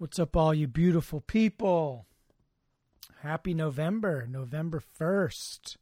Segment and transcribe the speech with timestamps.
[0.00, 2.06] What's up, all you beautiful people?
[3.22, 5.76] Happy November, November 1st.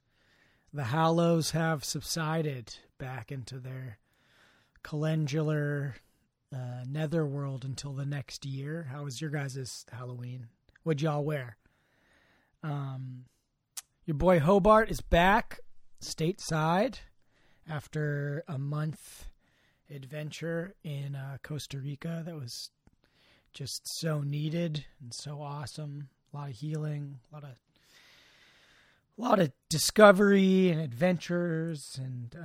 [0.72, 3.98] The Hallows have subsided back into their
[4.82, 5.96] calendular
[6.50, 8.88] uh, netherworld until the next year.
[8.90, 10.46] How was your guys' Halloween?
[10.82, 11.58] What'd y'all wear?
[12.62, 13.26] Um,
[14.06, 15.60] your boy Hobart is back
[16.00, 17.00] stateside
[17.68, 19.26] after a month
[19.94, 22.70] adventure in uh, Costa Rica that was
[23.56, 26.10] just so needed and so awesome.
[26.32, 27.58] A lot of healing, a lot of
[29.18, 32.36] a lot of discovery and adventures and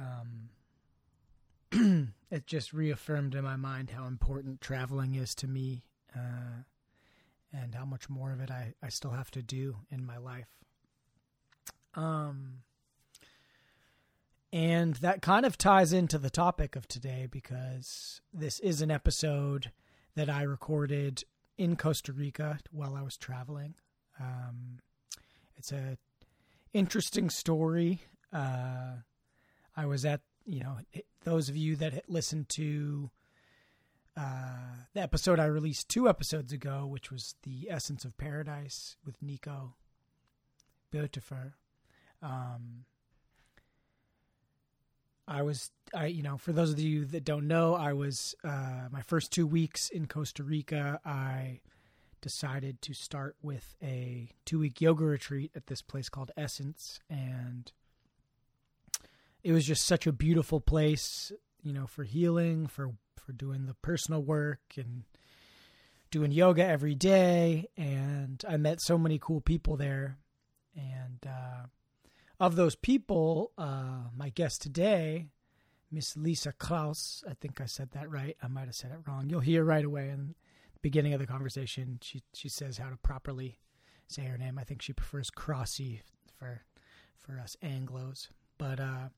[1.74, 5.84] um, it just reaffirmed in my mind how important traveling is to me
[6.16, 6.64] uh,
[7.52, 10.48] and how much more of it I, I still have to do in my life
[11.94, 12.60] um
[14.54, 19.72] and that kind of ties into the topic of today because this is an episode
[20.16, 21.24] that I recorded
[21.58, 23.76] in Costa Rica while I was traveling.
[24.20, 24.80] Um,
[25.58, 25.98] it's a
[26.74, 28.02] interesting story.
[28.34, 28.98] Uh,
[29.76, 30.78] I was at you know
[31.24, 33.12] those of you that listened to
[34.18, 39.22] uh, the episode I released two episodes ago, which was the Essence of Paradise with
[39.22, 39.76] Nico
[40.92, 41.54] Beautifer.
[42.22, 42.86] Um,
[45.32, 48.90] I was, I you know, for those of you that don't know, I was uh,
[48.92, 51.00] my first two weeks in Costa Rica.
[51.06, 51.62] I
[52.22, 57.72] decided to start with a two week yoga retreat at this place called Essence, and
[59.42, 61.32] it was just such a beautiful place,
[61.64, 65.04] you know, for healing, for for doing the personal work and
[66.12, 67.68] doing yoga every day.
[67.78, 70.18] And I met so many cool people there,
[70.76, 71.26] and.
[71.26, 71.68] Uh,
[72.42, 75.28] of those people, uh, my guest today,
[75.92, 78.36] Miss Lisa Klaus, I think I said that right.
[78.42, 79.30] I might have said it wrong.
[79.30, 80.34] You'll hear right away in
[80.74, 82.00] the beginning of the conversation.
[82.02, 83.60] She she says how to properly
[84.08, 84.58] say her name.
[84.58, 86.02] I think she prefers Crossy
[86.40, 86.64] for
[87.20, 89.10] for us Anglo's, but uh,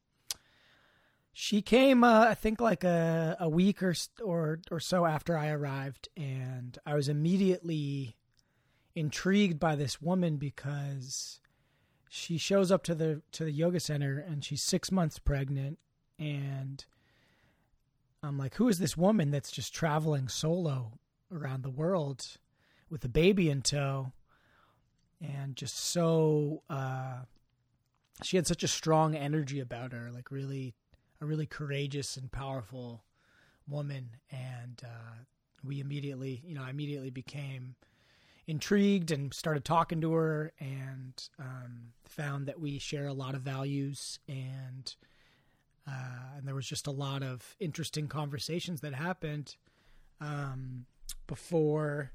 [1.31, 5.47] she came uh, I think like a a week or or or so after I
[5.47, 8.17] arrived, and I was immediately
[8.95, 11.39] intrigued by this woman because
[12.15, 15.79] she shows up to the to the yoga center and she's six months pregnant
[16.19, 16.85] and
[18.21, 20.91] i'm like who is this woman that's just traveling solo
[21.31, 22.37] around the world
[22.89, 24.11] with a baby in tow?
[25.19, 27.23] And just so uh
[28.21, 30.75] she had such a strong energy about her like really
[31.19, 33.03] a really courageous and powerful
[33.67, 34.11] woman.
[34.29, 35.23] And uh
[35.63, 37.75] we immediately you know i immediately became
[38.47, 43.41] intrigued and started talking to her and um, found that we share a lot of
[43.41, 44.95] values and
[45.87, 49.57] uh, and there was just a lot of interesting conversations that happened
[50.21, 50.85] um,
[51.27, 52.13] before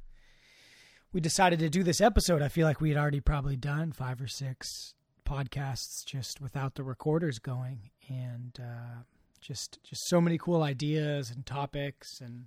[1.13, 2.41] we decided to do this episode.
[2.41, 4.95] I feel like we had already probably done five or six
[5.27, 9.03] podcasts just without the recorders going, and uh,
[9.41, 12.47] just just so many cool ideas and topics and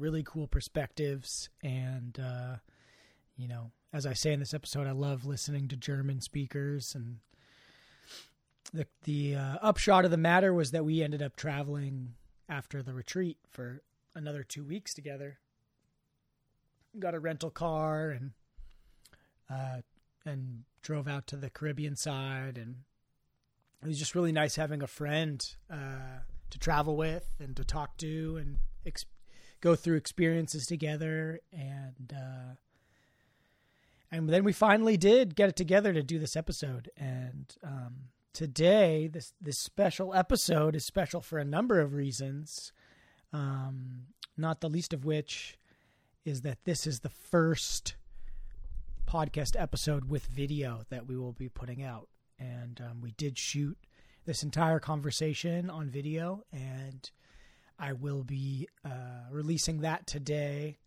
[0.00, 1.50] really cool perspectives.
[1.62, 2.56] And, uh,
[3.36, 6.94] you know, as I say in this episode, I love listening to German speakers.
[6.94, 7.18] And
[8.72, 12.14] the, the uh, upshot of the matter was that we ended up traveling
[12.48, 13.82] after the retreat for
[14.14, 15.38] another two weeks together.
[16.98, 18.32] Got a rental car and,
[19.48, 19.82] uh,
[20.24, 22.58] and drove out to the Caribbean side.
[22.58, 22.76] And
[23.82, 27.96] it was just really nice having a friend, uh, to travel with and to talk
[27.98, 28.58] to and
[29.60, 32.54] go through experiences together and uh,
[34.12, 36.90] and then we finally did get it together to do this episode.
[36.96, 37.94] And um,
[38.32, 42.72] today this this special episode is special for a number of reasons
[43.32, 44.06] um,
[44.36, 45.58] not the least of which
[46.24, 47.94] is that this is the first
[49.06, 52.08] podcast episode with video that we will be putting out.
[52.38, 53.76] And um, we did shoot
[54.24, 57.10] this entire conversation on video and
[57.80, 60.78] I will be uh, releasing that today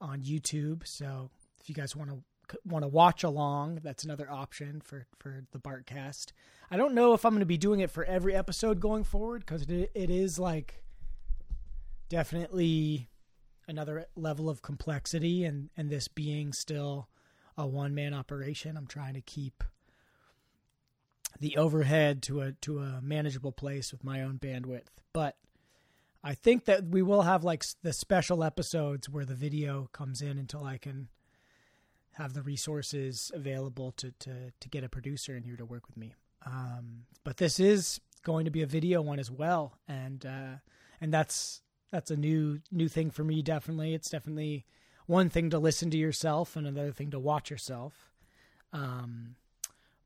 [0.00, 0.86] on YouTube.
[0.86, 1.30] So
[1.60, 2.22] if you guys want to
[2.66, 6.32] want to watch along, that's another option for for the Bartcast.
[6.70, 9.40] I don't know if I'm going to be doing it for every episode going forward
[9.40, 10.82] because it, it is like
[12.10, 13.08] definitely
[13.66, 17.08] another level of complexity, and and this being still
[17.56, 19.64] a one man operation, I'm trying to keep
[21.40, 25.36] the overhead to a to a manageable place with my own bandwidth, but
[26.26, 30.38] I think that we will have like the special episodes where the video comes in
[30.38, 31.08] until I can
[32.12, 35.98] have the resources available to to to get a producer in here to work with
[35.98, 36.14] me.
[36.46, 40.56] Um, but this is going to be a video one as well, and uh,
[41.00, 41.60] and that's
[41.90, 43.42] that's a new new thing for me.
[43.42, 44.64] Definitely, it's definitely
[45.06, 48.10] one thing to listen to yourself and another thing to watch yourself.
[48.72, 49.36] Um,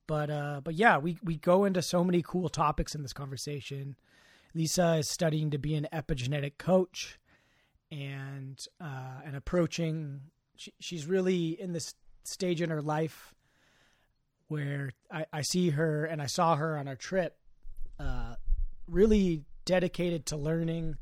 [0.09, 3.97] but uh, but yeah, we we go into so many cool topics in this conversation.
[4.55, 7.19] Lisa is studying to be an epigenetic coach,
[7.91, 10.21] and uh, and approaching.
[10.57, 13.35] She, she's really in this stage in her life
[14.49, 17.37] where I, I see her and I saw her on our trip,
[18.01, 18.35] uh,
[18.89, 20.97] really dedicated to learning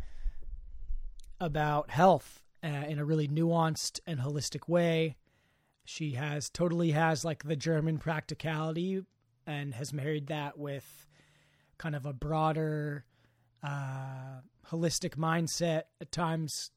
[1.40, 5.16] about health uh, in a really nuanced and holistic way.
[5.84, 9.02] She has totally has like the German practicality
[9.46, 11.06] and has married that with
[11.78, 13.04] kind of a broader
[13.66, 14.40] uh,
[14.70, 16.70] holistic mindset at times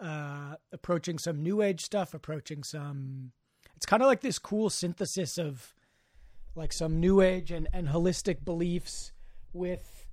[0.00, 3.32] uh, approaching some new age stuff approaching some
[3.76, 5.74] it's kind of like this cool synthesis of
[6.54, 9.12] like some new age and, and holistic beliefs
[9.52, 10.06] with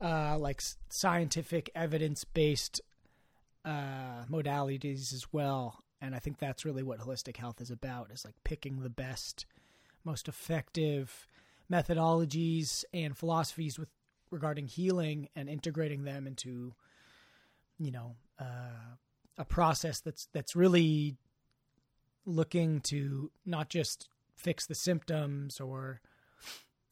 [0.00, 2.80] uh, like scientific evidence based
[3.64, 5.82] uh, modalities as well.
[6.00, 9.46] And I think that's really what holistic health is about is like picking the best,
[10.04, 11.26] most effective
[11.72, 13.88] methodologies and philosophies with
[14.30, 16.74] regarding healing and integrating them into,
[17.78, 18.96] you know, uh,
[19.36, 21.16] a process that's that's really
[22.24, 26.00] looking to not just fix the symptoms or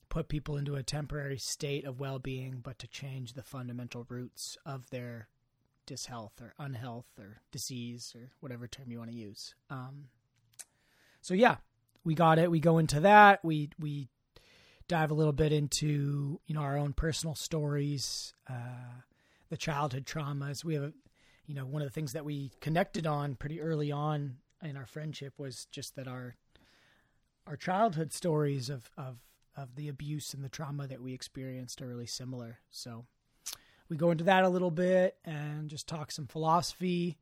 [0.08, 4.90] put people into a temporary state of well-being but to change the fundamental roots of
[4.90, 5.28] their
[5.86, 9.54] dishealth or unhealth or disease or whatever term you want to use.
[9.70, 10.08] Um,
[11.22, 11.56] so yeah
[12.04, 12.50] we got it.
[12.50, 13.44] We go into that.
[13.44, 14.08] We we
[14.92, 19.00] dive a little bit into you know our own personal stories uh,
[19.48, 20.92] the childhood traumas we have
[21.46, 24.86] you know one of the things that we connected on pretty early on in our
[24.86, 26.34] friendship was just that our
[27.46, 29.16] our childhood stories of of
[29.56, 32.58] of the abuse and the trauma that we experienced are really similar.
[32.70, 33.04] So
[33.88, 37.18] we go into that a little bit and just talk some philosophy.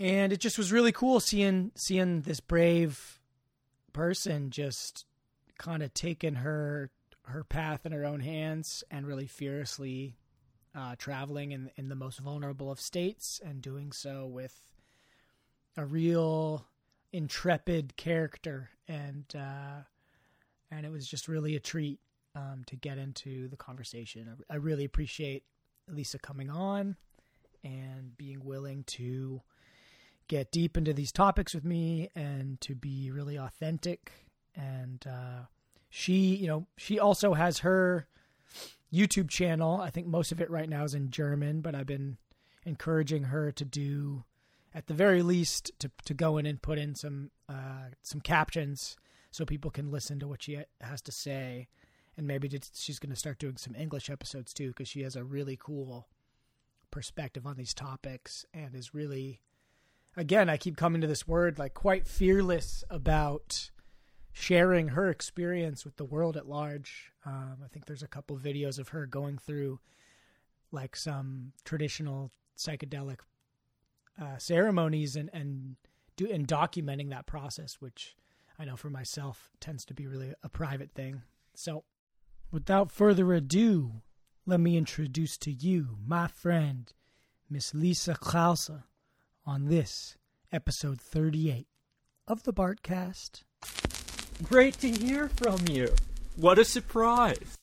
[0.00, 3.20] And it just was really cool seeing seeing this brave
[3.92, 5.06] person just
[5.58, 6.90] kind of taking her
[7.26, 10.16] her path in her own hands and really fiercely
[10.74, 14.74] uh, traveling in in the most vulnerable of states and doing so with
[15.76, 16.66] a real
[17.12, 19.82] intrepid character, and uh,
[20.70, 22.00] and it was just really a treat
[22.34, 24.28] um, to get into the conversation.
[24.50, 25.44] I, I really appreciate
[25.88, 26.96] Lisa coming on
[27.62, 29.42] and being willing to
[30.28, 34.12] get deep into these topics with me and to be really authentic.
[34.56, 35.46] And uh,
[35.90, 38.06] she, you know, she also has her
[38.92, 39.80] YouTube channel.
[39.80, 42.18] I think most of it right now is in German, but I've been
[42.64, 44.24] encouraging her to do
[44.74, 48.96] at the very least to to go in and put in some uh, some captions
[49.30, 51.68] so people can listen to what she has to say,
[52.16, 55.24] and maybe she's going to start doing some English episodes too because she has a
[55.24, 56.08] really cool
[56.90, 59.40] perspective on these topics and is really
[60.16, 63.70] again I keep coming to this word like quite fearless about
[64.34, 67.12] sharing her experience with the world at large.
[67.24, 69.78] Um, I think there's a couple videos of her going through
[70.72, 73.20] like some traditional psychedelic
[74.20, 75.76] uh, ceremonies and and
[76.16, 78.16] do and documenting that process, which
[78.58, 81.22] I know for myself tends to be really a private thing.
[81.54, 81.84] So,
[82.50, 84.02] without further ado,
[84.46, 86.92] let me introduce to you my friend,
[87.48, 88.82] Miss Lisa Krause,
[89.46, 90.16] on this
[90.50, 91.68] episode 38
[92.26, 93.44] of the Bartcast.
[94.42, 95.94] Great to hear from you.
[96.36, 97.56] What a surprise.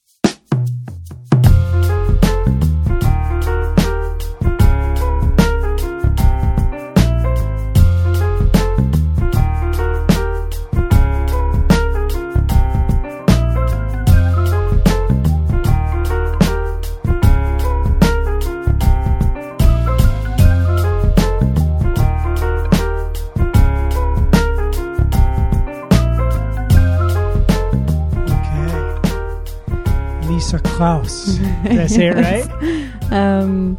[31.12, 31.38] Klaus.
[31.64, 32.48] Did I say yes.
[32.48, 33.12] it right?
[33.12, 33.78] Um,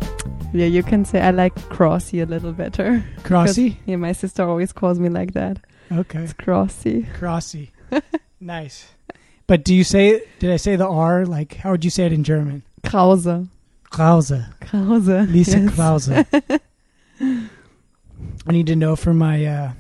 [0.53, 3.05] yeah, you can say I like Crossy a little better.
[3.23, 3.77] Crossy?
[3.87, 5.59] Yeah, my sister always calls me like that.
[5.91, 6.21] Okay.
[6.21, 7.07] It's Crossy.
[7.19, 7.71] Crossy.
[8.41, 8.89] nice.
[9.47, 11.27] But do you say, did I say the R?
[11.27, 12.62] Like, how would you say it in German?
[12.85, 13.49] Krause.
[13.91, 14.33] Krause.
[14.61, 15.09] Krause.
[15.29, 15.75] Lisa yes.
[15.75, 16.11] Krause.
[18.47, 19.73] I need to know for my, uh,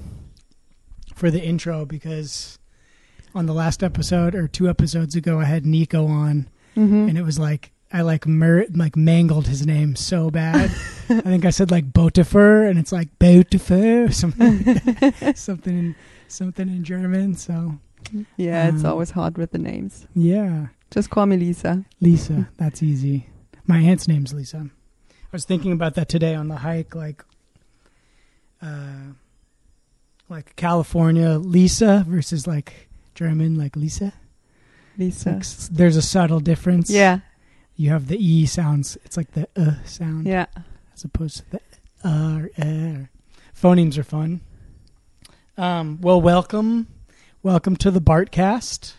[1.14, 2.58] for the intro because
[3.34, 7.08] on the last episode or two episodes ago, I had Nico on mm-hmm.
[7.08, 10.70] and it was like I like mer- like mangled his name so bad.
[11.10, 16.84] I think I said like Botifer, and it's like Botifer, something, something in something in
[16.84, 17.34] German.
[17.34, 17.78] So
[18.36, 20.06] yeah, um, it's always hard with the names.
[20.14, 21.84] Yeah, just call me Lisa.
[22.00, 23.28] Lisa, that's easy.
[23.66, 24.70] My aunt's name's Lisa.
[25.10, 26.94] I was thinking about that today on the hike.
[26.94, 27.24] Like,
[28.62, 29.12] uh,
[30.30, 34.14] like California Lisa versus like German like Lisa.
[34.98, 35.30] Lisa.
[35.32, 36.90] Like, there's a subtle difference.
[36.90, 37.20] Yeah,
[37.76, 38.96] You have the E sounds.
[39.04, 40.46] It's like the uh sound yeah.
[40.94, 41.60] as opposed to the
[42.04, 43.06] uh or uh.
[43.60, 44.40] Phonemes are fun.
[45.56, 46.88] Um, well, welcome.
[47.42, 48.94] Welcome to the Bartcast.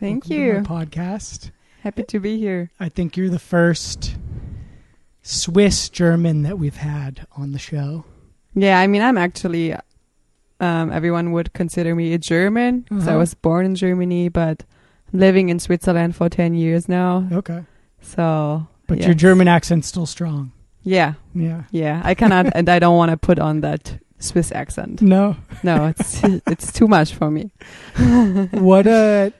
[0.00, 0.52] Thank Welcome to you.
[0.86, 1.50] podcast.
[1.82, 2.70] Happy to be here.
[2.78, 4.16] I think you're the first
[5.22, 8.04] Swiss German that we've had on the show.
[8.54, 9.74] Yeah, I mean, I'm actually.
[10.60, 13.18] Um, everyone would consider me a German because I Uh-huh.
[13.20, 14.62] was born in Germany, but
[15.12, 17.28] living in Switzerland for ten years now.
[17.32, 17.62] Okay.
[18.00, 19.06] So, But yes.
[19.06, 20.52] your German accent's still strong.
[20.82, 21.62] Yeah, Yeah.
[21.70, 22.00] yeah.
[22.04, 25.00] I cannot, and I don't want to put on that Swiss accent.
[25.00, 25.36] No.
[25.62, 27.52] No, it's it's too much for me.
[28.52, 29.30] what uh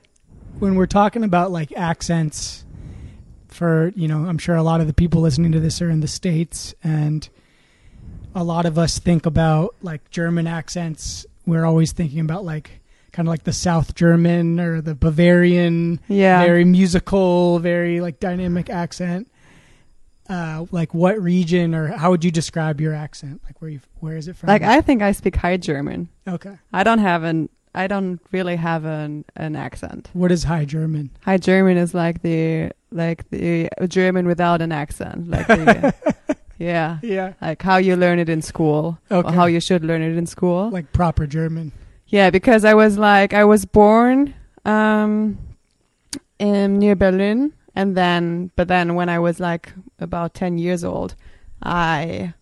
[0.60, 2.64] when we're talking about like accents
[3.48, 6.00] for, you know, I'm sure a lot of the people listening to this are in
[6.00, 7.28] the states and
[8.34, 11.26] a lot of us think about like German accents.
[11.46, 12.80] We're always thinking about like
[13.12, 16.42] kind of like the South German or the Bavarian Yeah.
[16.44, 19.28] very musical, very like dynamic accent.
[20.28, 23.40] Uh, like what region or how would you describe your accent?
[23.44, 24.48] Like where you where is it from?
[24.48, 26.08] like I think I speak High German.
[26.26, 26.56] okay.
[26.72, 27.48] I don't have an.
[27.74, 30.10] I don't really have an an accent.
[30.12, 31.10] What is High German?
[31.22, 35.28] High German is like the like the German without an accent.
[35.28, 35.94] Like the,
[36.58, 37.32] yeah, Yeah.
[37.42, 39.28] like how you learn it in school, Okay.
[39.28, 40.70] or how you should learn it in school.
[40.70, 41.72] like proper German.
[42.12, 45.38] Yeah, because I was like I was born um
[46.38, 51.14] in near Berlin and then but then when I was like about 10 years old,
[51.62, 52.34] I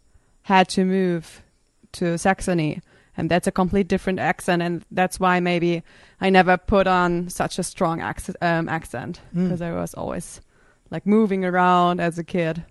[0.43, 1.43] had to move
[1.93, 2.81] to Saxony
[3.17, 5.83] and that's a complete different accent and that's why maybe
[6.21, 9.45] I never put on such a strong accent um, accent Mm.
[9.45, 10.41] because I was always
[10.91, 12.65] like moving around as a kid.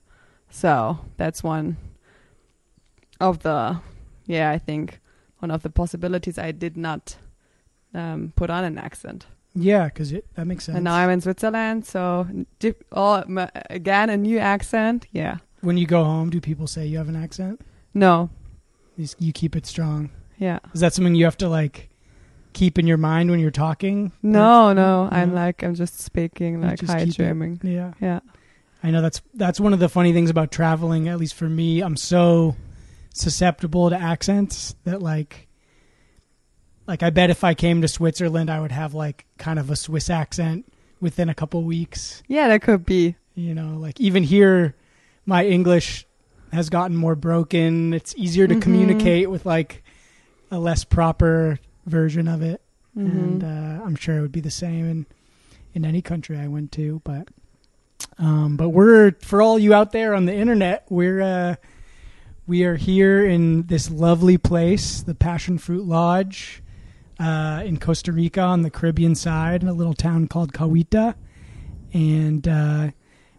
[0.52, 1.78] So, that's one
[3.22, 3.80] of the
[4.26, 5.00] yeah, I think
[5.40, 7.16] one of the possibilities I did not
[7.94, 9.26] um, put on an accent.
[9.56, 10.76] Yeah, because that makes sense.
[10.76, 12.28] And now I'm in Switzerland, so
[12.60, 15.08] di- all, m- again a new accent.
[15.12, 17.62] Yeah, when you go home, do people say you have an accent?
[17.94, 18.30] no,
[18.96, 20.12] You, you keep it strong.
[20.38, 21.90] yeah, Is that something you have to like
[22.54, 24.12] keep in your mind when you're talking?
[24.22, 25.10] no, no.
[25.12, 25.36] I'm No?
[25.36, 27.60] like I'm just speaking like just high it- German.
[27.64, 27.94] Yeah.
[28.00, 28.20] Yeah,
[28.84, 31.08] I know that's that's one of the funny things about traveling.
[31.10, 32.56] At least for me, I'm so
[33.20, 35.48] susceptible to accents that like,
[36.88, 39.76] like I bet if I came to Switzerland, I would have like kind of a
[39.76, 42.24] Swiss accent within a couple weeks.
[42.28, 43.16] yeah, that could be.
[43.36, 44.76] You know, like even here,
[45.26, 46.06] my English
[46.52, 47.94] has gotten more broken.
[47.94, 48.62] It's easier to Mhm.
[48.62, 49.84] communicate with like
[50.52, 52.60] a less proper version of it,
[52.98, 53.06] Mhm.
[53.12, 55.06] and uh, I'm sure it would be the same in
[55.76, 57.02] in any country I went to.
[57.06, 57.28] But
[58.18, 61.56] um, but we're for all you out there on the internet, we're uh,
[62.50, 66.64] we are here in this lovely place, the Passion Fruit Lodge.
[67.20, 71.16] Uh, in Costa Rica on the Caribbean side, in a little town called Cahuita,
[71.92, 72.92] and uh,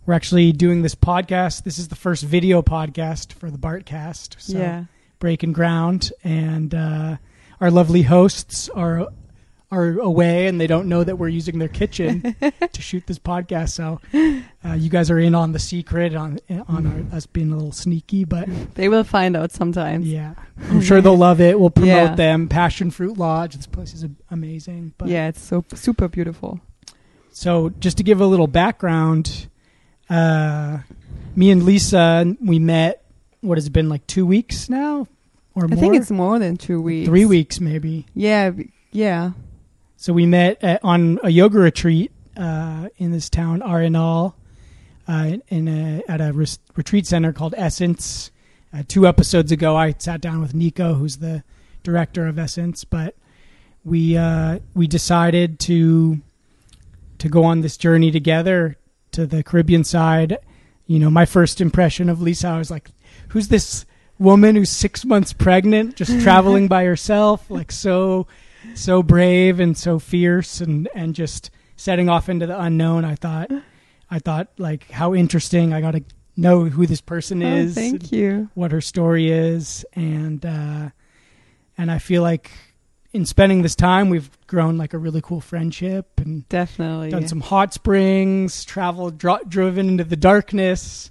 [0.05, 1.65] we're actually doing this podcast.
[1.65, 4.39] This is the first video podcast for the Bartcast.
[4.39, 4.85] So yeah,
[5.19, 7.17] breaking ground, and uh,
[7.59, 9.09] our lovely hosts are
[9.73, 12.35] are away, and they don't know that we're using their kitchen
[12.73, 13.71] to shoot this podcast.
[13.71, 14.01] So
[14.65, 17.71] uh, you guys are in on the secret on on our, us being a little
[17.73, 20.07] sneaky, but they will find out sometimes.
[20.09, 20.35] yeah,
[20.71, 21.59] I'm sure they'll love it.
[21.61, 22.15] We'll promote Yeah.
[22.17, 22.49] them.
[22.49, 23.55] Passion Fruit Lodge.
[23.55, 24.95] This place is amazing.
[24.99, 26.61] But yeah, it's so super beautiful.
[27.33, 29.47] So, just to give a little background,
[30.09, 30.79] uh,
[31.37, 33.05] me and Lisa, we met.
[33.41, 35.07] What has it been like two weeks now,
[35.55, 35.77] or I more?
[35.79, 37.07] think it's more than two weeks.
[37.09, 38.05] three weeks, maybe.
[38.15, 38.51] Yeah,
[38.91, 39.31] yeah.
[40.01, 44.33] So we met at, on a yoga retreat uh, in this town, Arenal,
[45.07, 48.31] uh, in a, at a res- retreat center called Essence.
[48.73, 51.45] Uh, two episodes ago, I sat down with Nico, who's the
[51.83, 53.15] director of Essence, but
[53.85, 56.23] we uh, we decided to
[57.19, 58.79] to go on this journey together
[59.13, 60.39] to the Caribbean side.
[60.87, 62.91] You know, my first impression of Lisa, I was like,
[63.29, 63.85] "Who's this
[64.19, 67.51] woman who's six months pregnant, just traveling by herself?
[67.51, 68.27] Like so."
[68.75, 73.51] So brave and so fierce and and just setting off into the unknown i thought
[74.11, 76.03] i thought like how interesting i got to
[76.37, 78.49] know who this person Oh, is thank you.
[78.55, 80.91] what her story is and uh
[81.79, 82.51] and i feel like
[83.13, 87.11] in spending this time we've grown like a really cool friendship and Definitely.
[87.11, 91.11] done some hot springs traveled dro- driven into the darkness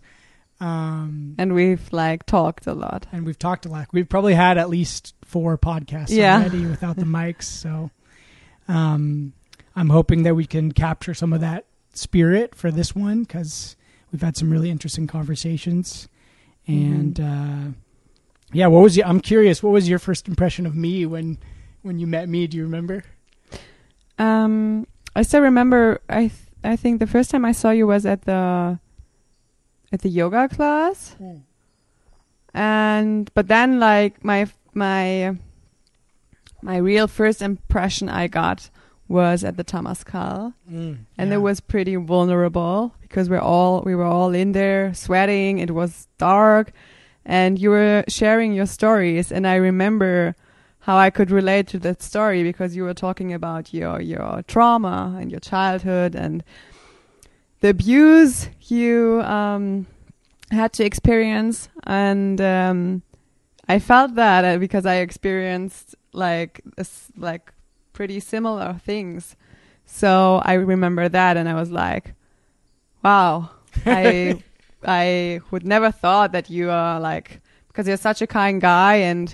[0.62, 3.06] um and we've like talked a lot.
[3.12, 3.88] and we've talked a lot.
[3.94, 6.38] We've probably had at least four podcasts Yeah.
[6.40, 7.44] already without the mics.
[7.44, 7.92] So
[8.68, 9.34] um,
[9.76, 13.76] I'm hoping that we can capture some of that spirit for this one because
[14.12, 16.10] we've had some really interesting conversations.
[16.68, 17.78] And uh,
[18.54, 19.62] yeah, what was your, I'm curious.
[19.64, 21.38] What was your first impression of me when
[21.82, 22.46] when you met me?
[22.48, 23.04] Do you remember?
[24.18, 26.02] Um, I still remember.
[26.10, 26.34] I th-
[26.64, 28.80] I think the first time I saw you was at the
[29.92, 31.16] at the yoga class,
[32.54, 35.36] and but then like my my
[36.62, 38.70] my real first impression I got
[39.08, 41.36] was at the temescal, Mm, and yeah.
[41.36, 45.58] it was pretty vulnerable because we're all we were all in there sweating.
[45.60, 46.72] It was dark,
[47.26, 50.36] and you were sharing your stories, and I remember
[50.82, 55.18] how I could relate to that story because you were talking about your your trauma
[55.20, 56.44] and your childhood and
[57.62, 59.88] the abuse you um,
[60.52, 63.02] had to experience, and um,
[63.70, 66.62] I felt that uh, because I experienced like
[67.18, 67.52] like
[67.94, 69.36] pretty similar things.
[69.86, 72.14] So I remember that, and I was like,
[73.04, 73.52] "Wow,
[73.86, 74.42] I
[74.86, 79.30] I would never thought that you are like because you're such a kind guy and."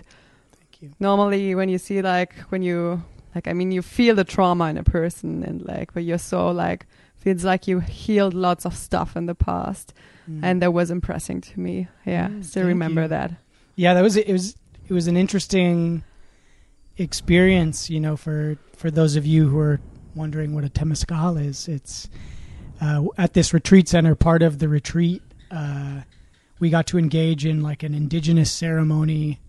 [0.71, 0.91] Thank you.
[0.99, 3.01] normally when you see like when you
[3.33, 6.51] like i mean you feel the trauma in a person and like but you're so
[6.51, 9.93] like feels like you healed lots of stuff in the past
[10.29, 10.39] Mm.
[10.43, 13.07] and that was impressing to me yeah Mm, still remember you.
[13.07, 13.31] that
[13.75, 14.27] yeah, that was it.
[14.27, 14.55] Was
[14.87, 16.03] it was an interesting
[16.97, 17.89] experience.
[17.89, 19.79] You know, for for those of you who are
[20.15, 22.09] wondering what a temescal is, it's
[22.81, 24.15] uh, at this retreat center.
[24.15, 26.01] Part of the retreat, uh,
[26.59, 29.39] we got to engage in like an indigenous ceremony,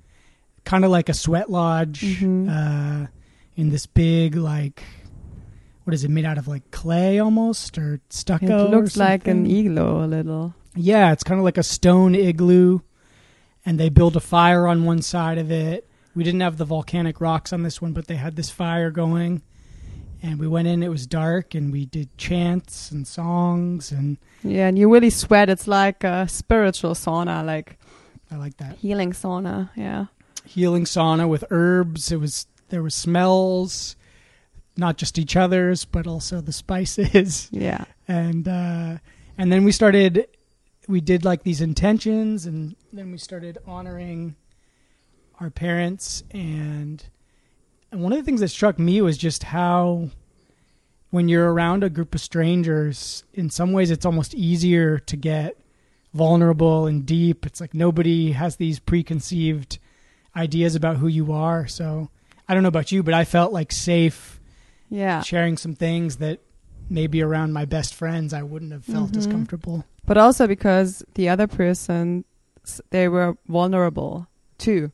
[0.65, 2.49] kind of like a sweat lodge, Mhm.
[2.51, 3.07] uh,
[3.57, 4.83] in this big like.
[5.85, 6.49] What is it made out of?
[6.49, 8.67] Like clay almost, or stucco?
[8.67, 12.81] it looks like an igloo a little Yeah, it's kind of like a stone igloo,
[13.67, 15.87] and they build a fire on one side of it.
[16.15, 19.43] We didn't have the volcanic rocks on this one, but they had this fire going.
[20.23, 24.67] And we went in, it was dark, and we did chants and songs, and yeah
[24.69, 27.79] and you really sweat it's like a spiritual sauna like
[28.31, 28.77] I like that.
[28.79, 30.07] healing sauna yeah
[30.45, 32.13] Healing sauna with herbs.
[32.13, 33.97] It was there was smells,
[34.77, 37.49] not just each other's, but also the spices.
[37.53, 38.99] yeah and uh,
[39.37, 40.27] and then we started
[40.89, 44.37] we did like these intentions and then we started honoring
[45.41, 47.05] our parents and
[47.93, 50.09] and one of the things that struck me was just how
[51.11, 55.59] when you're around a group of strangers in some ways it's almost easier to get
[56.15, 59.79] vulnerable and deep it's like nobody has these preconceived
[60.35, 62.09] ideas about who you are so
[62.49, 64.41] i don't know about you but i felt like safe
[64.89, 66.41] yeah sharing some things that
[66.89, 69.33] maybe around my best friends I wouldn't have felt as Mhm.
[69.33, 69.85] comfortable.
[70.07, 72.25] But also because the other person
[72.91, 74.27] they were vulnerable
[74.59, 74.91] too.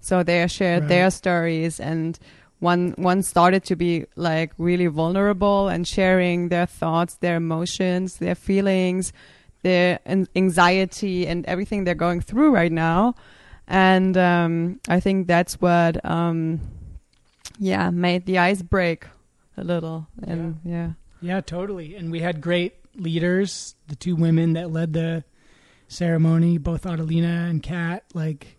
[0.00, 0.88] So they shared Right.
[0.88, 2.18] their stories and
[2.60, 8.34] one one started to be like really vulnerable and sharing their thoughts their emotions their
[8.34, 9.12] feelings
[9.62, 9.98] their
[10.36, 13.14] anxiety and everything they're going through right now.
[13.66, 16.60] And um i think that's what um
[17.58, 19.06] yeah made the ice break
[19.56, 20.06] a little.
[20.22, 20.90] And yeah.
[21.22, 21.94] Yeah, totally.
[21.96, 25.24] And we had great leaders, the two women that led the
[25.88, 28.58] ceremony, both Adelina and Kat, like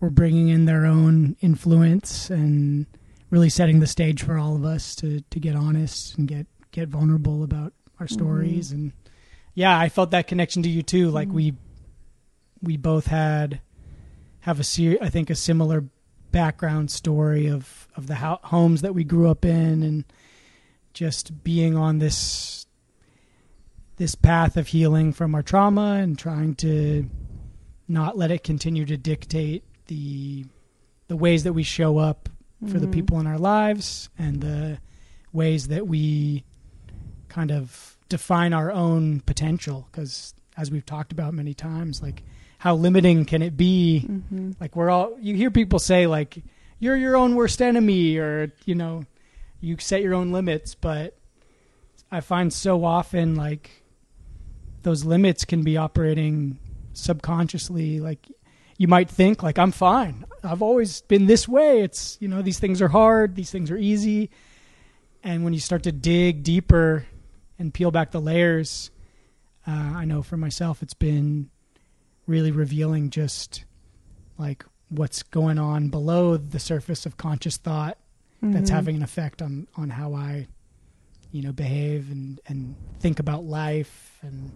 [0.00, 2.86] were bringing in their own influence and
[3.30, 6.88] really setting the stage for all of us to to get honest and get get
[6.88, 8.92] vulnerable about our stories and
[9.54, 11.08] yeah, I felt that connection to you too.
[11.10, 11.32] Like Mhm.
[11.32, 11.54] we
[12.62, 13.60] we both had
[14.40, 15.84] have a ser- I think a similar
[16.30, 20.04] background story of of the ho- homes that we grew up in and
[20.92, 22.65] just being on this
[23.96, 27.08] this path of healing from our trauma and trying to
[27.88, 30.44] not let it continue to dictate the
[31.08, 32.28] the ways that we show up
[32.66, 32.92] for the Mhm.
[32.92, 34.78] people in our lives and the
[35.32, 36.42] ways that we
[37.28, 42.22] kind of define our own potential because as we've talked about many times like
[42.58, 44.56] how limiting can it be Mhm.
[44.60, 46.42] like we're all you hear people say like
[46.80, 49.04] you're your own worst enemy or you know
[49.60, 51.16] you set your own limits but
[52.10, 53.84] i find so often like
[54.86, 56.58] those limits can be operating
[56.92, 58.26] subconsciously like
[58.78, 60.24] you might think like i'm fine.
[60.44, 61.80] I've always been this way.
[61.82, 64.30] It's you know these things are hard these things are easy.
[65.24, 67.04] And when you start to dig deeper
[67.58, 68.90] and peel back the layers
[69.66, 71.50] uh, i know for myself it's been
[72.26, 73.64] really revealing just
[74.38, 77.96] like what's going on below the surface of conscious thought
[78.42, 78.74] that's Mhm.
[78.74, 80.46] having an effect on on how I
[81.32, 84.52] you know behave and and think about life and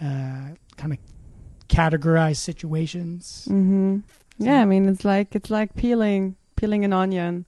[0.00, 0.98] uh kind of
[1.68, 3.98] categorize situations hmm
[4.38, 7.44] Yeah, I mean it's like it's like peeling peeling an onion.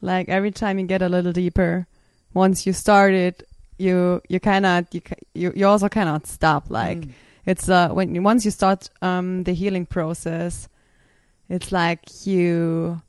[0.00, 1.86] Like every time you get a little deeper,
[2.34, 3.42] once you start it,
[3.78, 5.00] you you cannot you
[5.34, 6.64] you, you also cannot stop.
[6.70, 7.12] Like Mm.
[7.46, 10.68] it's uh when once you start um the healing process,
[11.48, 13.00] It's like you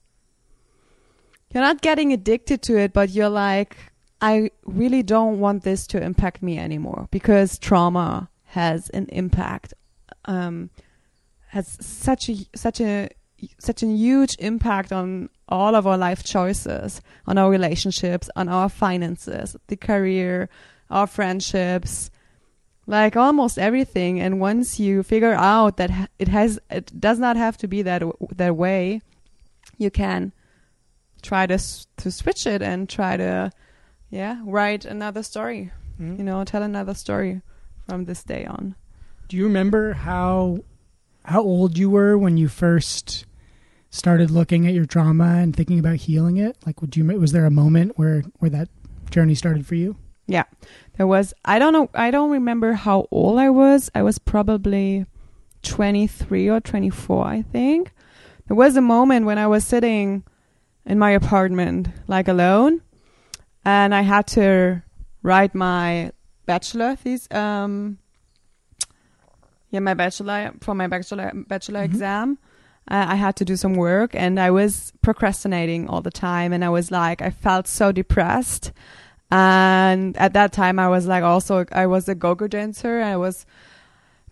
[1.51, 3.77] you're not getting addicted to it, but you're like,
[4.21, 9.73] I really don't want this to impact me anymore because trauma has an impact,
[10.25, 10.69] um,
[11.49, 13.09] has such a such a
[13.59, 18.69] such a huge impact on all of our life choices, on our relationships, on our
[18.69, 20.47] finances, the career,
[20.89, 22.09] our friendships,
[22.87, 24.21] like almost everything.
[24.21, 28.03] And once you figure out that it has, it does not have to be that
[28.37, 29.01] that way,
[29.77, 30.31] you can
[31.21, 31.57] try to
[31.97, 33.51] to switch it and try to,
[34.09, 35.71] yeah, write another story.
[35.99, 36.17] Mhm.
[36.17, 37.41] You know, tell another story
[37.87, 38.75] from this day on.
[39.27, 40.59] Do you remember how
[41.25, 43.25] how old you were when you first
[43.89, 46.57] started looking at your trauma and thinking about healing it?
[46.65, 48.69] Like, would you was there a moment where where that
[49.09, 49.95] journey started for you?
[50.27, 50.43] Yeah,
[50.97, 53.89] there was I don't know I don't remember how old I was.
[53.95, 55.05] I was probably
[55.63, 57.91] 23 or 24, I think.
[58.47, 60.23] There was a moment when I was sitting
[60.85, 62.81] in my apartment like alone
[63.63, 64.83] and I had to
[65.23, 66.11] write my
[66.45, 67.97] bachelor thesis um
[69.71, 71.85] yeah, my bachelor for my bachelor bachelor Mhm.
[71.85, 72.37] exam.
[72.89, 76.63] Uh, I had to do some work and I was procrastinating all the time and
[76.63, 78.71] I was like I felt so depressed
[79.31, 83.43] and at that time i was like also i was a go-go dancer i was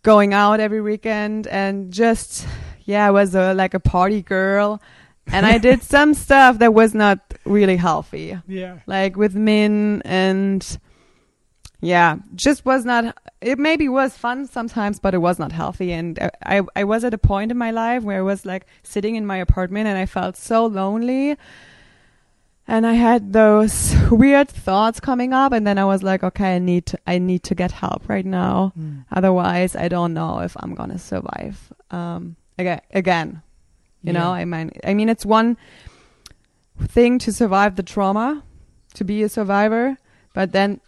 [0.04, 2.46] going out every weekend and just
[2.86, 4.80] yeah i was a like a party girl
[5.32, 8.78] and i did some stuff that was not really healthy Yeah.
[8.86, 10.62] like with men and
[11.84, 16.18] yeah just was not it maybe was fun sometimes but it was not healthy and
[16.46, 19.26] I, I was at a point in my life where i was like sitting in
[19.26, 21.38] my apartment and i felt so lonely
[22.68, 26.60] and I had those weird thoughts coming up, and then I was like, okay, I
[26.60, 28.72] need to, I need to get help right now.
[28.80, 29.06] Mm.
[29.12, 31.74] Otherwise, I don't know if I'm gonna survive.
[31.92, 33.42] Um, again, again,
[34.02, 35.58] you know, I mean, I mean, it's one
[36.80, 38.44] thing to survive the trauma,
[38.96, 39.98] to be a survivor,
[40.34, 40.82] but then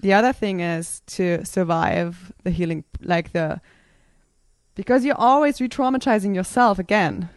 [0.00, 3.60] the other thing is to survive the healing, like the,
[4.74, 7.28] because you're always re-traumatizing yourself again.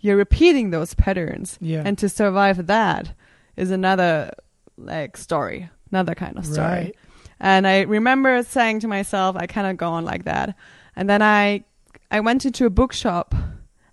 [0.00, 1.82] You're repeating those patterns Yeah.
[1.84, 3.14] and to survive that
[3.56, 4.32] is another
[4.78, 6.96] like story another kind of story right.
[7.38, 10.56] and i remember saying to myself i cannot go on like that
[10.96, 11.62] and then i
[12.10, 13.34] i went into a bookshop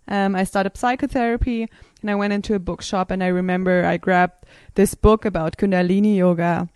[0.08, 1.68] um, i started psychotherapy
[2.02, 6.16] and i went into a bookshop and i remember i grabbed this book about kundalini
[6.16, 6.70] yoga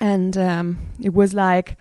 [0.00, 1.76] and um, it was like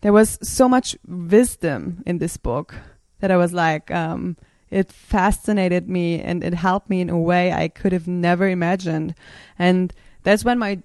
[0.00, 2.74] there was so much wisdom in this book
[3.20, 4.36] that i was like um,
[4.72, 9.14] it fascinated me and it helped me in a way I could have never imagined.
[9.58, 10.82] And that's when my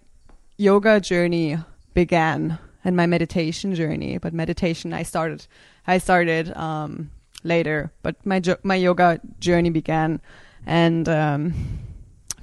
[0.57, 1.57] yoga journey
[1.93, 4.17] began and my meditation journey.
[4.17, 5.47] But meditation, I started,
[5.87, 7.11] I started, um,
[7.45, 10.19] later, but my, jo- my yoga journey began.
[10.65, 11.53] And, um,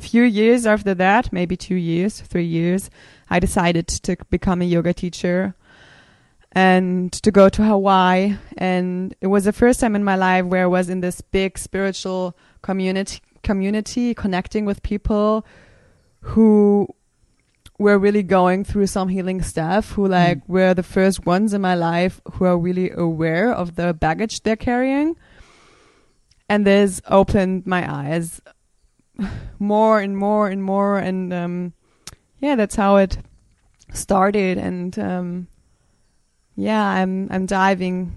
[0.05, 2.91] few years after that, maybe two years, three years,
[3.31, 5.55] I decided to become a yoga teacher
[6.53, 8.37] and to go to Hawaii.
[8.59, 11.59] And it was the first time in my life where I was in this big
[11.59, 15.45] spiritual community, community connecting with people
[16.21, 16.87] who
[17.79, 20.11] were really going through some healing stuff, who mm.
[20.11, 24.43] like were the first ones in my life who are really aware of the baggage
[24.43, 25.17] they're carrying.
[26.49, 28.41] And this opened my eyes
[29.59, 30.99] more and more and more.
[30.99, 31.73] And, um,
[32.39, 33.19] yeah, that's how it
[33.93, 34.59] started.
[34.59, 35.49] And, um,
[36.57, 38.15] yeah, I'm I'm diving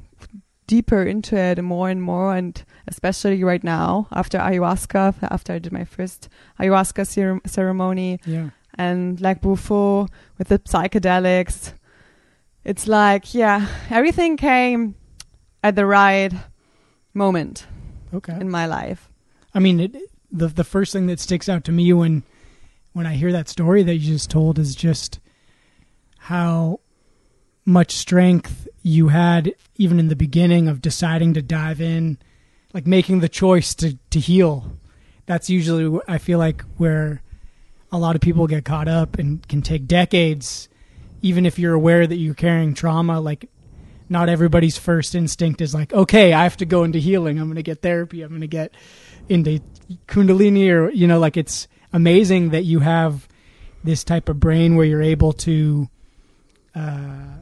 [0.67, 5.71] deeper into it more and more, and especially right now after ayahuasca, after I did
[5.71, 6.29] my first
[6.59, 8.49] ayahuasca cer- ceremony, Yeah.
[8.77, 10.07] and like Bufo
[10.37, 11.73] with the psychedelics,
[12.63, 14.93] it's like yeah, everything came
[15.63, 16.31] at the right
[17.13, 17.65] moment
[18.13, 18.37] Okay.
[18.39, 19.09] in my life.
[19.55, 19.95] I mean, it,
[20.31, 22.23] the the first thing that sticks out to me when
[22.93, 25.19] when I hear that story that you just told is just
[26.17, 26.79] how
[27.65, 32.17] much strength you had even in the beginning of deciding to dive in,
[32.73, 34.77] like making the choice to to heal.
[35.25, 37.21] That's usually I feel like where
[37.91, 40.69] a lot of people get caught up and can take decades,
[41.21, 43.19] even if you're aware that you're carrying trauma.
[43.19, 43.49] Like,
[44.09, 47.39] not everybody's first instinct is like, okay, I have to go into healing.
[47.39, 48.21] I'm going to get therapy.
[48.21, 48.73] I'm going to get
[49.29, 49.61] into
[50.07, 53.27] kundalini or you know like it's amazing that you have
[53.83, 55.87] this type of brain where you're able to
[56.75, 57.37] uh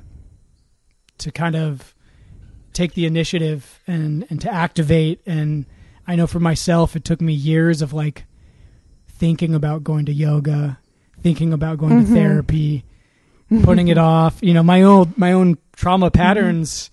[1.17, 1.93] to kind of
[2.73, 5.65] take the initiative and and to activate and
[6.07, 8.25] I know for myself it took me years of like
[9.07, 10.77] thinking about going to yoga,
[11.23, 12.13] thinking about going to Mhm.
[12.13, 12.83] therapy,
[13.63, 16.91] putting it off, you know, my own my own trauma patterns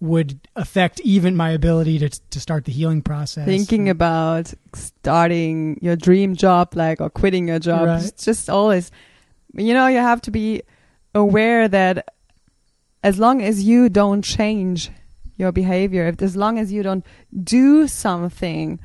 [0.00, 3.46] would affect even my ability to to start the healing process.
[3.46, 8.02] Thinking about starting your dream job, like or quitting your job, Right.
[8.04, 8.90] it's just always,
[9.54, 10.62] you know, you have to be
[11.14, 12.08] aware that
[13.02, 14.90] as long as you don't change
[15.36, 17.04] your behavior, if as long as you don't
[17.42, 18.78] do something,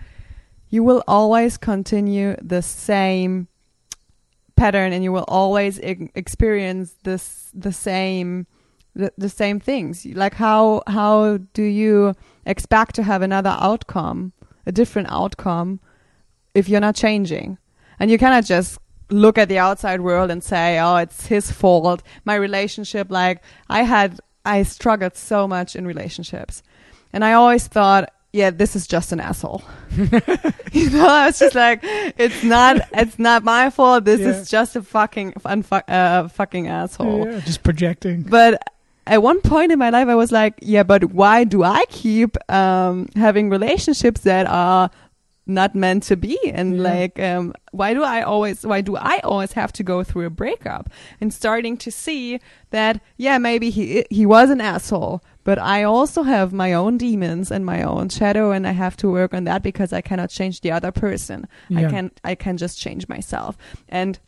[0.69, 3.47] you will always continue the same
[4.55, 8.45] pattern, and you will always e- experience this the same
[8.99, 10.05] the, the same things.
[10.05, 12.13] Like how how do you
[12.45, 14.33] expect to have another outcome,
[14.65, 15.79] a different outcome,
[16.53, 17.57] if you're not changing?
[17.99, 18.77] And you cannot just
[19.09, 23.81] look at the outside world and say, "Oh, it's his fault." My relationship, like I
[23.83, 26.63] had, I struggled so much in relationships,
[27.13, 29.63] and I always thought, "Yeah, this is just an asshole."
[30.71, 34.05] you know, I was just like, "It's not, it's not my fault.
[34.05, 34.29] This Yeah.
[34.29, 38.21] is just a fucking, unfu- uh, fucking asshole." Yeah, just projecting.
[38.23, 38.61] But
[39.09, 42.37] at one point in my life, I was like, yeah, but why do I keep
[42.51, 44.89] um, having relationships that are
[45.45, 46.37] not meant to be?
[46.53, 46.83] And Yeah.
[46.91, 50.29] like, um, why do I always, why do I always have to go through a
[50.29, 50.89] breakup?
[51.19, 56.21] And starting to see that, yeah, maybe he he was an asshole, but I also
[56.23, 59.63] have my own demons and my own shadow, and I have to work on that
[59.63, 61.47] because I cannot change the other person.
[61.75, 61.89] I Yeah.
[61.89, 63.57] can I can just change myself
[63.89, 64.19] and.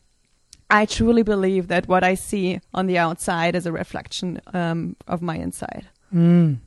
[0.72, 5.22] I truly believe that what I see on the outside is a reflection um, of
[5.22, 5.88] my inside.
[6.14, 6.58] Mm.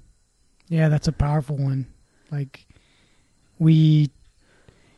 [0.69, 1.87] Yeah, that's a powerful one.
[2.31, 2.67] Like
[3.59, 4.11] we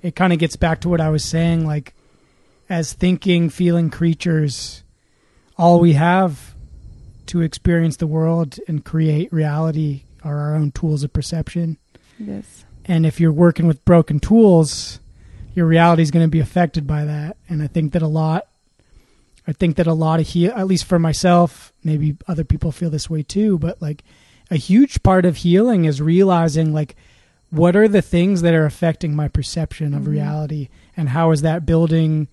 [0.02, 1.94] it kind of gets back to what I was saying like
[2.68, 4.82] as thinking, feeling creatures
[5.58, 6.54] all we have
[7.26, 11.78] to experience the world and create reality are our own tools of perception.
[12.18, 12.64] Yes.
[12.84, 15.00] And if you're working with broken tools,
[15.54, 17.36] your reality is going to be affected by that.
[17.48, 18.46] And I think that a lot,
[19.46, 22.90] I think that a lot of heal, at least for myself, maybe other people feel
[22.90, 24.02] this way too, but like
[24.50, 26.96] a huge part of healing is realizing like
[27.50, 30.08] what are the things that are affecting my perception of Mhm.
[30.08, 32.26] reality and how is that building,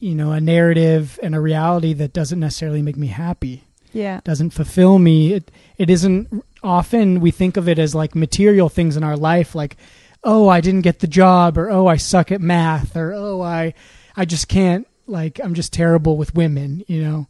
[0.00, 4.20] you know, a narrative and a reality that doesn't necessarily make me happy Yeah.
[4.24, 5.32] doesn't fulfill me.
[5.34, 9.54] It it isn't often we think of it as like material things in our life
[9.54, 9.76] like
[10.24, 13.74] oh I didn't get the job or oh I suck at math or oh I
[14.16, 17.26] I just can't like I'm just terrible with women, you know.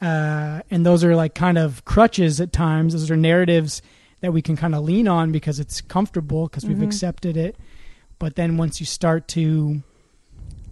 [0.00, 2.92] Uh, and those are like kind of crutches at times.
[2.94, 3.82] Those are narratives
[4.20, 6.84] that we can kind of lean on because it's comfortable because we've Mhm.
[6.84, 7.56] accepted it.
[8.18, 9.82] But then once you start to,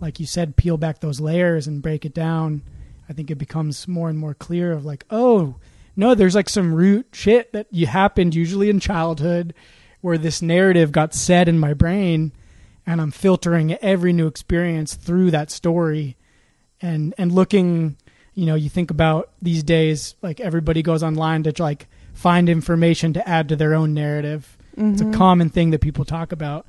[0.01, 2.63] like you said, peel back those layers and break it down,
[3.09, 5.57] I think it becomes more and more clear of like, oh,
[5.97, 9.53] no, there's like some root shit that you happened usually in childhood
[10.01, 12.33] where this narrative got set in my brain
[12.89, 16.17] and I'm filtering every new experience through that story
[16.81, 17.97] and and looking,
[18.35, 23.13] you know, you think about these days like everybody goes online to like find information
[23.13, 24.57] to add to their own narrative.
[24.77, 25.13] It's a Mhm.
[25.15, 26.67] common thing that people talk about.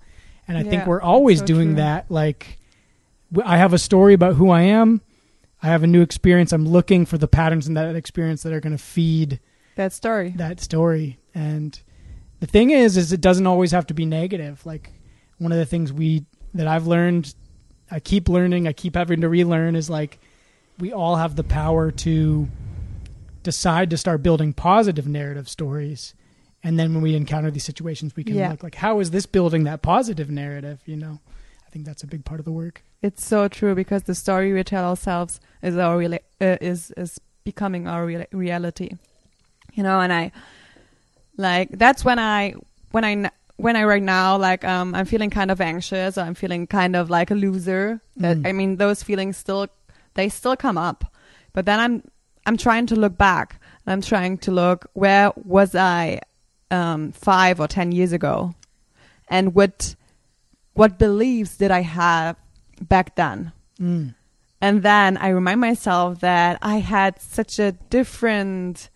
[0.48, 1.76] And I think we're always so doing true.
[1.78, 2.58] that like
[3.46, 5.02] i have a story about who I am.
[5.62, 6.52] I have a new experience.
[6.52, 9.40] I'm looking for the patterns in that experience that are going to feed
[9.76, 10.34] that story.
[10.38, 11.20] that story.
[11.36, 11.80] And
[12.40, 14.66] the thing is, is it doesn't always have to be negative.
[14.66, 14.92] Like
[15.40, 17.34] one of the things we that I've learned,
[17.90, 20.20] I keep learning, I keep having to relearn is like
[20.80, 22.48] we all have the power to
[23.44, 26.14] decide to start building positive narrative stories.
[26.64, 28.52] And then when we encounter these situations, we can Yeah.
[28.52, 30.82] look like, how is this building that positive narrative?
[30.86, 31.20] You know,
[31.66, 32.84] I think that's a big part of the work.
[33.02, 37.20] It's so true because the story we tell ourselves is our reali- uh, is is
[37.46, 38.92] becoming our real- reality.
[39.74, 40.32] You know, and I
[41.38, 42.56] like that's when I
[42.92, 46.34] when I when I right now like um I'm feeling kind of anxious or I'm
[46.34, 48.00] feeling kind of like a loser.
[48.18, 48.48] That Mm.
[48.48, 49.68] I mean those feelings still
[50.14, 51.04] they still come up.
[51.54, 52.04] But then I'm
[52.46, 53.60] I'm trying to look back.
[53.86, 56.22] I'm trying to look where was I
[56.72, 58.56] um 5 or 10 years ago?
[59.28, 59.96] And what
[60.74, 62.38] what beliefs did I have
[62.82, 63.52] back then?
[63.80, 64.16] Mm.
[64.62, 68.90] And then I remind myself that I had such a different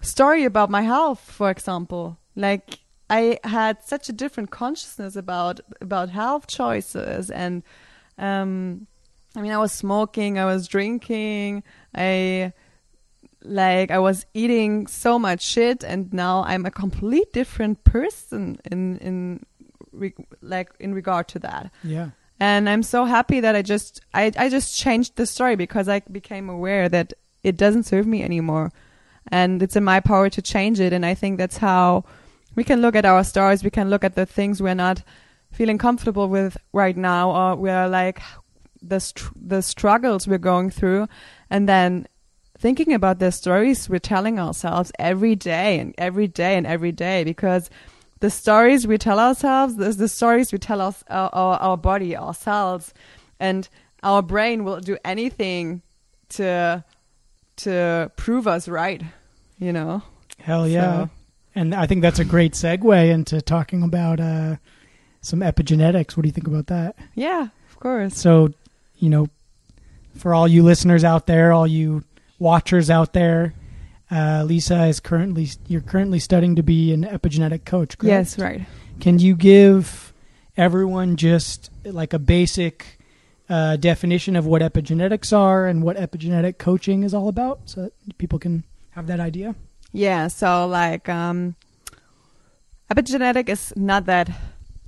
[0.00, 2.18] story about my health, for example.
[2.36, 7.62] Like I had such a different consciousness about about health choices and
[8.18, 8.86] um
[9.36, 11.62] I mean I was smoking, I was drinking,
[11.94, 12.52] I
[13.42, 18.98] like I was eating so much shit and now I'm a complete different person in
[18.98, 19.44] in
[19.92, 21.70] re- like in regard to that.
[21.82, 22.10] Yeah.
[22.40, 26.00] and i'm so happy that i just I, I just changed the story because i
[26.00, 27.12] became aware that
[27.44, 28.72] it doesn't serve me anymore.
[29.28, 30.92] And it's in my power to change it.
[30.92, 32.04] And i think that's how
[32.54, 35.02] we can look at our stories we can look at the things we're not
[35.52, 38.20] feeling comfortable with right now or we're like
[38.82, 41.08] the str- the struggles we're going through
[41.50, 42.06] and then
[42.58, 47.24] thinking about the stories we're telling ourselves every day and every day and every day
[47.24, 47.70] because
[48.20, 52.16] the stories we tell ourselves, the, the stories we tell us, our, our, our body,
[52.16, 52.94] ourselves,
[53.38, 53.68] and
[54.02, 55.82] our brain will do anything
[56.30, 56.82] to
[57.56, 59.02] to prove us right.
[59.58, 60.02] You know.
[60.38, 61.04] Hell yeah.
[61.04, 61.10] So-
[61.54, 64.56] And I think that's a great segue into talking about uh,
[65.20, 66.16] some epigenetics.
[66.16, 66.96] What do you think about that?
[67.14, 68.16] Yeah, of course.
[68.16, 68.52] So,
[68.96, 69.28] you know,
[70.16, 72.02] for all you listeners out there, all you
[72.38, 73.54] watchers out there,
[74.10, 77.98] uh, Lisa is currently you're currently studying to be an epigenetic coach.
[77.98, 78.10] Correct?
[78.10, 78.62] Yes, right.
[79.00, 80.12] Can you give
[80.56, 82.98] everyone just like a basic
[83.48, 88.18] uh, definition of what epigenetics are and what epigenetic coaching is all about, so that
[88.18, 89.54] people can have that idea?
[89.94, 91.54] Yeah, so like um
[92.90, 94.28] epigenetic is not that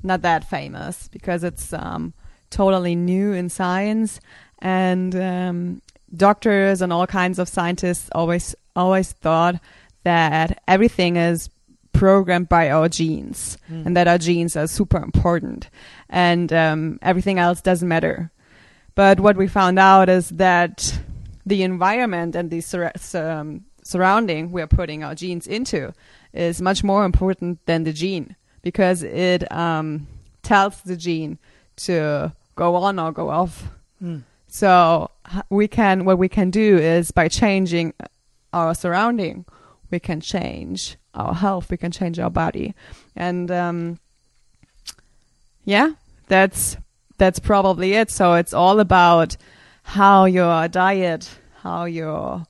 [0.02, 2.12] not that famous because it's um
[2.50, 4.20] totally new in science
[4.58, 5.82] and um
[6.14, 9.60] doctors and all kinds of scientists always always thought
[10.02, 11.50] that everything is
[11.92, 15.70] programmed by our genes and that our genes are super important
[16.10, 18.30] and um, everything else doesn't matter.
[18.94, 20.98] But what we found out is that
[21.46, 25.92] the environment and the sur- um, surrounding we're putting our genes into
[26.32, 30.08] is much more important than the gene because it um,
[30.42, 31.38] tells the gene
[31.76, 33.68] to go on or go off.
[34.02, 34.24] Mm.
[34.48, 35.10] So
[35.50, 37.94] we can what we can do is by changing
[38.52, 39.44] our surrounding,
[39.90, 42.74] we can change our health, we can change our body,
[43.14, 43.98] and um,
[45.64, 45.92] yeah,
[46.26, 46.76] that's
[47.18, 48.10] that's probably it.
[48.10, 49.36] So it's all about
[49.82, 51.30] how your diet,
[51.62, 52.46] how your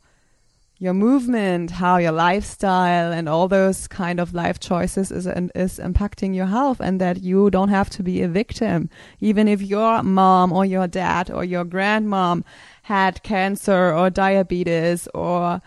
[0.79, 6.35] your movement, how your lifestyle, and all those kind of life choices is is impacting
[6.35, 10.53] your health, and that you don't have to be a victim, even if your mom
[10.53, 12.45] or your dad or your grandmom
[12.83, 15.63] had cancer or diabetes or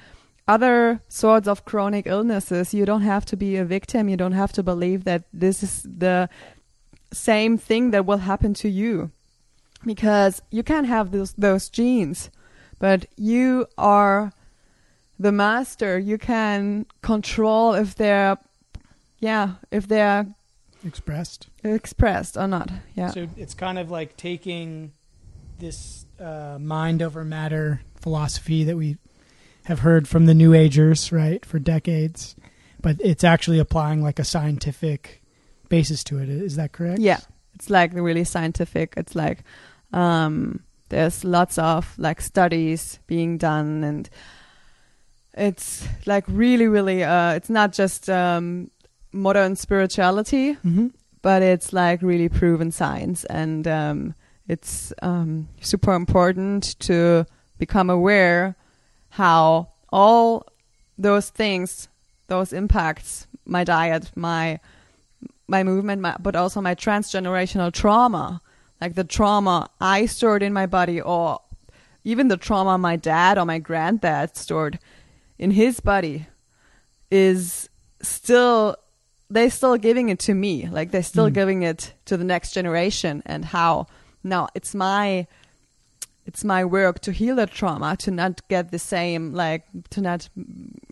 [0.48, 2.74] other sorts of chronic illnesses.
[2.74, 4.10] You don't have to be a victim.
[4.10, 6.30] You don't have to believe that this is the
[7.12, 9.10] same thing that will happen to you
[9.86, 12.30] because you can't have those those genes
[12.80, 14.32] but you are
[15.19, 18.38] the master you can control if they're
[19.19, 20.25] yeah if they're
[20.86, 21.47] Expressed.
[21.63, 24.93] expressed or not yeah So it's kind of like taking
[25.60, 28.95] this uh, mind over matter philosophy that we
[29.65, 32.36] have heard from the New Agers, right, for decades,
[32.82, 35.21] but it's actually applying like a scientific
[35.67, 36.29] basis to it.
[36.29, 37.01] Is that correct?
[37.01, 37.19] Yeah.
[37.55, 39.43] it's like really scientific it's like
[39.91, 44.10] um there's lots of like studies being done and
[45.34, 48.70] it's like really really uh it's not just um
[49.12, 50.88] modern spirituality Mm-hmm.
[51.22, 54.13] but it's like really proven science and um,
[54.48, 57.26] it's um, super important to
[57.58, 58.56] become aware
[59.10, 60.46] how all
[60.98, 61.88] those things
[62.28, 64.60] those impacts my diet my
[65.48, 68.42] my movement my, but also my transgenerational trauma
[68.82, 71.39] like the trauma i stored in my body or
[72.04, 74.78] even the trauma my dad or my granddad stored
[75.39, 76.28] in his body
[77.10, 77.69] is
[78.02, 78.75] still
[79.32, 81.34] they're still giving it to me like they're still Mm.
[81.34, 83.88] giving it to the next generation and how
[84.23, 85.25] now it's my
[86.25, 90.30] it's my work to heal that trauma to not get the same like to not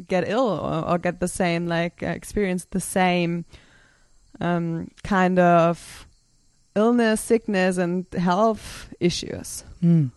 [0.08, 3.46] get ill or, or get the same like uh, experience the same
[4.40, 6.06] um kind of
[6.76, 10.12] illness sickness and health issues Mm.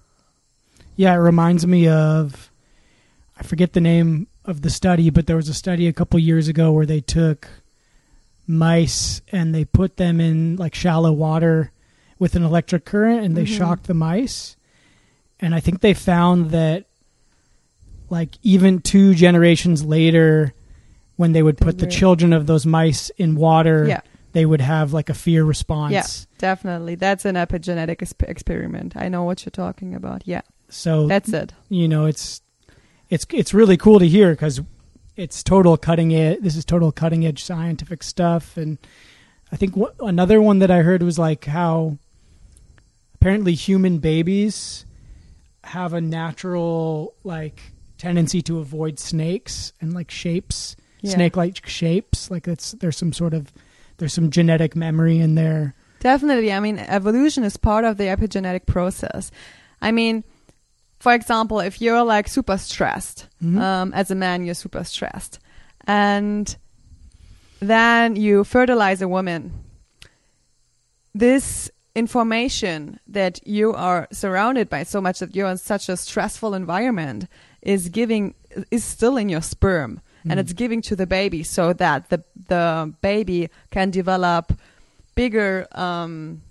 [0.96, 2.49] Yeah, it reminds me of
[3.40, 6.46] I forget the name of the study, but there was a study a couple years
[6.48, 7.48] ago where they took
[8.46, 11.70] mice and they put them in like shallow water
[12.18, 13.56] with an electric current and they Mhm.
[13.58, 14.56] shocked the mice.
[15.38, 16.84] And I think they found that
[18.10, 20.52] like even two generations later
[21.16, 24.00] when they would put the children of those mice in water, yeah
[24.32, 25.92] they would have like a fear response.
[25.92, 26.06] Yeah.
[26.38, 31.32] definitely that's an epigenetic exp- experiment i know what you're talking about yeah So that's
[31.32, 32.40] it you know it's
[33.10, 34.60] it's it's really cool to hear because
[35.16, 38.78] it's total cutting edge this is total cutting edge scientific stuff and
[39.52, 41.98] i think wh- another one that i heard was like how
[43.14, 44.86] apparently human babies
[45.64, 47.60] have a natural like
[47.98, 51.12] tendency to avoid snakes and like shapes yeah.
[51.12, 53.52] snake like shapes like it's there's some sort of
[53.98, 56.50] there's some genetic memory in there Definitely.
[56.50, 59.30] I mean, evolution is part of the epigenetic process.
[59.82, 60.24] I mean,
[61.00, 63.58] for example, if you're like super stressed, Mhm.
[63.60, 65.38] um, as a man, you're super stressed,
[65.86, 66.56] and
[67.60, 69.52] then you fertilize a woman.
[71.14, 76.54] This information that you are surrounded by so much that you're in such a stressful
[76.54, 77.26] environment
[77.62, 78.34] is giving
[78.70, 80.38] is still in your sperm and Mm.
[80.38, 84.52] it's giving to the baby so that the the baby can develop
[85.16, 86.42] bigger um,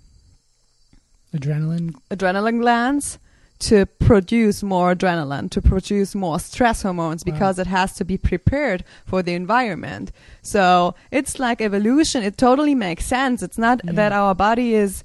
[1.34, 1.94] adrenaline.
[2.12, 3.18] adrenaline glands
[3.60, 7.34] to produce more adrenaline, to produce more stress hormones Wow.
[7.34, 10.12] because it has to be prepared for the environment.
[10.42, 12.24] So it's like evolution.
[12.24, 13.44] It totally makes sense.
[13.44, 13.92] It's not Yeah.
[13.94, 15.04] that our body is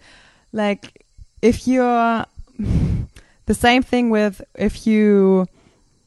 [0.53, 1.05] like,
[1.43, 2.25] if you're
[3.47, 5.47] the same thing with if you,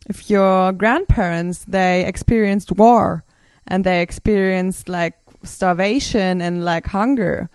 [0.08, 3.24] if your grandparents, they experienced war
[3.68, 7.50] and they experienced like starvation and like hunger,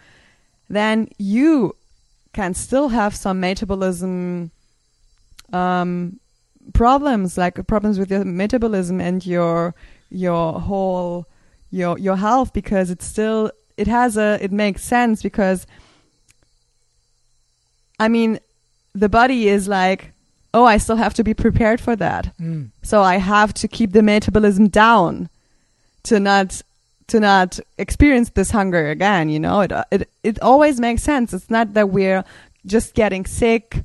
[0.68, 1.74] then you
[2.34, 4.51] can still have some metabolism
[5.53, 6.18] um,
[6.74, 9.74] problems, like problems with your metabolism and your
[10.11, 11.26] your whole
[11.70, 15.66] your your health because it's still it has a it makes sense because
[17.98, 18.38] I mean
[18.94, 20.12] the body is like
[20.55, 22.70] oh I still have to be prepared for that Mm.
[22.82, 25.28] so I have to keep the metabolism down
[26.05, 26.61] to not
[27.09, 29.28] to not experience this hunger again.
[29.28, 31.32] You know, it it it always makes sense.
[31.34, 32.24] It's not that we're
[32.66, 33.84] just getting sick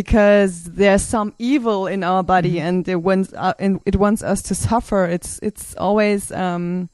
[0.00, 2.68] because there's some evil in our body Mhm.
[2.68, 5.00] and it wants uh, and it wants us to suffer.
[5.16, 6.88] It's it's always um,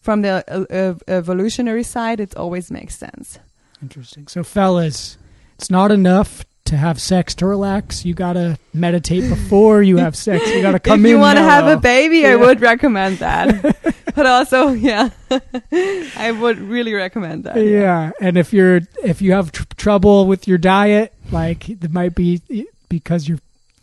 [0.00, 2.18] from the uh, evolutionary side.
[2.26, 3.38] It always makes sense.
[3.82, 4.28] Interesting.
[4.28, 5.18] So, fellas,
[5.58, 6.30] it's not enough
[6.68, 8.04] to have sex to relax.
[8.04, 10.46] You gotta meditate before you have sex.
[10.50, 13.76] You gotta come if you want to have a baby, I would recommend that.
[14.14, 15.10] but also, yeah,
[15.72, 17.56] I would really recommend that.
[17.56, 22.14] yeah, and if you're if you have tr- trouble with your diet, like it might
[22.14, 22.40] be
[22.88, 23.38] because your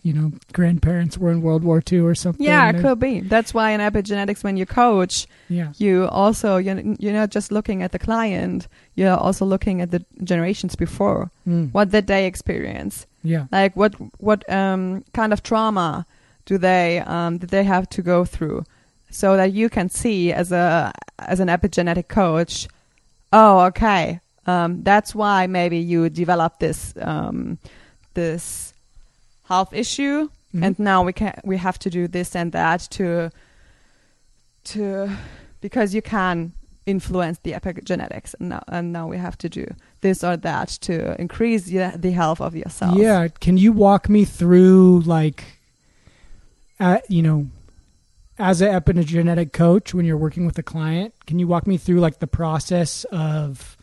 [0.05, 2.45] you know grandparents were in World War II or something.
[2.45, 3.21] Yeah, it could be.
[3.33, 5.69] That's why in epigenetics, when you coach, Yeah.
[5.83, 8.67] you also you're, you're not just looking at the client.
[8.97, 11.71] You're also looking at the generations before Mm.
[11.73, 13.05] what did they experience.
[13.23, 13.45] Yeah.
[13.51, 16.05] Like what what um, kind of trauma
[16.45, 18.63] do they um, did they have to go through,
[19.09, 22.67] so that you can see as a as an epigenetic coach.
[23.33, 24.19] Oh, okay.
[24.47, 27.57] Um, that's why maybe you develop this um,
[28.13, 28.64] this
[29.45, 30.63] health issue Mhm.
[30.65, 33.29] and now we can we have to do this and that to
[34.63, 35.09] to
[35.61, 36.53] because you can
[36.85, 39.65] influence the epigenetics and now and now we have to do
[40.01, 43.27] this or that to increase the, the health of yourself Yeah.
[43.39, 45.43] Can you walk me through like,
[46.79, 47.47] uh, you know,
[48.37, 51.13] as an epigenetic coach when you're working with a client?
[51.25, 53.77] Can you walk me through like the process of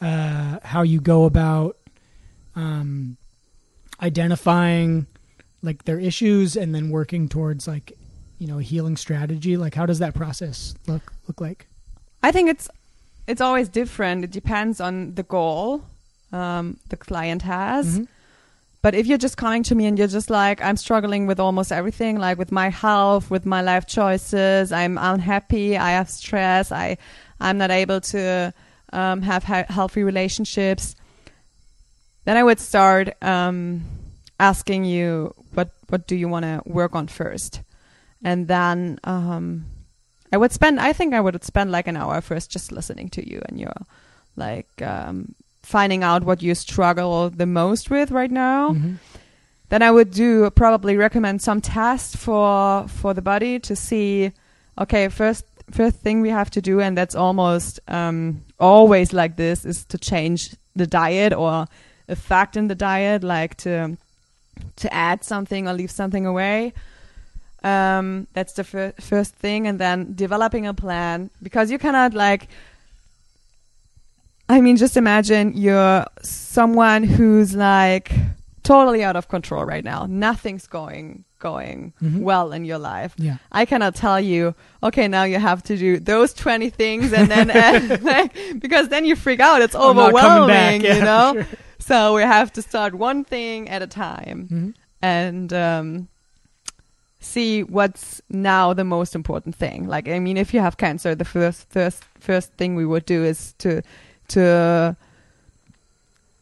[0.00, 1.76] uh, how you go about
[2.54, 3.16] um,
[4.02, 5.06] identifying
[5.62, 7.92] like their issues and then working towards like
[8.38, 9.56] you know a healing strategy?
[9.56, 11.66] Like, how does that process look look like?
[12.22, 12.68] i think it's
[13.28, 15.82] it's always different it depends on the goal
[16.32, 18.08] um, the client has Mhm.
[18.82, 21.72] But if you're just coming to me and you're just like, I'm struggling with almost
[21.72, 26.96] everything, like with my health, with my life choices, I'm unhappy, I have stress, I,
[27.40, 28.54] I'm not able to
[28.92, 30.94] um, have he- healthy relationships,
[32.26, 33.82] then I would start um,
[34.38, 37.62] asking you, what, what do you want to work on first?
[38.22, 39.64] And then um,
[40.32, 43.22] I would spend, I think I would spend like an hour first just listening to
[43.26, 43.82] you and you're
[44.36, 48.98] like, um, finding out what you struggle the most with right now Mhm.
[49.70, 54.30] then i would do probably recommend some tests for for the body to see
[54.78, 59.64] okay first first thing we have to do and that's almost um always like this
[59.64, 61.66] is to change the diet or
[62.08, 63.96] a fact in the diet like to
[64.76, 66.72] to add something or leave something away
[67.62, 72.48] um that's the fir- first thing and then developing a plan because you cannot like
[74.48, 78.12] I mean, just imagine you're someone who's like
[78.62, 80.06] totally out of control right now.
[80.06, 82.20] Nothing's going going Mhm.
[82.30, 83.12] well in your life.
[83.28, 83.36] Yeah.
[83.60, 87.46] I cannot tell you, okay, now you have to do those 20 things and then,
[87.62, 88.30] uh, like,
[88.64, 89.58] because then you freak out.
[89.66, 90.82] It's I'm not coming overwhelming, back.
[90.88, 91.28] Yeah, you know?
[91.34, 91.46] sure.
[91.78, 94.70] So we have to start one thing at a time Mhm.
[95.02, 96.08] and, um,
[97.20, 99.78] see what's now the most important thing.
[99.94, 103.24] Like, I mean, if you have cancer, the first, first, first thing we would do
[103.32, 103.82] is to,
[104.34, 104.44] to,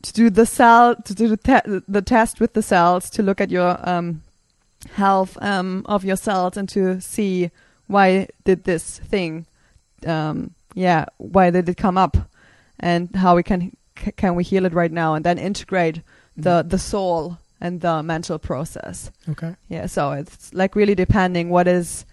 [0.03, 3.41] to do the cell, to do the, te- the test with the cells, to look
[3.41, 4.21] at your, um,
[4.95, 7.51] health, um, of your cells and to see
[7.87, 9.47] why did this thing,
[10.07, 12.17] um, yeah, why did it come up
[12.81, 13.77] and how we can,
[14.17, 16.01] can we heal it right now and then integrate
[16.37, 19.11] the, the soul and the mental process.
[19.29, 19.55] Okay.
[19.69, 22.05] Yeah, so it's like really depending what is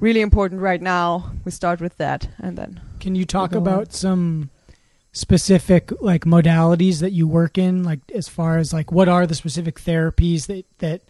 [0.00, 1.32] really important right now.
[1.44, 3.58] We start with that and then Can you talk on.
[3.58, 4.50] about some
[5.12, 9.34] specific like modalities that you work in like as far as like what are the
[9.34, 11.00] specific therapies that that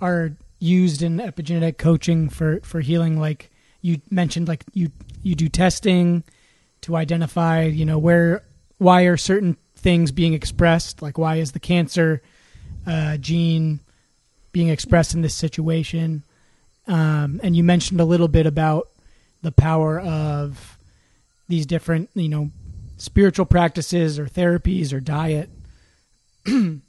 [0.00, 4.90] are used in epigenetic coaching for for healing like you mentioned like you
[5.22, 6.24] you do testing
[6.80, 8.42] to identify you know where
[8.78, 11.02] why are certain things being expressed?
[11.02, 12.22] Like why is the cancer
[12.86, 13.80] uh, gene
[14.52, 16.24] being expressed in this situation?
[16.86, 18.88] Um, and you mentioned a little bit about
[19.42, 20.78] the power of
[21.48, 22.50] these different you know
[22.96, 25.50] spiritual practices or therapies or diet.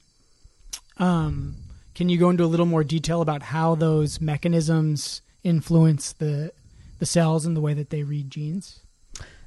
[1.02, 1.56] Um,
[2.00, 6.52] can you go into a little more detail about how those mechanisms influence the
[7.00, 8.80] the cells and the way that they read genes?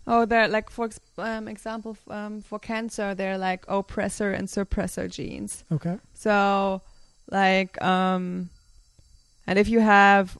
[0.06, 5.64] Oh, they're like for um, example um, for cancer, they're like oppressor and suppressor genes.
[5.72, 5.96] Okay.
[6.12, 6.82] So,
[7.30, 8.50] like, um,
[9.46, 10.36] and if you have,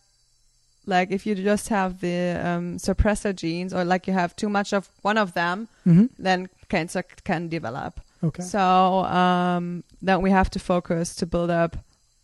[0.85, 4.73] like, if you just have the um, suppressor genes, or like you have too much
[4.75, 6.07] of one of them, Mm-hmm.
[6.19, 8.01] then cancer c- can develop.
[8.23, 8.43] Okay.
[8.43, 11.77] So um, then we have to focus to build up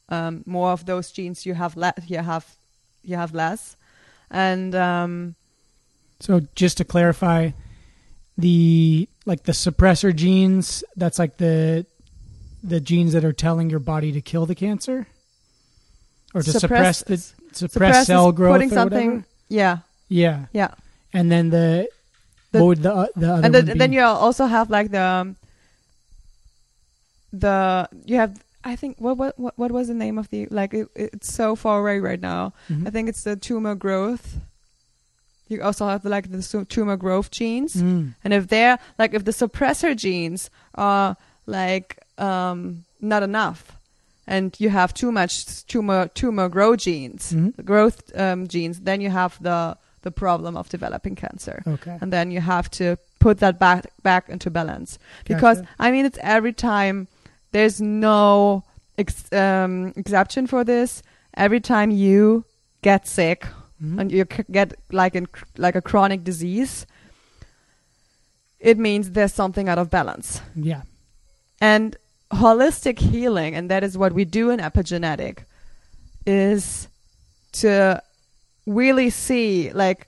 [0.08, 2.46] um, more of those genes you have le- you have
[3.02, 3.76] you have less,
[4.30, 5.34] and um,
[6.20, 7.50] So just to clarify,
[8.36, 11.86] the like the suppressor genes, that's like the
[12.62, 15.06] the genes that are telling your body to kill the cancer,
[16.34, 19.08] or to suppress, the suppress, suppress cell growth putting or something.
[19.08, 19.24] whatever.
[19.48, 19.78] Yeah,
[20.08, 20.74] Yeah, yeah.
[21.12, 21.88] and then the,
[22.52, 25.00] The- what would the uh, the other and then, then you also have like the
[25.02, 25.36] um,
[27.32, 28.32] the you have
[28.64, 31.54] I think what what what, what was the name of the like it, it's so
[31.56, 32.52] far away right now.
[32.68, 32.86] Mhm.
[32.86, 34.38] I think it's the tumor growth.
[35.48, 37.74] You also have like the tumor growth genes.
[37.76, 38.14] Mm.
[38.24, 43.72] And if they're like if the suppressor genes are like um not enough
[44.26, 47.56] and you have too much tumor tumor growth genes, Mhm.
[47.56, 51.62] the growth um, genes, then you have the the problem of developing cancer.
[51.66, 51.96] Okay.
[52.00, 54.98] And then you have to put that back back into balance.
[55.24, 55.70] Because Gotcha.
[55.78, 57.06] I mean it's every time
[57.52, 58.64] there's no
[58.96, 61.02] ex- um, exception for this.
[61.34, 62.44] Every time you
[62.82, 63.46] get sick
[63.82, 64.00] Mhm.
[64.00, 65.26] and you c- get like in
[65.56, 66.86] like a chronic disease,
[68.60, 70.40] it means there's something out of balance.
[70.54, 70.82] yeah.
[71.60, 71.96] And
[72.32, 75.38] holistic healing, and that is what we do in epigenetic,
[76.26, 76.88] is
[77.52, 78.00] to
[78.66, 80.06] really see like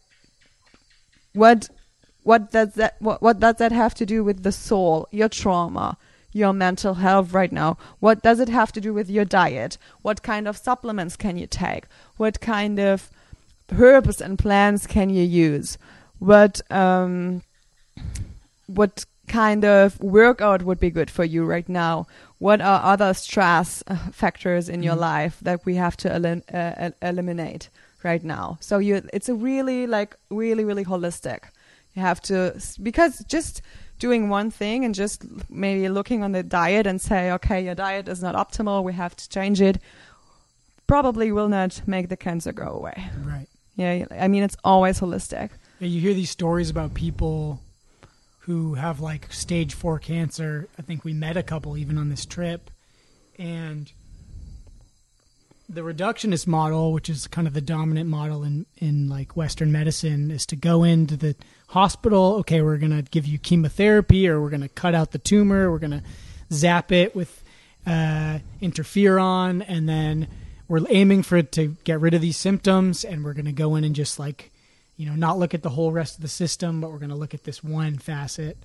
[1.33, 1.69] what
[2.23, 5.97] what does that what, what does that have to do with the soul, your trauma,
[6.33, 7.77] your mental health right now?
[7.99, 9.79] What does it have to do with your diet?
[10.03, 11.85] What kind of supplements can you take?
[12.17, 13.11] What kind of
[13.73, 15.79] herbs and plants can you use?
[16.19, 17.43] What um
[18.67, 22.07] what kind of workout would be good for you right now?
[22.39, 25.01] What are other stress uh, factors in your Mhm.
[25.13, 27.69] life that we have to uh, el- eliminate
[28.03, 28.59] right now?
[28.61, 31.41] So you, it's a really like really really holistic.
[31.95, 33.63] You have to because just
[34.01, 38.09] doing one thing and just maybe looking on the diet and say, okay, your diet
[38.09, 39.79] is not optimal, we have to change it.
[40.89, 43.09] Probably will not make the cancer go away.
[43.25, 43.47] Right.
[43.77, 45.51] Yeah, I mean it's always holistic.
[45.79, 47.61] Yeah, you hear these stories about people
[48.41, 50.69] who have like stage four cancer.
[50.79, 52.71] I think we met a couple even on this trip,
[53.39, 53.91] and
[55.71, 60.31] the reductionist model, which is kind of the dominant model in in like Western medicine,
[60.31, 61.37] is to go into the
[61.69, 62.35] hospital.
[62.41, 65.71] Okay, we're gonna give you chemotherapy, or we're gonna cut out the tumor.
[65.71, 66.03] We're gonna
[66.53, 67.43] zap it with
[67.87, 70.27] uh, interferon, and then
[70.67, 73.85] we're aiming for it to get rid of these symptoms, and we're gonna go in
[73.85, 74.51] and just like
[74.97, 77.33] you know not look at the whole rest of the system, but we're gonna look
[77.33, 78.59] at this one facet.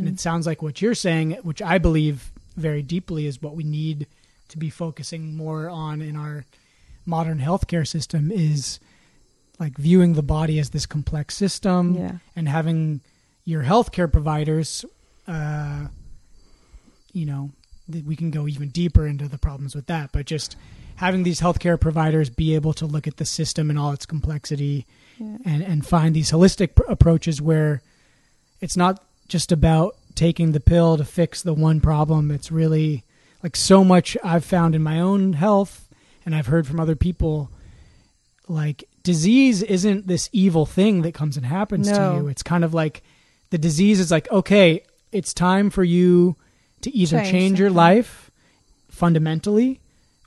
[0.00, 3.62] And it sounds like what you're saying, which I believe very deeply is what we
[3.62, 4.08] need
[4.48, 6.44] to be focusing more on in our
[7.06, 8.80] modern healthcare system is
[9.58, 12.18] like viewing the body as this complex system Yeah.
[12.36, 13.00] and having
[13.44, 14.84] your healthcare providers,
[15.26, 15.86] uh,
[17.12, 17.50] you know,
[18.04, 20.56] we can go even deeper into the problems with that, but just
[20.96, 24.86] having these healthcare providers be able to look at the system and all its complexity
[25.18, 25.38] Yeah.
[25.44, 27.80] and, and find these holistic pr- approaches where
[28.60, 32.30] it's not just about taking the pill to fix the one problem.
[32.30, 33.04] It's really
[33.42, 35.88] like so much I've found in my own health
[36.26, 37.50] and I've heard from other people
[38.48, 41.96] like disease isn't this evil thing that comes and happens No.
[41.96, 42.28] to you.
[42.28, 43.02] It's kind of like
[43.50, 44.82] the disease is like, okay,
[45.12, 46.36] it's time for you
[46.82, 48.30] to either Change change your life
[48.88, 49.80] fundamentally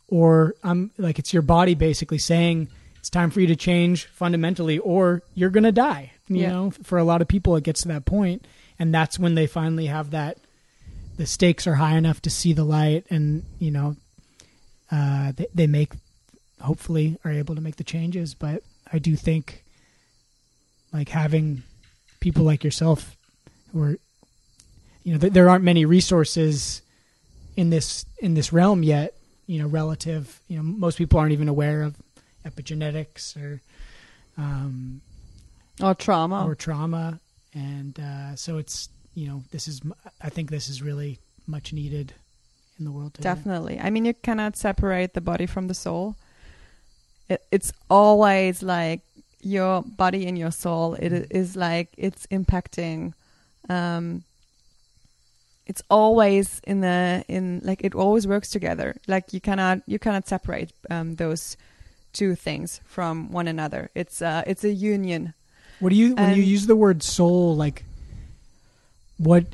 [0.07, 4.77] or I'm like it's your body basically saying it's time for you to change fundamentally
[4.79, 6.11] or you're going to die.
[6.27, 6.49] You Yeah.
[6.51, 8.45] know, for a lot of people it gets to that point
[8.79, 10.37] and that's when they finally have that
[11.21, 13.95] the stakes are high enough to see the light and, you know,
[14.91, 15.93] uh, they, they make
[16.59, 18.61] hopefully are able to make the changes but
[18.93, 19.63] i do think
[20.93, 21.63] like having
[22.19, 23.15] people like yourself
[23.71, 23.95] who are
[25.03, 26.81] you know th- there aren't many resources
[27.55, 29.15] in this in this realm yet
[29.47, 30.39] you know relative.
[30.47, 31.95] You know, most people aren't even aware of
[32.45, 33.61] epigenetics or
[34.37, 35.01] um,
[35.81, 36.45] Or trauma.
[36.45, 37.19] or trauma,
[37.53, 39.81] and uh, so it's you know this is
[40.21, 42.13] I think this is really much needed
[42.79, 43.29] in the world today.
[43.29, 43.79] Definitely.
[43.79, 46.15] I mean, you cannot separate the body from the soul.
[47.29, 49.01] It, it's always like
[49.41, 50.95] your body and your soul.
[50.95, 53.13] It is like it's impacting.
[53.69, 54.23] Um,
[55.67, 58.95] it's always in the in like it always works together.
[59.07, 61.55] Like you cannot you cannot separate um, those
[62.13, 63.89] two things from one another.
[63.95, 65.33] It's uh it's a union.
[65.79, 67.85] What do you when you use the word soul like
[69.21, 69.45] what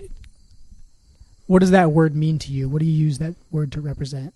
[1.47, 2.67] what does that word mean to you?
[2.69, 4.33] What do you use that word to represent?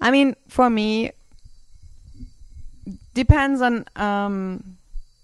[0.00, 1.12] I mean, for me,
[3.14, 4.76] depends on um,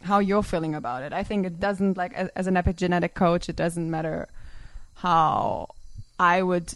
[0.03, 1.13] how you're feeling about it.
[1.13, 4.29] I think it doesn't like as, as an epigenetic coach, it doesn't matter
[4.95, 5.69] how
[6.19, 6.75] I would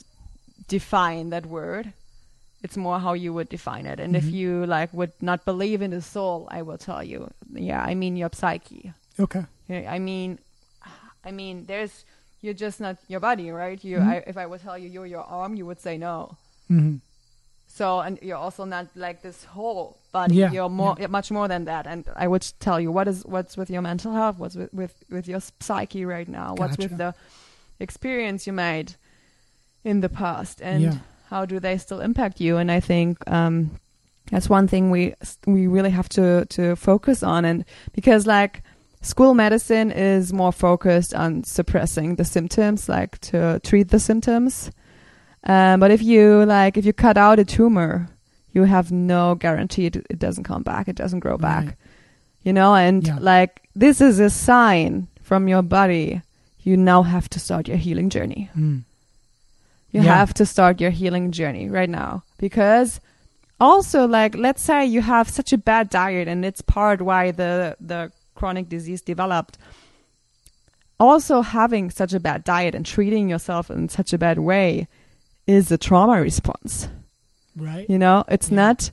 [0.68, 1.92] define that word.
[2.62, 4.00] It's more how you would define it.
[4.00, 4.32] And if Mhm.
[4.32, 7.30] you like would not believe in the soul, I will tell you.
[7.52, 8.92] Yeah, I mean your psyche.
[9.20, 9.44] Okay.
[9.70, 10.38] I mean,
[11.24, 12.04] I mean, there's
[12.40, 13.82] you're just not your body, right?
[13.84, 14.08] You, Mhm.
[14.08, 16.36] I, if I would tell you you're your arm, you would say no.
[16.68, 16.96] hmm
[17.66, 20.36] So, and you're also not like this whole body.
[20.36, 21.86] Yeah, You're more, much more than that.
[21.86, 24.94] And I would tell you what is what's with your mental health, what's with with,
[25.10, 27.14] with your psyche right now, what's with the
[27.80, 28.94] experience you made
[29.84, 30.98] in the past, and Yeah.
[31.30, 32.58] how do they still impact you?
[32.58, 33.70] And I think um,
[34.30, 35.14] that's one thing we
[35.46, 38.62] we really have to to focus on, and because like
[39.04, 44.70] school medicine is more focused on suppressing the symptoms, like to treat the symptoms.
[45.44, 48.08] Um, but if you like, if you cut out a tumor,
[48.52, 50.88] you have no guarantee it, it doesn't come back.
[50.88, 51.64] It doesn't grow back.
[51.66, 51.74] Right.
[52.42, 53.18] You know, and Yeah.
[53.20, 56.22] like this is a sign from your body.
[56.62, 58.48] You now have to start your healing journey.
[58.56, 58.82] Mm.
[59.92, 60.16] You Yeah.
[60.16, 63.00] have to start your healing journey right now because
[63.60, 67.76] also like let's say you have such a bad diet and it's part why the
[67.80, 69.58] the chronic disease developed.
[71.00, 74.86] Also having such a bad diet and treating yourself in such a bad way
[75.46, 76.88] is a trauma response.
[77.56, 77.88] Right.
[77.88, 78.56] You know, it's Yeah.
[78.56, 78.90] not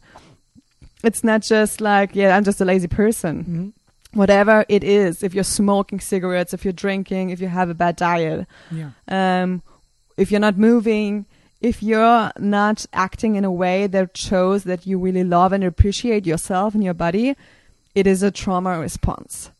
[1.04, 3.70] it's not just like, yeah, I'm just a lazy person hmm
[4.14, 7.96] whatever it is if you're smoking cigarettes if you're drinking if you have a bad
[7.96, 8.90] diet Yeah.
[9.08, 9.62] um,
[10.18, 11.26] if you're not moving
[11.62, 16.26] if you're not acting in a way that shows that you really love and appreciate
[16.28, 17.38] yourself and your body
[17.94, 19.52] it is a trauma response.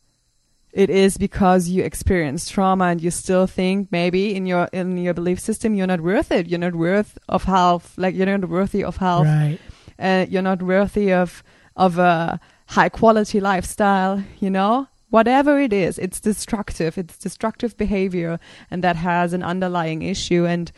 [0.72, 5.12] It is because you experience trauma and you still think maybe in your in your
[5.12, 6.48] belief system you're not worth it.
[6.48, 9.26] You're not worth of health like you're not worthy of health.
[9.26, 9.58] Right.
[9.98, 11.42] uh, you're not worthy of
[11.76, 14.88] of a high quality lifestyle you know?
[15.10, 16.96] Whatever it is it's destructive.
[16.96, 20.46] It's destructive behavior and that has an underlying issue.
[20.46, 20.72] And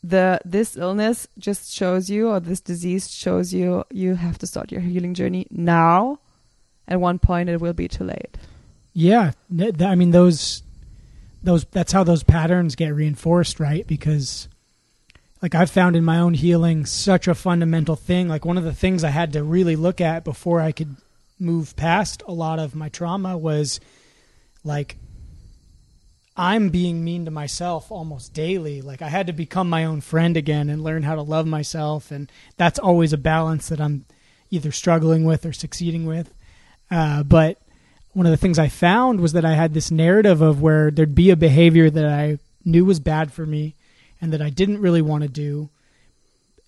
[0.00, 4.70] the this illness just shows you or this disease shows you you have to start
[4.70, 6.20] your healing journey now
[6.88, 8.36] at one point it will be too late
[8.94, 9.32] Yeah,
[9.80, 10.64] I mean those
[11.42, 13.86] those that's how those patterns get reinforced, right?
[13.86, 14.48] Because
[15.40, 18.28] like I've found in my own healing such a fundamental thing.
[18.28, 20.96] Like one of the things I had to really look at before I could
[21.38, 23.78] move past a lot of my trauma was
[24.64, 24.96] like
[26.36, 28.82] I'm being mean to myself almost daily.
[28.82, 32.10] Like I had to become my own friend again and learn how to love myself
[32.10, 34.06] and that's always a balance that I'm
[34.50, 36.34] either struggling with or succeeding with.
[36.90, 37.58] Uh, but
[38.14, 41.14] one of the things I found was that I had this narrative of where there'd
[41.14, 43.74] be a behavior that I knew was bad for me
[44.20, 45.68] and that I didn't really want to do.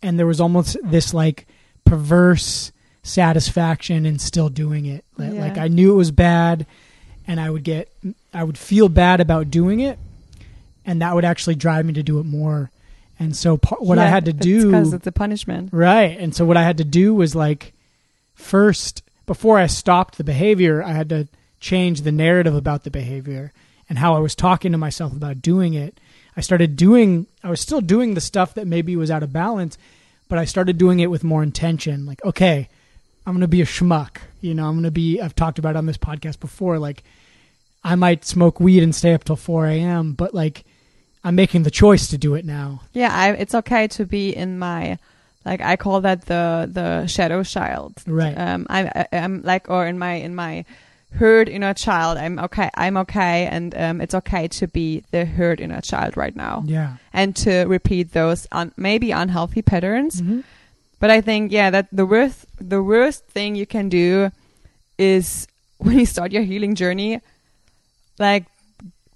[0.02, 1.46] And there was almost this like
[1.84, 2.70] perverse
[3.02, 5.04] satisfaction in still doing it.
[5.18, 5.40] Like, Yeah.
[5.40, 6.66] like I knew it was bad
[7.26, 7.88] and I would get,
[8.32, 9.98] I would feel bad about doing it.
[10.86, 12.70] And that would actually drive me to do it more.
[13.18, 14.70] And so what I had to do.
[14.70, 16.18] 'cause it's a punishment Right.
[16.18, 17.72] And so what I had to do was like
[18.34, 21.28] first before I stopped the behavior, I had to
[21.61, 23.53] change the narrative about the behavior
[23.89, 26.01] and how I was talking to myself about doing it.
[26.37, 29.78] I started doing I was still doing the stuff that maybe was out of balance,
[30.28, 32.07] but I started doing it with more intention.
[32.07, 32.68] Like, okay,
[33.24, 34.16] I'm going to be a schmuck.
[34.41, 37.05] You know, I'm going to be I've talked about on this podcast before like
[37.85, 40.64] I might smoke weed and stay up till 4 a.m., but like
[41.22, 42.81] I'm making the choice to do it now.
[42.95, 44.99] yeah I, it's okay to be in my
[45.45, 48.36] like i call that the the shadow child Right.
[48.36, 50.64] um i'm I- i'm like or in my in my
[51.14, 55.59] hurt inner child i'm okay i'm okay and um it's okay to be the hurt
[55.61, 56.97] inner child right now yeah.
[57.12, 60.45] and to repeat those un- maybe unhealthy patterns Mhm.
[61.01, 64.30] but i think yeah that the worst the worst thing you can do
[64.99, 67.20] is when you start your healing journey
[68.18, 68.45] like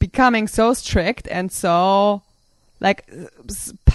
[0.00, 2.22] becoming so strict and so
[2.86, 3.00] like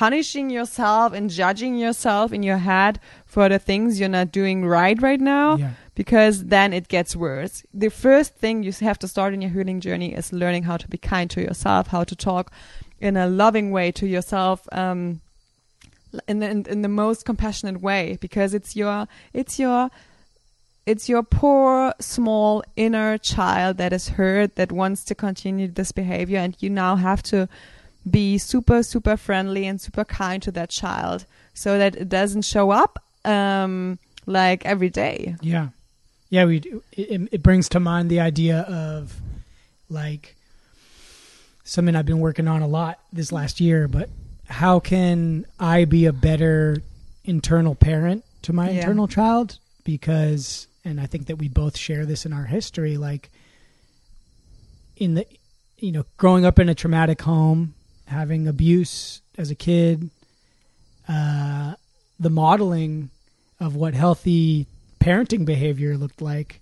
[0.02, 2.94] punishing yourself and judging yourself in your head
[3.34, 5.72] for the things you're not doing right right now Yeah.
[6.02, 7.56] because then it gets worse.
[7.84, 10.88] The first thing you have to start in your healing journey is learning how to
[10.88, 12.46] be kind to yourself, how to talk
[13.08, 15.22] in a loving way to yourself, um,
[16.28, 18.98] in the, in, in the most compassionate way, because it's your
[19.40, 19.82] it's your
[20.92, 26.40] it's your poor small inner child that is hurt that wants to continue this behavior,
[26.46, 27.48] and you now have to
[28.10, 32.70] be super super friendly and super kind to that child so that it doesn't show
[32.72, 35.70] up um like every day Yeah,
[36.30, 36.46] yeah.
[36.46, 39.20] We do- it, it brings to mind the idea of
[39.90, 40.36] like
[41.64, 43.88] something I've been working on a lot this last year.
[43.88, 44.10] But
[44.48, 46.78] how can I be a better
[47.26, 48.78] internal parent to my Yeah.
[48.82, 49.58] internal child?
[49.84, 52.98] Because, and I think that we both share this in our history.
[52.98, 53.30] Like
[54.98, 55.26] in the,
[55.78, 57.74] you know, growing up in a traumatic home,
[58.10, 60.10] having abuse as a kid,
[61.08, 61.74] uh,
[62.20, 63.10] the modeling
[63.60, 64.66] of what healthy
[65.00, 66.60] parenting behavior looked like,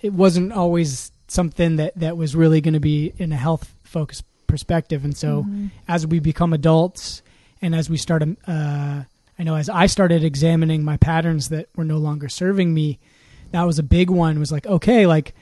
[0.00, 4.24] it wasn't always something that, that was really going to be in a health focused
[4.46, 5.04] perspective.
[5.04, 5.46] And so
[5.88, 7.22] as we become adults
[7.62, 9.02] and as we start, um, uh,
[9.38, 12.98] I know as I started examining my patterns that were no longer serving me,
[13.52, 15.34] that was a big one was like, okay, like,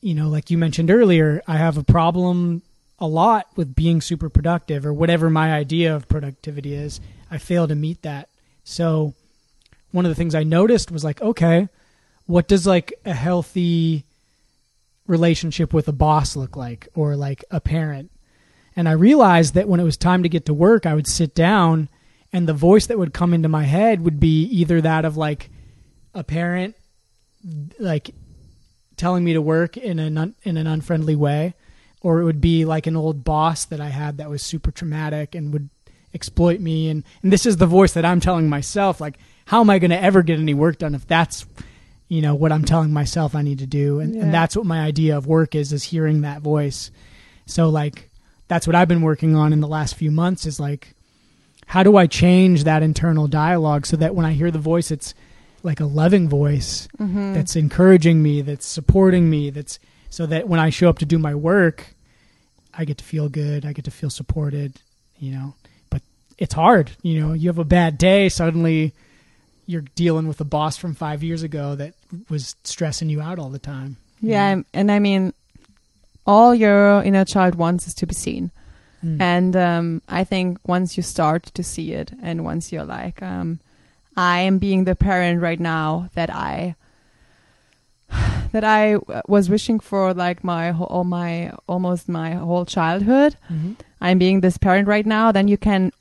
[0.00, 2.62] you know, like you mentioned earlier, I have a problem
[3.00, 7.00] a lot with being super productive or whatever my idea of productivity is.
[7.30, 8.28] I fail to meet that.
[8.64, 9.14] So
[9.92, 11.68] one of the things I noticed was like, okay,
[12.26, 14.04] what does like a healthy
[15.06, 18.10] relationship with a boss look like or like a parent?
[18.76, 21.34] And I realized that when it was time to get to work, I would sit
[21.34, 21.88] down
[22.32, 25.50] and the voice that would come into my head would be either that of like
[26.14, 26.76] a parent
[27.78, 28.10] like
[28.96, 31.54] telling me to work in an un- in an unfriendly way
[32.02, 35.34] or it would be like an old boss that I had that was super traumatic
[35.34, 35.68] and would
[36.12, 39.70] exploit me and and this is the voice that I'm telling myself like how am
[39.70, 41.46] I going to ever get any work done if that's
[42.08, 44.22] you know what I'm telling myself I need to do and, Yeah.
[44.22, 46.90] and that's what my idea of work is is hearing that voice
[47.46, 48.10] so like
[48.48, 50.94] that's what I've been working on in the last few months is like
[51.66, 55.14] how do I change that internal dialogue so that when I hear the voice it's
[55.62, 57.34] like a loving voice Mm-hmm.
[57.34, 59.78] that's encouraging me, that's supporting me, that's
[60.10, 61.94] so that when I show up to do my work,
[62.74, 64.74] I get to feel good, I get to feel supported,
[65.18, 65.54] you know.
[65.88, 66.02] But
[66.38, 67.32] it's hard, you know.
[67.32, 68.92] You have a bad day, suddenly
[69.66, 71.94] you're dealing with a boss from 5 years ago that
[72.28, 73.96] was stressing you out all the time.
[74.20, 74.52] Yeah, know?
[74.52, 75.32] and- and I mean,
[76.26, 78.50] all your inner child wants is to be seen.
[79.04, 79.20] Mm.
[79.20, 83.60] And um, I think once you start to see it, and once you're like, um,
[84.16, 86.74] I am being the parent right now that I
[88.52, 88.96] that I
[89.28, 93.36] was wishing for, like my all my almost my whole childhood.
[93.50, 93.76] Mhm.
[94.00, 95.30] I'm being this parent right now.
[95.32, 95.92] Then you can,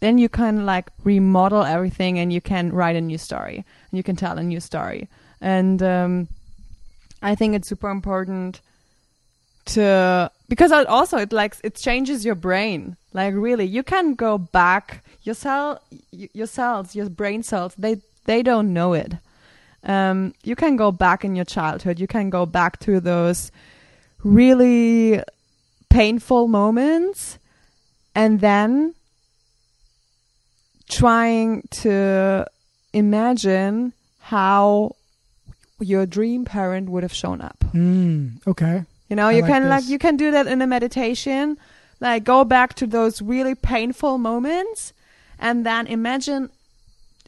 [0.00, 4.02] then you can like remodel everything, and you can write a new story, and you
[4.02, 5.08] can tell a new story.
[5.40, 6.28] And um,
[7.22, 8.60] I think it's super important
[9.66, 15.02] to because also it like it changes your brain like really you can go back
[15.22, 15.80] your cell
[16.12, 17.96] y- your cells your brain cells they
[18.26, 19.14] they don't know it
[19.84, 23.50] um you can go back in your childhood you can go back to those
[24.22, 25.20] really
[25.90, 27.38] painful moments
[28.14, 28.94] and then
[30.88, 32.46] trying to
[32.92, 34.94] imagine how
[35.80, 38.84] your dream parent would have shown up Mm, okay.
[39.08, 41.58] you know, I you like can like you can do that in a meditation.
[42.00, 44.92] Like go back to those really painful moments
[45.38, 46.50] and then imagine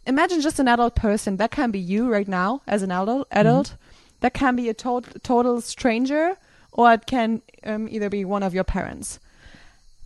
[0.06, 1.36] imagine just an adult person.
[1.36, 3.74] That can be you right now as an adult adult.
[4.20, 6.36] That can be a tot- total stranger
[6.72, 9.18] or it can um, either be one of your parents.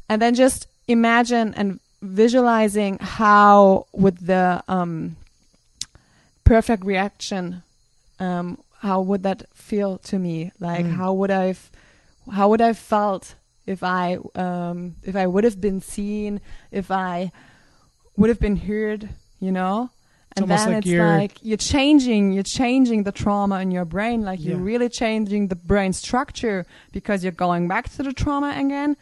[0.08, 5.16] And then just imagine and visualizing how would the um,
[6.44, 7.62] perfect reaction
[8.18, 10.52] um, how would that feel to me?
[10.58, 10.96] Like Mm.
[10.96, 11.70] how would I, f-
[12.32, 13.34] how would I felt
[13.66, 16.40] if I, um, if I would have been seen,
[16.70, 17.30] if I
[18.16, 19.10] would have been heard,
[19.40, 19.90] you know?
[20.36, 23.84] And almost then like it's you're- like you're changing, you're changing the trauma in your
[23.84, 24.22] brain.
[24.22, 28.96] Like you're really changing the brain structure because you're going back to the trauma again.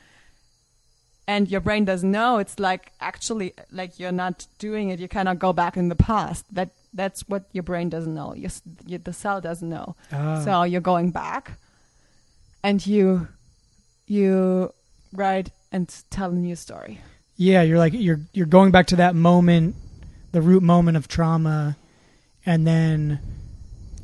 [1.27, 2.39] And your brain doesn't know.
[2.39, 4.99] It's like actually like you're not doing it.
[4.99, 6.47] You cannot go back in the past.
[6.55, 8.35] That that's what your brain doesn't know.
[8.35, 8.51] Your,
[8.87, 9.95] your, the cell doesn't know.
[10.11, 10.41] Ah.
[10.43, 11.59] So you're going back,
[12.63, 13.29] and you
[14.07, 14.73] you
[15.13, 17.01] write and tell a new story.
[17.37, 19.77] Yeah, you're like you're you're going back to that moment,
[20.33, 21.77] the root moment of trauma,
[22.45, 23.19] and then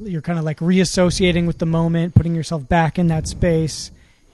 [0.00, 3.90] you're kind of like reassociating with the moment, putting yourself back in that space,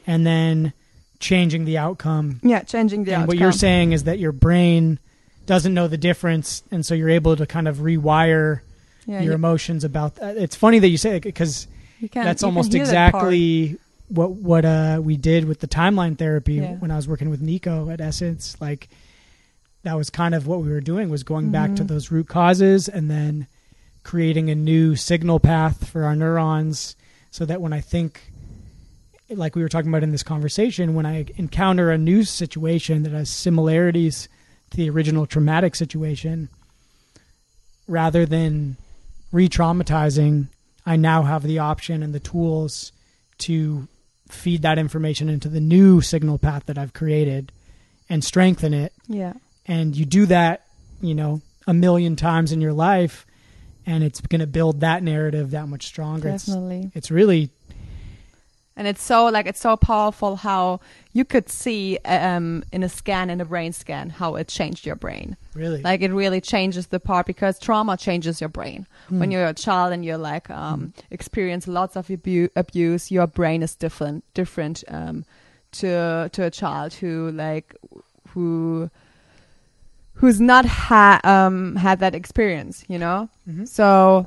[0.06, 0.72] and then
[1.18, 2.40] changing the outcome.
[2.42, 3.28] yeah, changing the and outcome.
[3.28, 4.98] what you're saying is that your brain
[5.46, 8.60] doesn't know the difference, and so you're able to kind of rewire
[9.06, 10.36] yeah, your you, emotions about that.
[10.36, 11.66] It's funny that you say it because
[12.12, 13.76] that's almost hear that exactly
[14.08, 16.74] what what uh we did with the timeline therapy Yeah.
[16.76, 18.56] when I was working with Nico at Essence.
[18.60, 18.88] Like
[19.82, 21.88] that was kind of what we were doing was going back to Mhm.
[21.88, 23.46] those root causes and then
[24.02, 26.96] creating a new signal path for our neurons
[27.30, 28.32] so that when I think
[29.30, 33.12] like we were talking about in this conversation, when I encounter a new situation that
[33.12, 34.28] has similarities
[34.70, 36.48] to the original traumatic situation,
[37.86, 38.76] rather than
[39.32, 40.48] re traumatizing,
[40.84, 42.90] I now have the option and the tools
[43.38, 43.86] to
[44.28, 47.52] feed that information into the new signal path that I've created
[48.08, 48.92] and strengthen it.
[49.08, 49.34] Yeah,
[49.70, 50.66] And you do that,
[51.00, 53.24] you know, a million times in your life,
[53.86, 56.28] and it's going to build that narrative that much stronger.
[56.30, 56.90] It's, definitely.
[56.94, 57.50] it's really,
[58.76, 60.80] And it's so like it's so powerful how
[61.12, 64.96] you could see um, in a scan in a brain scan how it changed your
[64.96, 65.36] brain.
[65.54, 65.82] really.
[65.82, 68.86] Like it really changes the part because trauma changes your brain.
[69.08, 69.32] When Hmm.
[69.32, 73.74] you're a child and you're like um, experience lots of abu- abuse, your brain is
[73.76, 75.24] different different um,
[75.78, 77.76] to to a child who like
[78.34, 78.90] who
[80.20, 82.84] who's not ha- um, had that experience.
[82.88, 83.28] You know.
[83.48, 83.66] Mhm.
[83.66, 84.26] So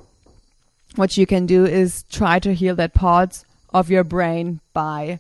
[0.96, 5.20] what you can do is try to heal that part of your brain by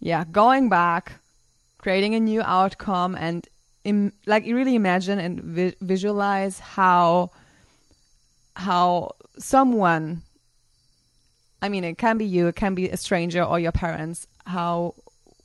[0.00, 1.20] yeah, going back,
[1.78, 3.46] creating a new outcome and
[3.84, 7.30] Im- like you really imagine and vi- visualize how
[8.56, 10.22] how someone
[11.62, 14.94] I mean it can be you, it can be a stranger or your parents, how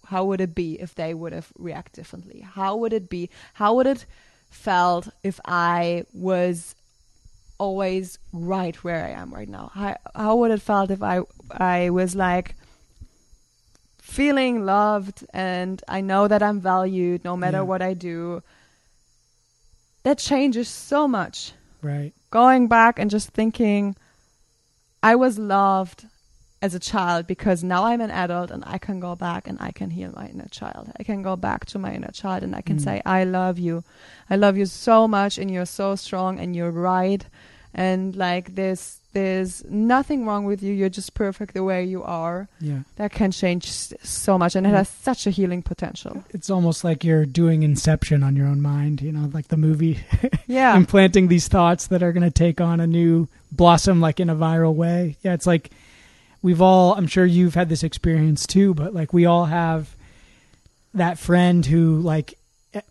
[0.07, 2.41] how would it be if they would have reacted differently?
[2.41, 3.29] How would it be?
[3.53, 4.05] How would it
[4.51, 6.75] felt if I was
[7.57, 9.71] always right where I am right now?
[9.73, 12.55] How how would it felt if I I was like
[13.99, 17.63] feeling loved and I know that I'm valued no matter Yeah.
[17.71, 18.43] what I do?
[20.03, 21.53] That changes so much.
[21.81, 22.13] right.
[22.31, 23.95] Going back and just thinking
[25.03, 26.05] I was loved
[26.61, 29.71] as a child because now I'm an adult and I can go back and I
[29.71, 30.91] can heal my inner child.
[30.99, 32.83] I can go back to my inner child and I can Mm.
[32.83, 33.83] say, I love you.
[34.29, 37.25] I love you so much and you're so strong and you're right.
[37.73, 40.73] And like there's there's nothing wrong with you.
[40.73, 42.47] You're just perfect the way you are.
[42.61, 42.79] Yeah.
[42.95, 44.75] That can change s- so much and it Mm.
[44.75, 46.23] has such a healing potential.
[46.29, 49.99] It's almost like you're doing Inception on your own mind, you know, like the movie,
[50.47, 50.77] Yeah.
[50.77, 54.35] implanting these thoughts that are going to take on a new blossom, like in a
[54.35, 55.17] viral way.
[55.23, 55.71] Yeah, it's like
[56.41, 59.95] we've all, I'm sure you've had this experience too, but like we all have
[60.93, 62.33] that friend who, like,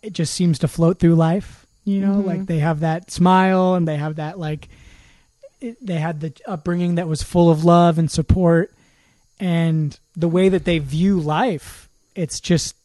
[0.01, 2.25] it just seems to float through life, you know, Mhm.
[2.25, 4.69] like they have that smile and they have that, like,
[5.59, 8.71] it, they had the upbringing that was full of love and support.
[9.39, 12.75] And the way that they view life it's just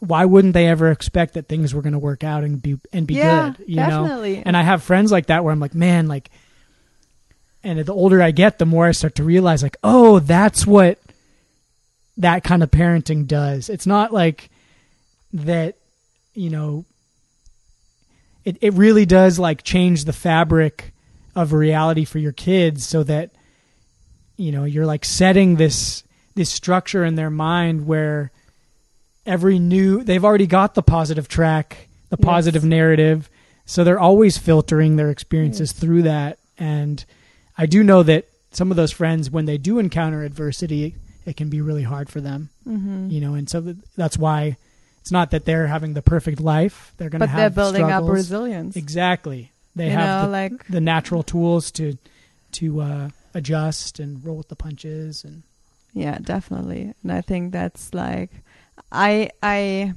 [0.00, 3.06] why wouldn't they ever expect that things were going to work out and be and
[3.06, 4.24] be yeah, good you know?
[4.44, 6.30] and i have friends like that where i'm like man like
[7.64, 10.98] and the older i get the more i start to realize like oh that's what
[12.16, 14.50] that kind of parenting does it's not like
[15.32, 15.76] that
[16.34, 16.84] you know
[18.44, 20.92] it, it really does like change the fabric
[21.34, 23.30] of reality for your kids so that
[24.36, 26.02] you know you're like setting this
[26.34, 28.30] this structure in their mind where
[29.26, 32.24] every new they've already got the positive track the Yes.
[32.24, 33.28] positive narrative
[33.66, 35.80] so they're always filtering their experiences Yes.
[35.80, 37.04] through that and
[37.58, 40.94] i do know that some of those friends when they do encounter adversity
[41.26, 43.10] it can be really hard for them Mhm.
[43.10, 44.56] you know and so th- that's why
[45.00, 47.72] it's not that they're having the perfect life they're going to have struggles.
[47.72, 48.76] but they're building up resilience.
[48.76, 51.96] exactly they you have know, the, like the natural tools to
[52.52, 55.42] to uh, adjust and roll with the punches and
[55.92, 56.94] Yeah, definitely.
[57.02, 58.30] And I think that's like
[58.92, 59.94] I I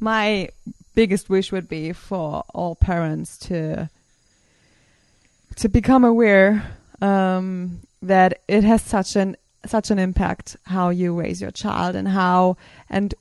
[0.00, 0.48] my
[0.94, 3.90] biggest wish would be for all parents to
[5.56, 6.62] to become aware
[7.00, 9.36] um that it has such an
[9.66, 12.56] such an impact how you raise your child and how
[12.88, 13.14] and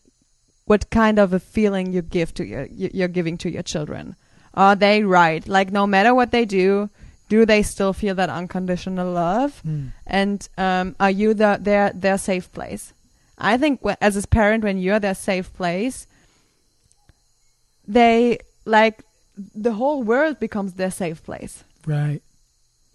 [0.66, 4.16] what kind of a feeling you give to your you- you're giving to your children.
[4.54, 5.48] Are they right?
[5.48, 6.90] Like no matter what they do,
[7.30, 9.62] do they still feel that unconditional love?
[10.08, 12.94] and um, are you the, their their safe place?
[13.38, 16.08] I think wh- as a parent, when you're their safe place,
[17.88, 19.04] they like
[19.56, 21.64] the whole world becomes their safe place.
[21.86, 22.22] right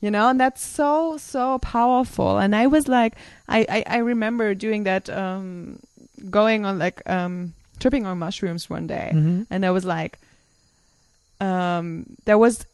[0.02, 2.36] You know, and that's so so powerful.
[2.38, 3.14] And I was like,
[3.48, 5.78] I I, I remember doing that, um,
[6.28, 9.46] going on like um, tripping on mushrooms one day, Mhm.
[9.48, 10.18] and I was like,
[11.40, 12.66] um, there was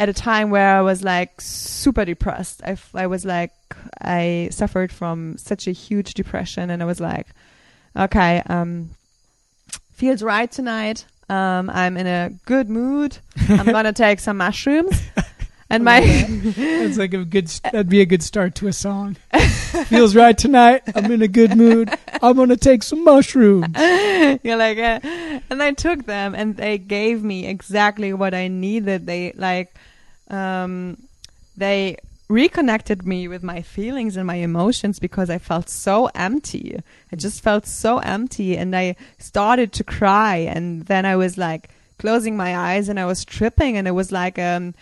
[0.00, 2.62] at a time where I was like super depressed.
[2.64, 3.52] I, I was like,
[4.00, 7.26] I suffered from such a huge depression, and I was like,
[7.96, 8.90] okay, um,
[9.94, 11.04] feels right tonight.
[11.30, 13.18] Um, I'm in a good mood.
[13.48, 15.00] I'm gonna take some mushrooms.
[15.70, 16.00] And my
[16.56, 17.48] That's like a good.
[17.62, 19.16] That'd be a good start to a song.
[19.86, 20.82] Feels right tonight.
[20.94, 21.90] I'm in a good mood.
[22.22, 23.66] I'm gonna take some mushrooms.
[24.42, 25.00] you're like, uh,
[25.50, 29.06] and I took them, and they gave me exactly what I needed.
[29.06, 29.74] They like,
[30.28, 30.96] um,
[31.56, 31.98] they
[32.28, 36.78] reconnected me with my feelings and my emotions because I felt so empty.
[37.12, 41.68] I just felt so empty, and I started to cry, and then I was like
[41.98, 44.72] closing my eyes, and I was tripping, and it was like um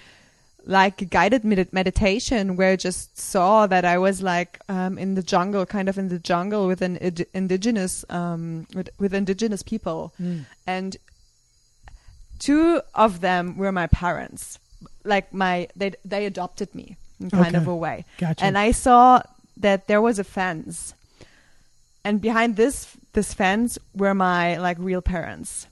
[0.69, 5.15] like a guided med- meditation where I just saw that I was like um, in
[5.15, 9.63] the jungle, kind of in the jungle with an id- indigenous um, with, with indigenous
[9.63, 10.13] people,
[10.67, 10.97] and
[12.39, 14.59] two of them were my parents.
[15.05, 18.45] Like my they they adopted me in kind of a way, Gotcha.
[18.45, 19.23] and I saw
[19.57, 20.93] that there was a fence,
[22.05, 25.69] and behind this this fence were my like real parents,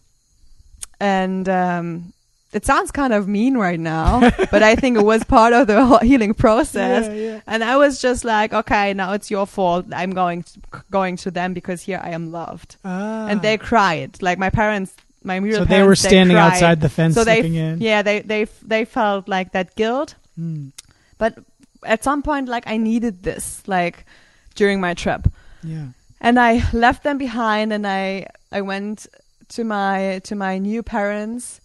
[1.01, 2.14] and um,
[2.55, 5.99] it sounds kind of mean right now, but I think it was part of the
[5.99, 7.07] healing process.
[7.07, 7.41] Yeah, yeah.
[7.47, 9.87] And I was just like, okay, now it's your fault.
[9.93, 12.77] I'm going to, going to them because here I am loved.
[12.85, 13.27] Ah.
[13.27, 14.23] And they cried.
[14.23, 15.59] Like my parents, my real parents.
[15.59, 16.53] so parents, they were standing cried.
[16.53, 17.81] outside the fence, So they, looking in.
[17.81, 20.15] yeah, they they they felt like that guilt.
[20.39, 20.73] Mm.
[21.19, 21.39] But
[21.85, 24.07] at some point, like I needed this, like
[24.55, 25.27] during my trip
[25.63, 25.87] yeah.
[26.21, 29.07] and I left them behind and I I went
[29.49, 31.61] to my to my new parents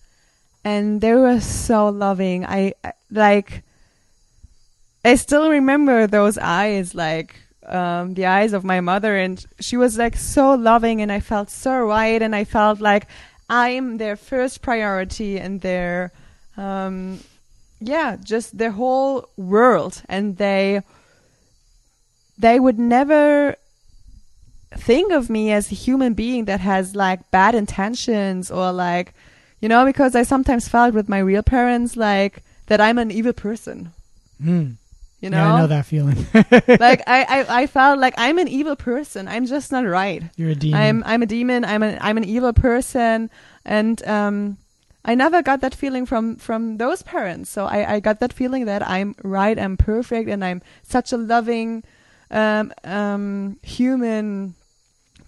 [0.63, 2.45] and they were so loving.
[2.45, 2.73] I,
[3.11, 3.63] like
[5.03, 7.35] I still remember those eyes like
[7.65, 9.15] um the eyes of my mother.
[9.17, 12.21] And she was like so loving and I felt so right.
[12.21, 13.07] And I felt like
[13.49, 16.11] I'm their first priority and their
[16.57, 17.19] um
[17.79, 20.01] yeah, just their whole world.
[20.09, 20.81] And they
[22.37, 23.55] they would never
[24.71, 29.13] think of me as a human being that has like bad intentions or like
[29.61, 33.33] you know because i sometimes felt with my real parents like that i'm an evil
[33.33, 33.91] person.
[34.41, 34.77] Mm.
[35.19, 36.15] you know, Yeah, I know that feeling.
[36.79, 39.27] like I, I i felt like i'm an evil person.
[39.27, 40.23] I'm just not right.
[40.37, 40.79] You're a demon.
[40.79, 41.65] i'm i'm a demon.
[41.65, 43.29] I'm an i'm an evil person.
[43.65, 44.57] And um
[45.03, 47.49] i never got that feeling from from those parents.
[47.49, 51.17] So i i got that feeling that i'm right i'm perfect and i'm such a
[51.17, 51.83] loving
[52.31, 54.55] um um human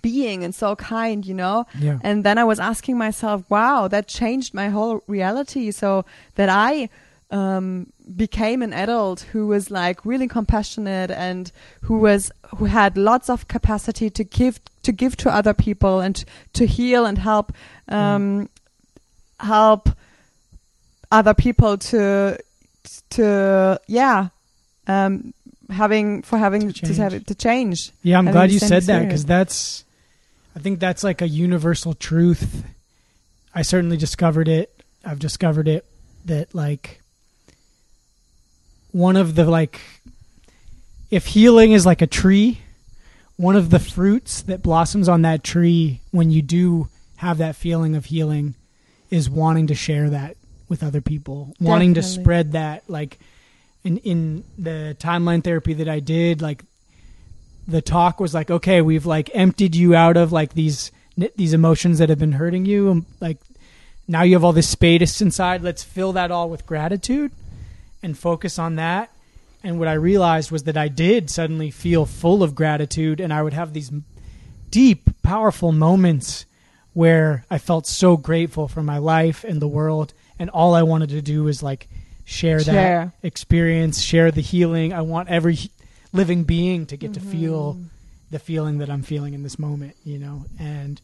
[0.02, 2.00] being and so kind you know yeah.
[2.02, 5.72] and then I was asking myself, wow, that changed my whole reality.
[5.72, 6.90] So that I
[7.30, 13.30] um, became an adult who was like really compassionate and who was who had lots
[13.30, 17.54] of capacity to give to give to other people and to heal and help
[17.88, 18.50] um,
[19.40, 19.90] help
[21.12, 22.38] other people to
[23.10, 24.30] to yeah
[24.88, 25.34] um,
[25.70, 27.92] having for having To to, have, to change.
[28.04, 29.86] Yeah, I'm glad you said that because that's,
[30.56, 32.66] I think that's like a universal truth.
[33.54, 34.84] I certainly discovered it.
[35.04, 35.86] I've discovered it
[36.26, 37.02] that like
[38.92, 39.82] one of the like,
[41.10, 42.62] if healing is like a tree,
[43.38, 46.88] one of the fruits that blossoms on that tree when you do
[47.18, 48.56] have that feeling of healing
[49.10, 50.38] is wanting to share that
[50.70, 53.20] with other people, wanting to spread that like
[53.84, 56.64] in in the timeline therapy that I did like
[57.68, 60.92] the talk was like okay we've like emptied you out of like these
[61.36, 62.90] these emotions that have been hurting you.
[62.90, 63.38] Um, like
[64.08, 65.62] now you have all this space inside.
[65.62, 67.32] Let's fill that all with gratitude
[68.02, 69.12] and focus on that.
[69.64, 73.44] And what i realized was that i did suddenly feel full of gratitude and i
[73.44, 73.92] would have these
[74.72, 76.48] deep powerful moments
[76.94, 80.14] where i felt so grateful for my life and the world.
[80.40, 81.88] And all i wanted to do was like
[82.26, 82.74] share, Share.
[82.74, 84.94] that experience share the healing.
[84.94, 85.58] I want every
[86.14, 87.86] living being to get to feel Mm-hmm.
[88.32, 90.46] the feeling that I'm feeling in this moment, you know.
[90.60, 91.02] And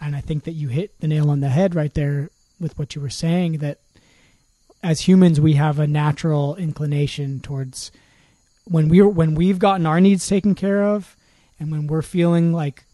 [0.00, 2.94] and I think that you hit the nail on the head right there with what
[2.94, 3.78] you were saying that
[4.82, 7.90] as humans we have a natural inclination towards
[8.64, 11.16] when we're when we've gotten our needs taken care of
[11.58, 12.84] and when we're feeling like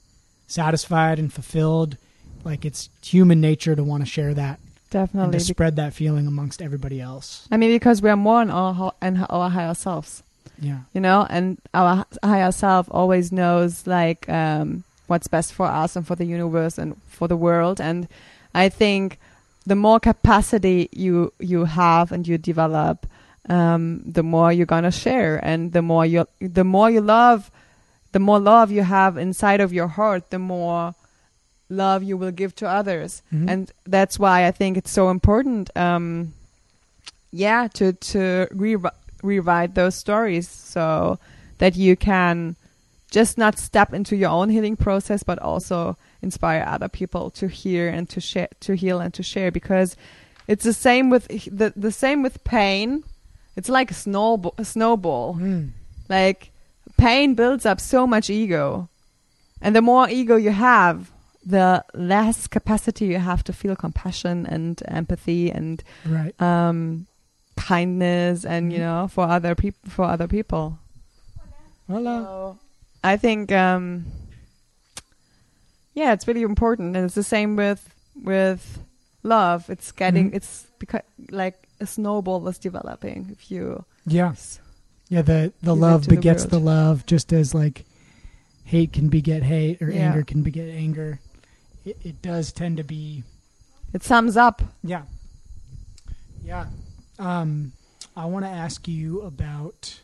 [0.49, 1.97] satisfied and fulfilled,
[2.45, 5.39] like it's human nature to want to share that and Definitely.
[5.39, 7.47] to spread that feeling amongst everybody else.
[7.51, 10.23] I mean, because we are more in our in our higher selves,
[10.61, 10.79] Yeah.
[10.95, 16.07] you know, and our higher self always knows like um, what's best for us and
[16.07, 17.81] for the universe and for the world.
[17.81, 18.09] And
[18.55, 19.19] I think
[19.67, 23.07] the more capacity you you have and you develop,
[23.49, 27.51] um, the more you're gonna share, and the more you the more you love,
[28.13, 30.95] the more love you have inside of your heart, the more
[31.69, 33.51] love you will give to others Mhm.
[33.51, 35.69] and that's why I think it's so important.
[35.77, 36.33] Um,
[37.33, 38.77] yeah, to to re-
[39.27, 41.19] rewrite those stories so
[41.59, 42.57] that you can
[43.11, 47.89] just not step into your own healing process, but also inspire other people to hear
[47.89, 49.51] and to share, to heal and to share.
[49.51, 49.97] Because
[50.49, 53.05] it's the same with the the same with pain.
[53.57, 54.55] It's like a snowball.
[54.59, 55.35] A snowball.
[55.37, 55.71] Mm.
[56.09, 56.51] Like
[56.99, 58.89] pain builds up so much ego,
[59.63, 61.11] and the more ego you have,
[61.45, 66.35] the less capacity you have to feel compassion and empathy and Right.
[66.43, 67.07] um,
[67.57, 68.83] kindness and you Mhm.
[68.83, 70.79] know for other people for other people.
[71.89, 72.23] Hello.
[72.23, 72.59] So
[73.05, 74.07] I think um,
[75.95, 77.89] yeah, it's really important, and it's the same with
[78.23, 78.79] with
[79.23, 79.69] love.
[79.71, 80.35] It's getting Mhm.
[80.37, 83.29] it's because like a snowball is developing.
[83.33, 84.35] If you Yeah.
[85.09, 85.23] Yeah.
[85.23, 87.85] The the love to the begets the love, just as like
[88.65, 90.09] hate can beget hate or Yeah.
[90.09, 91.21] anger can beget anger.
[91.85, 93.23] It, it does tend to be
[93.93, 94.63] it sums up.
[94.83, 95.03] Yeah.
[96.45, 96.67] Yeah.
[97.19, 97.73] Um,
[98.17, 100.01] I want to ask you about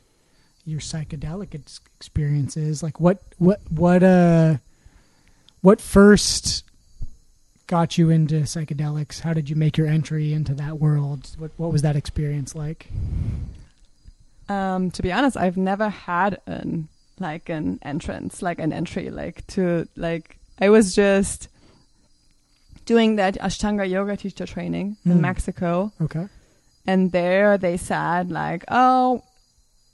[0.64, 2.82] your psychedelic ex- experiences.
[2.82, 4.56] Like what what what uh
[5.60, 6.64] what first
[7.66, 9.20] got you into psychedelics?
[9.20, 11.30] How did you make your entry into that world?
[11.38, 12.88] What what was that experience like?
[14.48, 16.88] Um, to be honest, I've never had an
[17.18, 21.48] like an entrance, like an entry, like to like I was just
[22.84, 25.20] doing that Ashtanga yoga teacher training in Mm.
[25.20, 26.26] Mexico, Okay.
[26.86, 29.22] And there they said like, oh.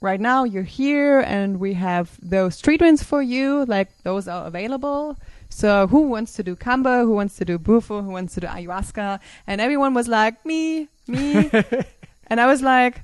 [0.01, 5.17] Right now you're here and we have those treatments for you, like those are available.
[5.49, 7.03] So who wants to do Kambo?
[7.03, 8.01] Who wants to do Bufo?
[8.01, 9.19] Who wants to do ayahuasca?
[9.45, 11.51] And everyone was like, me, me.
[12.27, 13.01] and I was like,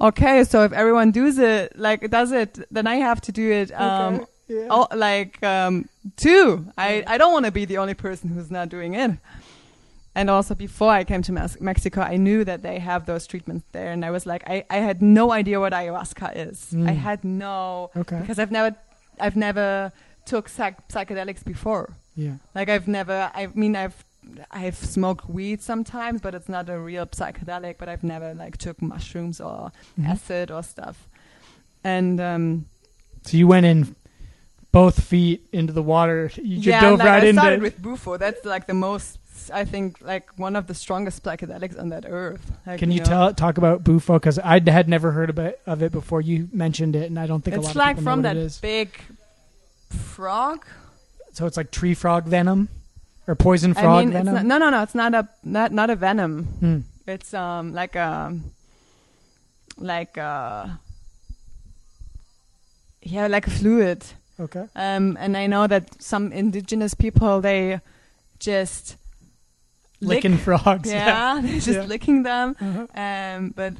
[0.00, 3.72] okay, so if everyone does it, like does it, then I have to do it.
[3.72, 4.26] Um, Okay.
[4.48, 4.66] Yeah.
[4.70, 6.66] oh, like um, too.
[6.76, 9.12] I I don't want to be the only person who's not doing it.
[10.14, 13.90] And also before I came to Mexico, I knew that they have those treatments there,
[13.92, 16.68] and I was like, I, I had no idea what ayahuasca is.
[16.72, 16.86] Mm.
[16.88, 18.18] I had no Okay.
[18.20, 18.76] because I've never
[19.18, 19.90] I've never
[20.26, 21.96] took psych- psychedelics before.
[22.14, 22.34] Yeah.
[22.54, 23.30] Like I've never.
[23.34, 24.04] I mean, I've
[24.50, 27.78] I've smoked weed sometimes, but it's not a real psychedelic.
[27.78, 30.08] But I've never like took mushrooms or Mhm.
[30.08, 31.08] acid or stuff.
[31.84, 32.66] And um,
[33.24, 33.96] So you went in
[34.72, 36.30] both feet into the water.
[36.36, 38.16] You just yeah, dove like right I into started with Bufo.
[38.16, 39.18] That's like the most.
[39.52, 42.50] I think like one of the strongest psychedelics on that earth.
[42.66, 44.14] Like, Can you know, tell talk about Bufo?
[44.14, 47.42] Because I had never heard about, of it before you mentioned it, and I don't
[47.44, 48.58] think a lot It's of like people from know what that it is.
[48.58, 48.98] big
[49.90, 50.64] frog.
[51.32, 52.68] So it's like tree frog venom
[53.26, 54.34] or poison I frog mean, it's venom.
[54.34, 54.82] not, no, no, no.
[54.82, 56.44] It's not a not not a venom.
[56.60, 56.78] Hmm.
[57.06, 58.38] It's um like a
[59.78, 60.78] like a
[63.02, 64.04] yeah like a fluid.
[64.40, 64.64] Okay.
[64.74, 67.80] Um, and I know that some indigenous people they
[68.38, 68.96] just
[70.00, 70.90] lick- Licking frogs.
[70.90, 71.82] yeah, they're just Yeah.
[71.84, 72.56] licking them.
[72.60, 72.86] Uh-huh.
[73.00, 73.74] Um, but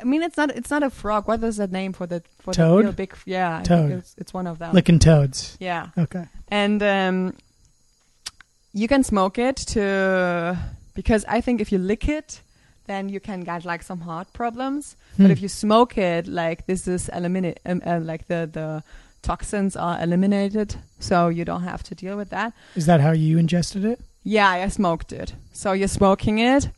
[0.00, 1.26] I mean, it's not it's not a frog.
[1.28, 2.78] What is that name for the for Toad?
[2.80, 3.14] the real big?
[3.24, 3.92] Yeah, I think Toad.
[3.92, 4.74] It's, it's one of them.
[4.74, 5.56] Licking toads.
[5.60, 6.24] yeah, Okay.
[6.48, 7.34] and um,
[8.72, 10.58] you can smoke it to
[10.94, 12.40] because I think if you lick it,
[12.86, 14.96] then you can get like some heart problems.
[15.16, 15.22] Hmm.
[15.24, 18.82] But if you smoke it, like this is eliminate, um, uh, like the the
[19.26, 22.52] toxins are eliminated, so you don't have to deal with that.
[22.74, 23.98] Is that how you ingested it?
[24.24, 25.34] Yeah, I smoked it.
[25.52, 26.70] So you're smoking it,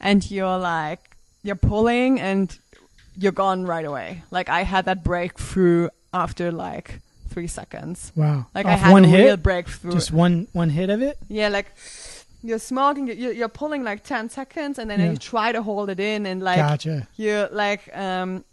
[0.00, 1.00] and you're like
[1.42, 2.46] you're pulling, and
[3.16, 4.22] you're gone right away.
[4.30, 8.12] Like I had that breakthrough after like three seconds.
[8.16, 8.46] Wow.
[8.54, 9.24] Like I had one a hit.
[9.24, 9.92] real breakthrough.
[9.92, 11.16] Just one one hit of it.
[11.28, 11.68] yeah, like
[12.42, 15.10] you're smoking, you're, you're pulling like ten seconds, and then Yeah.
[15.12, 17.08] you try to hold it in, and like gotcha.
[17.16, 18.44] you like um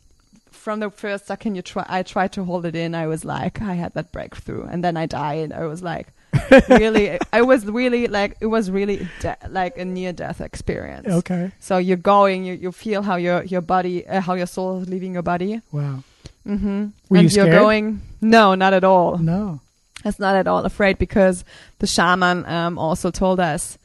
[0.52, 3.62] from the first second you try I tried to hold it in I was like
[3.62, 6.08] I had that breakthrough and then I died I was like
[6.70, 11.52] really I was really like it was really de- like a near death experience Okay.
[11.60, 14.90] so you're going you, you feel how your your body uh, how your soul is
[14.90, 16.04] leaving your body Wow.
[16.48, 16.88] mm-hmm.
[17.10, 17.52] Were and you are scared?
[17.60, 19.60] going no not at all No.
[20.06, 21.44] it's not at all afraid because
[21.80, 23.78] the shaman um, also told us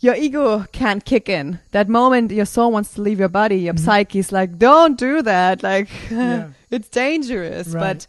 [0.00, 1.58] your ego can't kick in.
[1.72, 3.80] That moment your soul wants to leave your body, your Mhm.
[3.84, 5.62] psyche's like, don't do that.
[5.62, 6.48] Like, Yeah.
[6.70, 7.68] it's dangerous.
[7.68, 7.80] Right.
[7.80, 8.06] But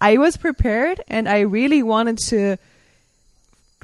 [0.00, 2.56] I was prepared and I really wanted to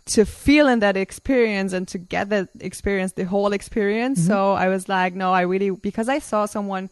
[0.04, 4.20] to feel in that experience and to get that experience, the whole experience.
[4.20, 4.26] Mhm.
[4.26, 6.90] So I was like, no, I really because I saw someone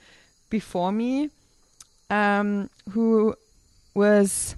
[0.49, 1.31] before me
[2.09, 3.35] um, who
[3.95, 4.55] was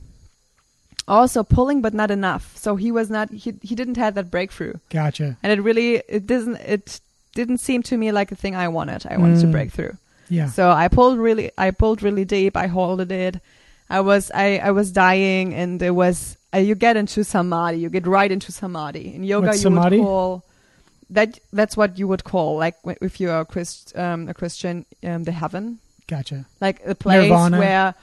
[1.09, 2.57] also pulling but not enough.
[2.57, 4.75] So he was not he he didn't have that breakthrough.
[4.91, 5.37] Gotcha.
[5.43, 7.01] And it really it doesn't it
[7.35, 9.07] didn't seem to me like the thing I wanted.
[9.09, 9.53] I wanted to Mm.
[9.53, 9.97] break through.
[10.29, 10.47] Yeah.
[10.47, 12.57] So I pulled really, I pulled really deep.
[12.57, 13.41] I holded it.
[13.91, 16.39] I was, I, I was dying, and it was.
[16.55, 17.79] Uh, you get into samadhi.
[17.79, 19.15] You get right into samadhi.
[19.15, 19.99] In yoga, What's you samadhi?
[19.99, 20.45] would call
[21.11, 21.39] that.
[21.53, 25.33] That's what you would call like if you're a, Christ, um, a Christian, um, the
[25.33, 26.47] heaven, Gotcha.
[26.63, 27.59] like a place Nirvana.
[27.59, 27.95] where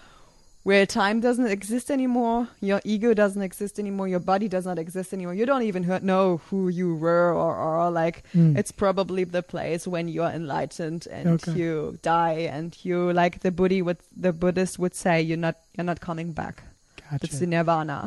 [0.69, 5.13] where time doesn't exist anymore, your ego doesn't exist anymore, your body does not exist
[5.17, 5.33] anymore.
[5.41, 7.89] You don't even know who you were or are.
[8.03, 8.57] Like Mm.
[8.59, 11.53] it's probably the place when you're enlightened and Okay.
[11.59, 11.71] you
[12.15, 15.99] die and you like the Buddhi would the Buddhist would say you're not you're not
[16.09, 16.55] coming back.
[17.01, 17.25] Gotcha.
[17.25, 17.99] It's the nirvana.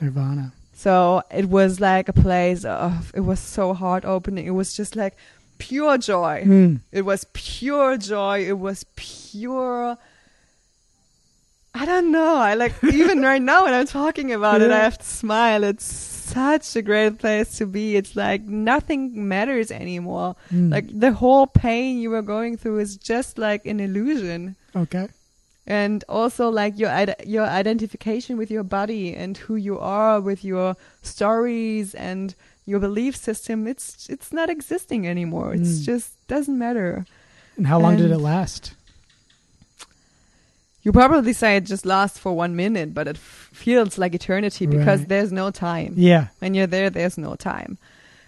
[0.00, 0.52] Nirvana.
[0.84, 0.94] So
[1.40, 4.44] it was like a place of it was so heart opening.
[4.52, 5.14] It was just like
[5.58, 6.36] pure joy.
[6.46, 6.72] Mm.
[6.98, 8.36] It was pure joy.
[8.52, 9.96] It was pure.
[11.74, 12.36] I don't know.
[12.36, 15.62] I like even right now when I'm talking about it, I have to smile.
[15.64, 17.96] It's such a great place to be.
[17.96, 20.36] It's like nothing matters anymore.
[20.52, 20.70] Mm.
[20.70, 24.56] Like the whole pain you were going through is just like an illusion.
[24.74, 25.08] okay.
[25.66, 30.42] And also like your ide- your identification with your body and who you are with
[30.44, 32.34] your stories and
[32.66, 33.68] your belief system.
[33.68, 35.54] It's it's not existing anymore.
[35.54, 35.84] It's Mm.
[35.84, 37.06] just doesn't matter.
[37.56, 38.74] And how long did it last?
[40.82, 44.66] You probably say it just lasts for one minute, but it f- feels like eternity
[44.66, 45.08] because Right.
[45.08, 45.92] there's no time.
[45.96, 46.28] Yeah.
[46.38, 47.76] When you're there, there's no time.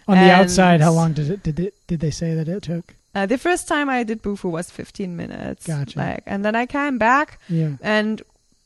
[0.09, 2.95] On the outside, how long did it did it did they say that it took?
[3.15, 5.67] Uh, the first time I did Bufo was 15 minutes.
[5.67, 5.99] Gotcha.
[5.99, 7.73] Like, and then I came back, Yeah.
[7.83, 8.21] and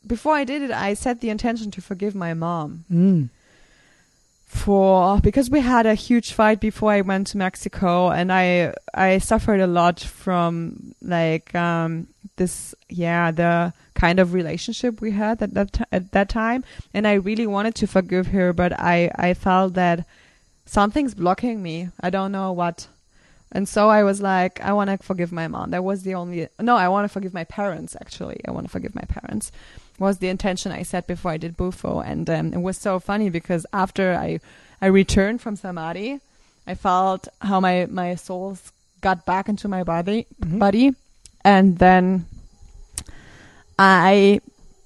[0.05, 3.29] before I did it, I set the intention to forgive my mom Mm.
[4.47, 9.17] For because we had a huge fight before I went to Mexico, and I I
[9.19, 12.07] suffered a lot from like um
[12.37, 16.63] this yeah the kind of relationship we had at that t- at that time,
[16.93, 20.05] and I really wanted to forgive her, but I I felt that
[20.65, 21.89] something's blocking me.
[21.99, 22.87] I don't know what.
[23.51, 25.71] And so I was like, I want to forgive my mom.
[25.71, 26.47] That was the only.
[26.59, 27.95] No, I want to forgive my parents.
[27.99, 29.51] Actually, I want to forgive my parents.
[29.99, 33.29] Was the intention I set before I did Bufo, and um, it was so funny
[33.31, 34.39] because after I,
[34.81, 36.19] I returned from samadhi,
[36.67, 38.71] I felt how my my souls
[39.01, 40.59] got back into my body, Mhm.
[40.59, 40.91] body,
[41.43, 42.25] and then
[43.79, 44.41] I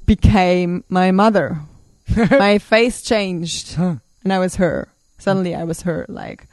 [0.05, 1.59] became my mother.
[2.31, 3.95] my face changed Huh.
[4.23, 4.89] and I was her.
[5.17, 6.47] Suddenly I was her, like,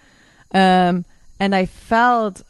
[0.52, 1.05] um,
[1.40, 2.43] and I felt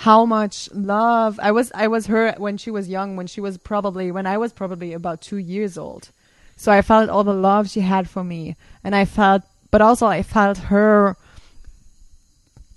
[0.00, 1.70] how much love I was.
[1.74, 4.94] I was her when she was young, when she was probably when I was probably
[4.94, 6.08] about two years old.
[6.56, 10.06] So I felt all the love she had for me, and I felt, but also
[10.06, 11.16] I felt her,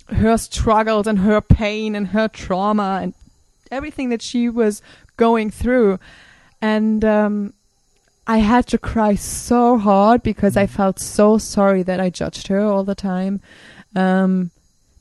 [0.08, 3.14] her struggles and her pain and her trauma and
[3.70, 4.82] everything that she was
[5.16, 5.98] going through,
[6.60, 7.54] and um,
[8.26, 12.60] I had to cry so hard because I felt so sorry that I judged her
[12.60, 13.40] all the time.
[13.96, 14.50] Um,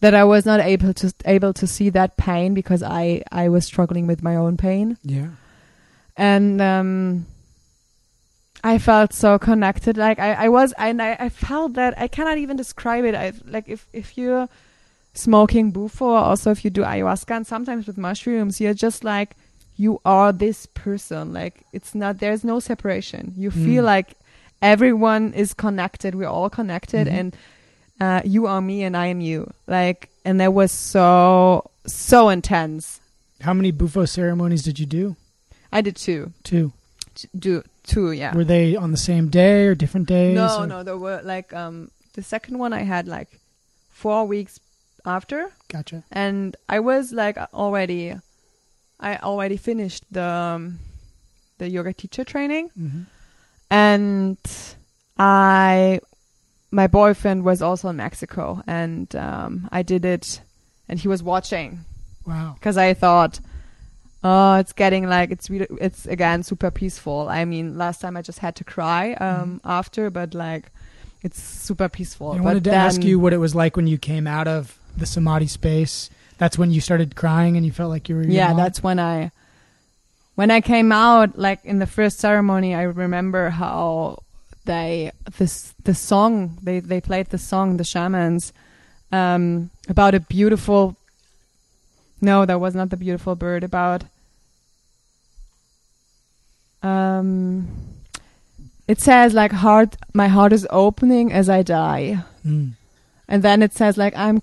[0.04, 3.06] that I was not able to able to see that pain because I
[3.44, 4.98] I was struggling with my own pain.
[5.18, 5.30] Yeah.
[6.32, 7.26] and um
[8.64, 9.98] I felt so connected.
[9.98, 13.16] Like I I was and I, I felt that I cannot even describe it.
[13.16, 14.48] I like if if you're
[15.14, 19.30] smoking bufo or also if you do ayahuasca and sometimes with mushrooms you're just like
[19.84, 21.34] you are this person.
[21.34, 23.34] Like it's not there's no separation.
[23.44, 23.94] You feel Mm.
[23.96, 24.10] like
[24.62, 26.16] everyone is connected.
[26.16, 27.08] We're all connected.
[27.08, 27.20] Mhm.
[27.20, 27.30] and
[28.02, 33.00] uh, you are me and I am you like and that was so so intense
[33.42, 35.16] How many bufo ceremonies did you do?
[35.72, 36.72] I did two Two.
[37.16, 40.36] T- do two yeah Were they on the same day or different days?
[40.36, 43.40] No, or- no, there were like um the second one I had like
[43.90, 44.60] four weeks
[45.06, 46.04] after, Gotcha.
[46.12, 48.14] and I was like already,
[49.00, 50.80] I already finished the um,
[51.58, 53.04] the yoga teacher training, hmm
[53.70, 54.38] and
[55.18, 56.00] I
[56.74, 60.42] my boyfriend was also in Mexico, and um I did it,
[60.90, 61.70] and he was watching
[62.26, 62.56] Wow.
[62.58, 63.40] because I thought.
[64.26, 67.28] Oh, it's getting like it's really it's again super peaceful.
[67.30, 70.72] I mean, last time I just had to cry um after, but like
[71.26, 72.32] it's super peaceful.
[72.32, 75.06] I wanted to ask you what it was like when you came out of the
[75.06, 76.10] samadhi space.
[76.38, 78.24] That's when you started crying and you felt like you were.
[78.24, 78.58] yeah mom?
[78.58, 79.32] that's when i
[80.36, 84.24] when i came out like in the first ceremony i remember how
[84.66, 88.54] they this the song they they played the song the shamans
[89.12, 90.96] um about a beautiful
[92.22, 94.04] no that was not the beautiful bird about
[96.82, 97.68] um
[98.88, 102.74] it says like heart my heart is opening as i die Mm.
[103.30, 104.42] and then it says like I'm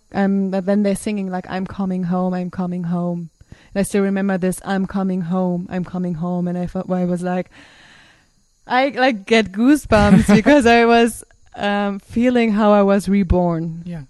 [0.50, 3.28] but then they're singing like I'm coming home, I'm coming home.
[3.74, 6.98] And I still remember this I'm coming home, I'm coming home and I felt well,
[6.98, 7.50] I was like
[8.70, 11.24] I like get goosebumps because I was
[11.56, 13.82] um feeling how I was reborn.
[13.84, 14.04] Yeah.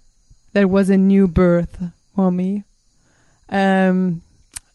[0.53, 1.81] There was a new birth
[2.15, 2.63] for me.
[3.49, 4.21] Um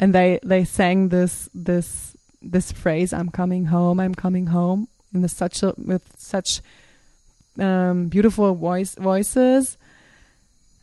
[0.01, 5.23] and they they sang this this this phrase I'm coming home, I'm coming home in
[5.23, 6.61] the such a, with such
[7.59, 9.79] um, beautiful voice voices,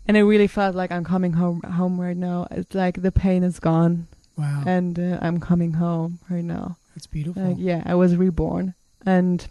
[0.07, 2.47] and it really felt like I'm coming home home right now.
[2.51, 4.07] It's like the pain is gone,
[4.37, 4.63] Wow.
[4.65, 6.77] and uh, I'm coming home right now.
[6.95, 7.43] It's beautiful.
[7.43, 8.73] Like, yeah, I was reborn,
[9.05, 9.45] and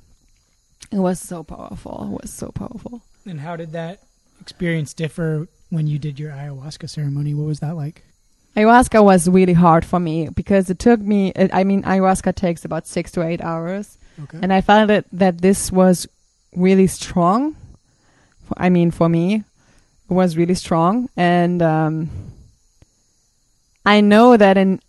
[0.90, 2.08] it was so powerful.
[2.14, 3.02] It was so powerful.
[3.26, 4.00] And how did that
[4.40, 7.34] experience differ when you did your ayahuasca ceremony?
[7.34, 8.02] What was that like?
[8.56, 11.32] Ayahuasca was really hard for me because it took me.
[11.36, 14.38] I mean, ayahuasca takes about six to eight hours, Okay.
[14.42, 16.06] and I found it that this was
[16.54, 17.56] really strong.
[18.58, 22.10] I mean, for me, it was really strong, and um,
[23.86, 24.80] I know that in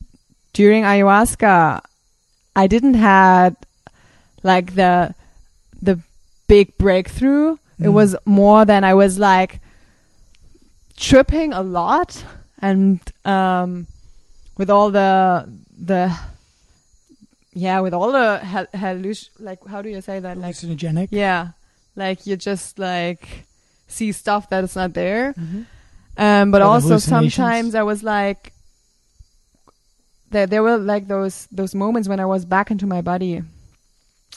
[0.52, 1.82] during ayahuasca,
[2.56, 3.56] I didn't had
[4.44, 5.14] like the
[5.82, 6.00] the
[6.48, 7.58] big breakthrough.
[7.80, 7.94] It Mm.
[7.94, 9.60] was more than I was like
[10.96, 12.24] tripping a lot
[12.60, 13.88] and um
[14.58, 16.16] with all the the
[17.54, 21.08] yeah with all the hal- halluc- like how do you say that like hallucinogenic.
[21.12, 21.50] yeah
[21.96, 23.46] like you just like
[23.88, 25.66] see stuff that is not there Mhm.
[26.18, 28.54] um, but the also sometimes I was like,
[30.32, 33.42] there there were like those those moments when I was back into my body,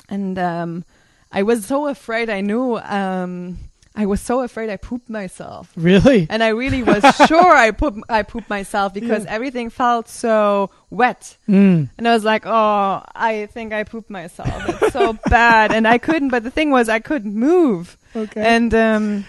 [0.09, 0.85] and um,
[1.33, 2.31] I was so afraid.
[2.31, 3.59] I knew um,
[3.95, 6.27] I was so afraid I pooped myself, Really?
[6.28, 9.33] and I really was sure I poop I pooped myself because Yeah.
[9.35, 11.89] everything felt so wet, Mm.
[11.97, 14.53] and I was like, oh, I think I pooped myself.
[14.69, 16.28] It's so bad, and I couldn't.
[16.31, 17.97] But the thing was, I couldn't move.
[18.15, 18.43] Okay.
[18.57, 19.24] And um,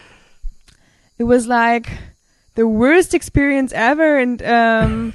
[1.17, 1.89] it was like
[2.55, 4.17] the worst experience ever.
[4.19, 5.13] And um,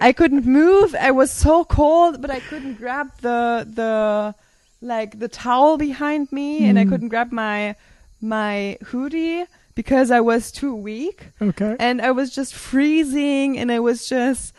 [0.00, 0.94] I couldn't move.
[0.94, 4.34] I was so cold, but I couldn't grab the the
[4.80, 6.88] like the towel behind me, and I Mm.
[6.90, 7.74] couldn't grab my
[8.20, 9.44] my hoodie
[9.74, 11.76] because I was too weak, okay.
[11.78, 14.52] and I was just freezing, and I was just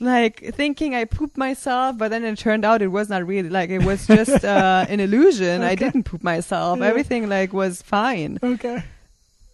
[0.00, 3.70] like thinking I pooped myself, but then it turned out it was not really like
[3.70, 5.62] it was just uh, an illusion.
[5.62, 6.78] I didn't poop myself.
[6.80, 6.86] Yeah.
[6.86, 8.82] Everything like was fine, Okay.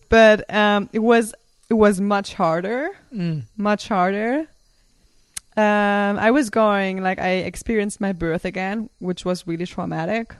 [0.08, 1.34] but um, it was
[1.68, 3.42] it was much harder, Mm.
[3.56, 4.46] much harder.
[5.60, 10.34] Um, I was going like I experienced my birth again, which was really traumatic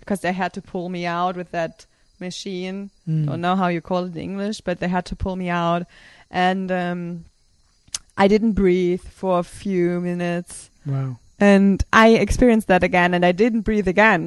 [0.00, 1.86] because they had to pull me out with that
[2.20, 3.26] machine Mm.
[3.26, 5.82] don't know how you call it in English, but they had to pull me out,
[6.30, 7.24] and um,
[8.16, 11.18] I didn't breathe for a few minutes, Wow.
[11.40, 14.24] and I experienced that again, and I didn't breathe again,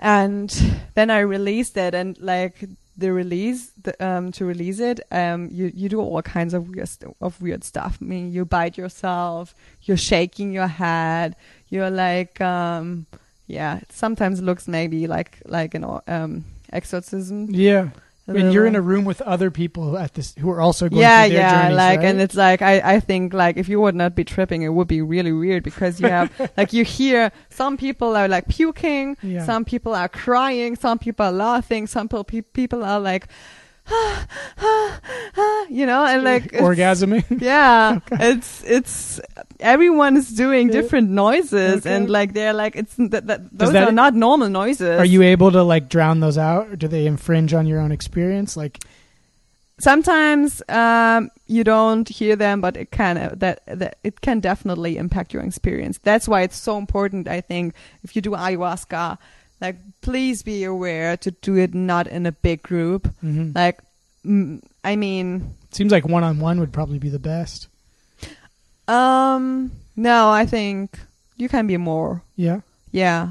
[0.00, 0.50] and
[0.94, 2.64] then I released it, and like
[2.98, 6.90] the release, the, um, to release it, um, you you do all kinds of weird
[7.20, 7.98] of weird stuff.
[8.02, 11.36] I mean, you bite yourself, you're shaking your head,
[11.68, 13.06] you're like, um,
[13.46, 17.46] yeah, it sometimes looks maybe like like an um exorcism.
[17.50, 17.90] Yeah.
[18.28, 21.00] A And you're in a room with other people at this who are also going
[21.00, 22.08] yeah, through their yeah, journeys, like, right?
[22.08, 24.88] and it's like I, I think like if you would not be tripping, it would
[24.88, 29.44] be really weird because you have like you hear some people are like puking, Yeah.
[29.44, 33.28] some people are crying, some people are laughing, some people people are like,
[35.70, 37.24] you know, and like orgasming.
[37.40, 39.20] Yeah, it's it's
[39.60, 41.94] everyone is doing different noises, Okay.
[41.96, 43.10] and like they're like it's those
[43.72, 44.98] that- are not normal noises.
[45.00, 47.92] Are you able to like drown those out, or do they infringe on your own
[47.92, 48.56] experience?
[48.56, 48.78] Like,
[49.78, 54.96] sometimes um, you don't hear them, but it can uh, that, that it can definitely
[54.96, 55.98] impact your experience.
[56.02, 57.28] That's why it's so important.
[57.28, 59.18] I think if you do ayahuasca,
[59.60, 63.08] like please be aware to do it not in a big group.
[63.22, 63.54] mhm.
[63.54, 63.80] Like,
[64.24, 67.68] mm, I mean, seems like one on one would probably be the best.
[68.86, 70.98] um, no, I think
[71.36, 72.22] you can be more.
[72.36, 72.60] Yeah.
[72.92, 73.30] Yeah.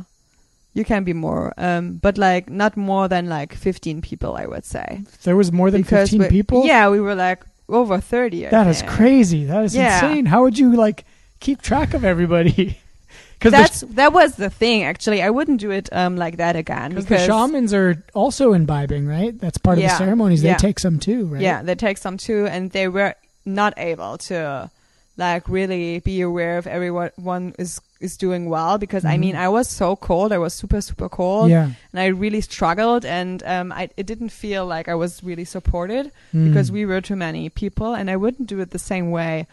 [0.74, 4.64] You can be more, um, but like not more than like fifteen people, I would
[4.64, 5.02] say.
[5.24, 6.68] There was more than Because fifteen people.
[6.68, 8.46] Yeah, we were like over thirty.
[8.46, 8.92] I That is think.
[8.92, 9.46] crazy.
[9.46, 9.96] That is Yeah.
[10.06, 10.28] insane.
[10.28, 11.04] How would you like
[11.40, 12.78] keep track of everybody?
[13.40, 14.84] Because That's that was the thing.
[14.84, 19.06] Actually, I wouldn't do it um like that again the, because shamans are also imbibing,
[19.08, 19.40] right?
[19.40, 19.90] That's part of Yeah.
[19.90, 20.42] the ceremonies.
[20.44, 20.54] Yeah.
[20.54, 21.42] They take some too, right?
[21.42, 23.14] yeah, they take some too, and they were
[23.46, 24.72] not able to
[25.18, 29.20] like really be aware if everyone is is doing well because I Mhm.
[29.20, 30.32] mean I was so cold.
[30.32, 31.70] I was super super cold, Yeah.
[31.92, 36.12] and I really struggled, and um I it didn't feel like I was really supported.
[36.34, 36.48] Mm.
[36.50, 39.46] because we were too many people and I wouldn't do it the same way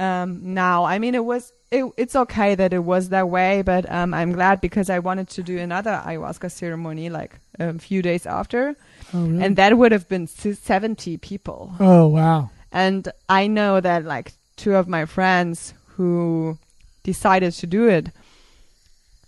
[0.00, 0.84] um, now.
[0.84, 4.32] I mean, it was it, it's okay that it was that way, but um, I'm
[4.32, 8.74] glad because I wanted to do another ayahuasca ceremony like a few days after,
[9.14, 9.44] Oh, really?
[9.44, 11.72] and that would have been 70 people.
[11.78, 12.50] oh, wow.
[12.72, 16.58] And I know that like two of my friends who
[17.04, 18.08] decided to do it,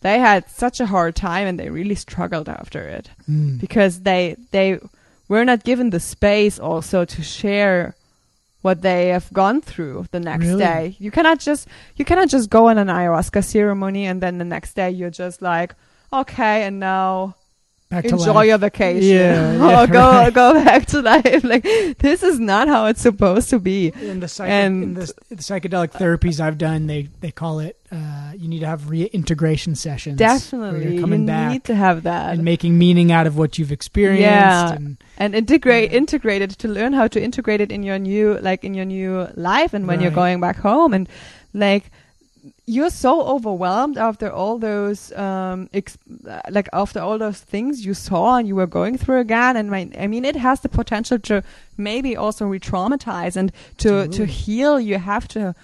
[0.00, 3.60] they had such a hard time and they really struggled after it Mm.
[3.60, 4.78] because they they
[5.28, 7.94] were not given the space also to share
[8.62, 10.59] what they have gone through the next Really?
[10.59, 10.97] day.
[10.98, 14.74] You cannot just you cannot just go on an ayahuasca ceremony and then the next
[14.74, 15.74] day you're just like,
[16.12, 17.34] okay, and now
[17.93, 18.47] Back to enjoy life.
[18.48, 20.32] your vacation Yeah, yeah, or go right.
[20.32, 21.44] go back to life.
[21.52, 21.62] Like
[21.98, 23.93] this is not how it's supposed to be.
[24.01, 27.77] in the, psych- And- in the, the psychedelic therapies I've done, they they call it
[27.93, 30.19] uh, you need to have reintegration sessions.
[30.19, 33.36] where Definitely, you're you coming need back to have that and making meaning out of
[33.36, 34.23] what you've experienced.
[34.23, 34.73] Yeah.
[34.73, 35.98] and and integrate Yeah.
[35.98, 39.28] integrate it to learn how to integrate it in your new like in your new
[39.35, 41.06] life and when you're going back home and
[41.52, 41.90] like
[42.66, 45.98] you're so overwhelmed after all those um ex-
[46.51, 49.56] like after all those things you saw and you were going through again.
[49.56, 51.43] And my, i mean it has the potential to
[51.77, 54.81] maybe also re-traumatize and to to heal.
[54.81, 55.55] You have to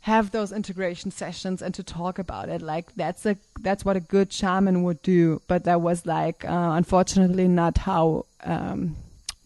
[0.00, 2.62] have those integration sessions and to talk about it.
[2.62, 5.40] Like that's a that's what a good shaman would do.
[5.46, 8.96] But that was like uh, unfortunately not how um,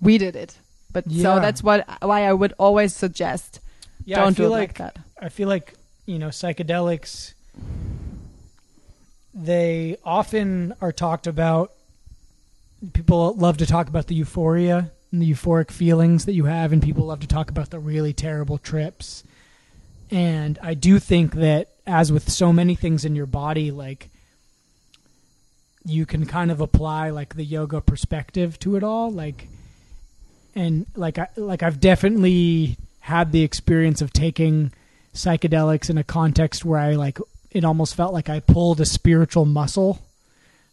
[0.01, 0.57] we did it.
[0.93, 1.23] But Yeah.
[1.23, 3.61] so that's what why i would always suggest
[4.07, 4.99] yeah, don't do it like like that.
[5.21, 5.75] I feel like
[6.07, 7.35] you know psychedelics.
[9.35, 11.73] They often are talked about.
[12.93, 16.83] People love to talk about the euphoria and the euphoric feelings that you have, and
[16.83, 19.23] people love to talk about the really terrible trips.
[20.11, 24.09] And I do think that, as with so many things in your body, like
[25.85, 29.49] you can kind of apply like the yoga perspective to it all, like
[30.55, 34.73] and like I like I've definitely had the experience of taking
[35.15, 37.19] psychedelics in a context where I like
[37.51, 40.01] it almost felt like I pulled a spiritual muscle.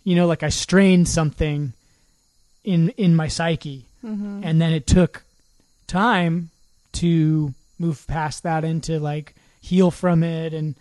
[0.03, 1.73] You know, like I strained something
[2.63, 4.41] in in my psyche mm-hmm.
[4.43, 5.23] and then it took
[5.87, 6.49] time
[6.91, 10.75] to move past that and to like heal from it and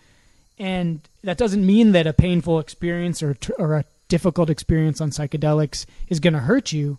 [0.59, 5.87] and that doesn't mean that a painful experience or or a difficult experience on psychedelics
[6.09, 6.99] is going to hurt you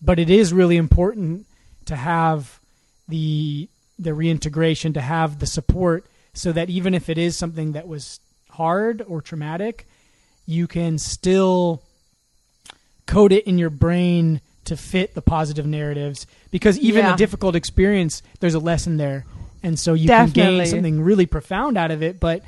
[0.00, 1.46] but it is really important
[1.86, 2.60] to have
[3.08, 3.68] the
[4.02, 6.04] the reintegration to have the support
[6.34, 8.20] so that even if it is something that was
[8.50, 9.86] hard or traumatic
[10.46, 11.82] you can still
[13.06, 17.14] code it in your brain to fit the positive narratives because even Yeah.
[17.14, 19.24] a difficult experience there's a lesson there
[19.62, 20.58] and so you can Definitely.
[20.58, 22.42] gain something really profound out of it but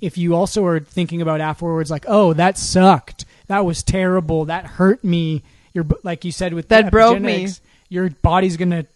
[0.00, 4.64] if you also are thinking about afterwards like oh that sucked that was terrible that
[4.64, 5.42] hurt me
[5.74, 7.48] your like you said with the That broke me.
[7.88, 8.86] your body's going to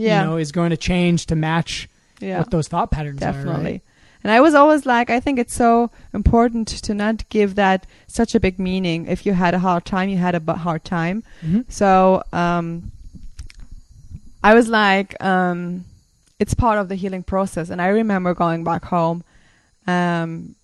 [0.00, 0.22] yeah.
[0.22, 1.88] you know is going to change to match
[2.20, 2.38] yeah.
[2.38, 3.72] what those thought patterns are definitely.
[3.72, 3.82] Right?
[4.22, 8.34] and i was always like i think it's so important to not give that such
[8.34, 9.06] a big meaning.
[9.06, 11.22] If you had a hard time you had a hard time.
[11.42, 11.64] Mhm.
[11.68, 12.92] so um
[14.42, 15.84] i was like um
[16.38, 17.70] it's part of the healing process.
[17.70, 19.22] And i remember going back home
[19.86, 20.54] um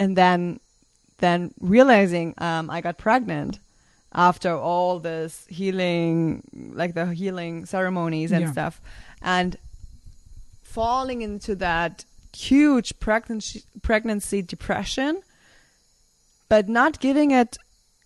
[0.00, 0.60] and then
[1.18, 3.58] then realizing um i got pregnant
[4.14, 6.42] after all this healing
[6.74, 8.52] like the healing ceremonies and Yeah.
[8.52, 8.80] stuff
[9.22, 9.56] and
[10.62, 12.04] falling into that
[12.34, 15.22] huge pregnancy pregnancy depression
[16.48, 17.56] but not giving it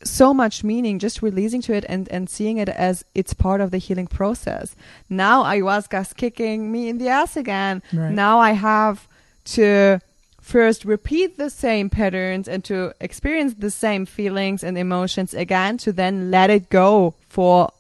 [0.05, 3.71] so much meaning just releasing to it and and seeing it as it's part of
[3.71, 4.75] the healing process
[5.09, 8.11] now ayahuasca's kicking me in the ass again Right.
[8.11, 9.07] now i have
[9.45, 10.01] to
[10.43, 15.93] first repeat the same patterns and to experience the same feelings and emotions again to
[15.93, 17.71] then let it go for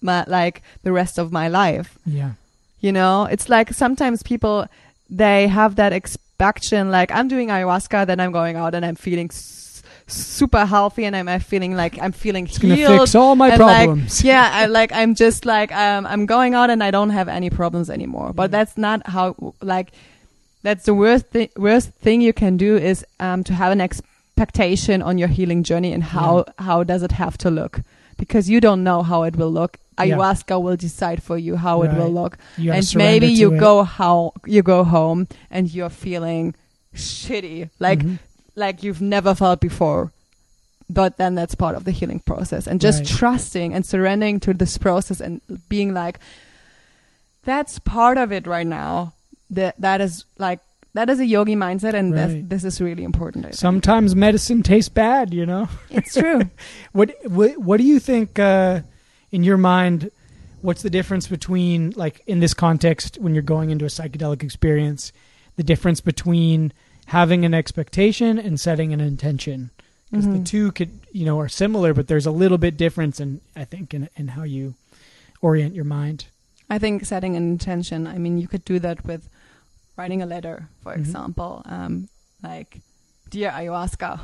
[0.00, 2.32] my like the rest of my life yeah
[2.80, 4.66] you know, it's like sometimes people
[5.08, 9.28] they have that expectation like I'm doing ayahuasca, then I'm going out and I'm feeling
[9.30, 13.50] s- super healthy and I'm feeling like I'm feeling it's going to fix all my
[13.50, 16.90] and, like, problems yeah, I like I'm just like um, I'm going out and I
[16.90, 18.32] don't have any problems anymore.
[18.32, 18.56] But Yeah.
[18.58, 19.92] that's not how like
[20.62, 25.02] that's the worst thi- worst thing you can do is um, to have an expectation
[25.02, 27.80] on your healing journey and how how does it have to look
[28.18, 29.78] because you don't know how it will look.
[29.98, 30.16] Yeah.
[30.16, 33.58] Ayahuasca will decide for you how it will look You and maybe you it.
[33.60, 36.54] go how you go home and you're feeling
[36.94, 38.18] shitty like Mhm.
[38.56, 40.10] like you've never felt before
[40.88, 43.08] but then that's part of the healing process and just Right.
[43.18, 46.18] trusting and surrendering to this process and being like
[47.44, 49.12] that's part of it right now
[49.52, 50.60] that that is like
[50.94, 52.48] that is a yogi mindset and Right.
[52.48, 53.58] this is really important I think.
[53.60, 56.42] sometimes medicine tastes bad you know it's true
[56.92, 58.80] What what what do you think uh,
[59.30, 60.10] in your mind?
[60.60, 65.12] What's the difference between like in this context when you're going into a psychedelic experience?
[65.56, 66.72] The difference between
[67.06, 69.70] having an expectation and setting an intention
[70.10, 70.44] because the Mhm.
[70.46, 73.94] two could you know are similar, but there's a little bit difference in I think
[73.94, 74.74] in in how you
[75.40, 76.26] orient your mind.
[76.70, 78.06] I think setting an intention.
[78.06, 79.28] I mean, you could do that with
[79.96, 80.98] writing a letter, for Mhm.
[80.98, 82.08] example, um,
[82.42, 82.80] like
[83.30, 84.20] "Dear Ayahuasca,"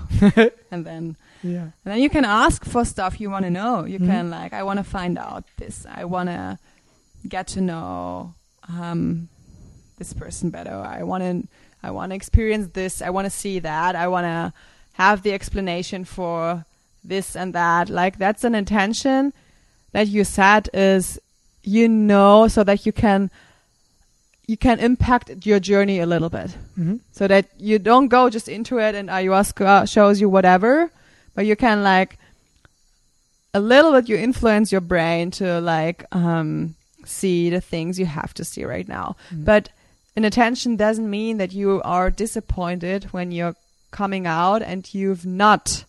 [0.70, 1.62] and then Yeah.
[1.84, 3.84] and then you can ask for stuff you want to know.
[3.84, 4.06] You Mhm.
[4.06, 5.86] can like, I want to find out this.
[5.86, 6.58] I want to
[7.28, 8.34] get to know
[8.68, 9.28] um,
[9.98, 10.74] this person better.
[10.98, 11.48] I want to
[11.82, 13.00] I want to experience this.
[13.00, 13.94] I want to see that.
[13.96, 14.52] I want to
[14.94, 16.64] have the explanation for
[17.04, 17.88] this and that.
[17.88, 19.32] Like that's an intention
[19.92, 21.18] that you set is
[21.62, 23.30] you know so that you can
[24.48, 28.48] you can impact your journey a little bit hmm so that you don't go just
[28.48, 30.90] into it and ayahuasca shows you whatever,
[31.34, 32.18] but you can like
[33.54, 38.32] a little bit you influence your brain to like um see the things you have
[38.34, 39.16] to see right now.
[39.34, 39.44] Mm.
[39.44, 39.68] But
[40.16, 43.56] an attention doesn't mean that you are disappointed when you're
[43.90, 45.84] coming out and you've not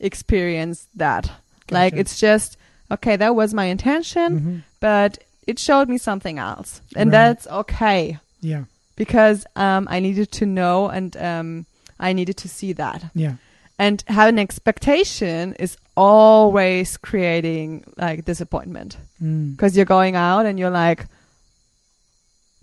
[0.00, 1.30] experienced that.
[1.70, 2.56] Like it's just
[2.90, 4.62] okay, that was my intention, Mhm.
[4.80, 6.80] but it showed me something else.
[6.96, 7.18] And Right.
[7.18, 8.64] that's okay Yeah.
[8.96, 11.66] because um, I needed to know and um,
[12.00, 13.04] I needed to see that.
[13.14, 13.34] Yeah.
[13.78, 19.52] And having expectation is always creating like disappointment Mm.
[19.56, 21.06] because you're going out and you're like,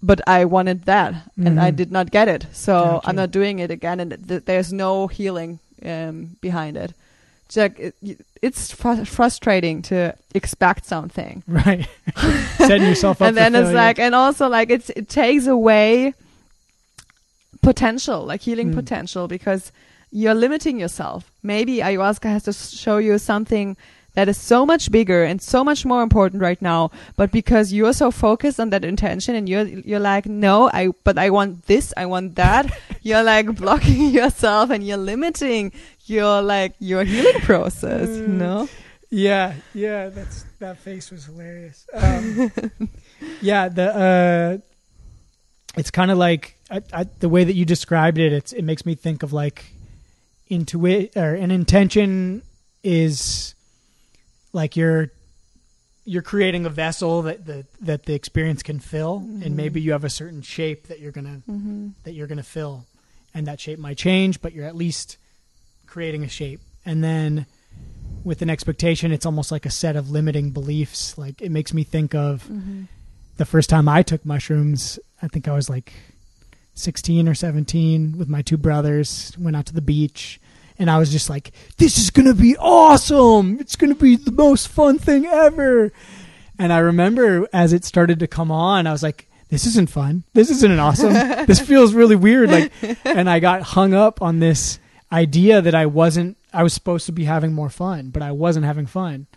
[0.01, 1.75] but I wanted that and I Mhm.
[1.75, 3.07] did not get it, so Gotcha.
[3.09, 6.93] I'm not doing it again, and th- there's no healing um, behind it.
[7.45, 7.95] It's like it,
[8.41, 11.87] it's fr- frustrating to expect something Right.
[12.57, 13.27] Setting yourself up.
[13.27, 16.13] and for then it's like and also like it's it takes away
[17.61, 18.75] potential like healing Mm.
[18.75, 19.71] potential because
[20.11, 23.77] you're limiting yourself maybe ayahuasca has to show you something
[24.15, 27.93] that is so much bigger and so much more important right now but because you're
[27.93, 31.93] so focused on that intention and you're you're like no i but i want this
[31.97, 32.65] i want that
[33.01, 35.71] you're like blocking yourself and you're limiting
[36.05, 38.37] your like your healing process you Mm.
[38.37, 38.69] know
[39.13, 41.85] Yeah, yeah, that's that face was hilarious.
[41.93, 42.49] Um,
[43.41, 44.57] yeah, the uh,
[45.77, 48.33] it's kind of like I, I, the way that you described it.
[48.33, 49.65] It's it makes me think of like
[50.49, 52.41] intuit or an intention
[52.83, 53.53] is
[54.53, 55.11] like you're
[56.05, 59.45] you're creating a vessel that the that the experience can fill, Mhm.
[59.45, 61.89] and maybe you have a certain shape that you're gonna mm-hmm.
[62.03, 62.85] that you're going to fill
[63.33, 65.17] and that shape might change but you're at least
[65.87, 67.45] creating a shape and then
[68.23, 71.83] with an expectation it's almost like a set of limiting beliefs like it makes me
[71.83, 72.83] think of Mm-hmm.
[73.37, 75.93] the first time i took mushrooms i think i was like
[76.75, 80.39] 16 or 17 with my two brothers went out to the beach
[80.83, 83.57] and i was just like this is to be awesome.
[83.61, 85.93] It's to be the most fun thing ever.
[86.59, 90.23] And i remember as it started to come on i was like this isn't fun.
[90.33, 91.13] This isn't awesome.
[91.45, 92.51] This feels really weird.
[92.51, 92.71] Like
[93.05, 94.79] and i got hung up on this
[95.11, 98.65] idea that i wasn't i was supposed to be having more fun but i wasn't
[98.65, 99.27] having fun.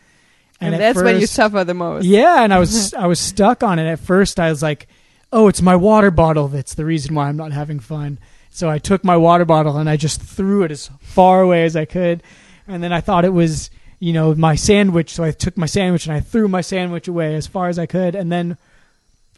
[0.60, 2.06] And, at that's when you first- suffer the most.
[2.06, 3.86] Yeah, and I was I was stuck on it.
[3.86, 4.40] At first.
[4.40, 4.88] I was like,
[5.32, 8.18] "Oh, it's my water bottle that's the reason why I'm not having fun."
[8.56, 11.76] So I took my water bottle and I just threw it as far away as
[11.76, 12.22] I could,
[12.66, 13.68] and then I thought it was
[13.98, 17.34] you know my sandwich, so I took my sandwich and I threw my sandwich away
[17.34, 18.56] as far as I could, and then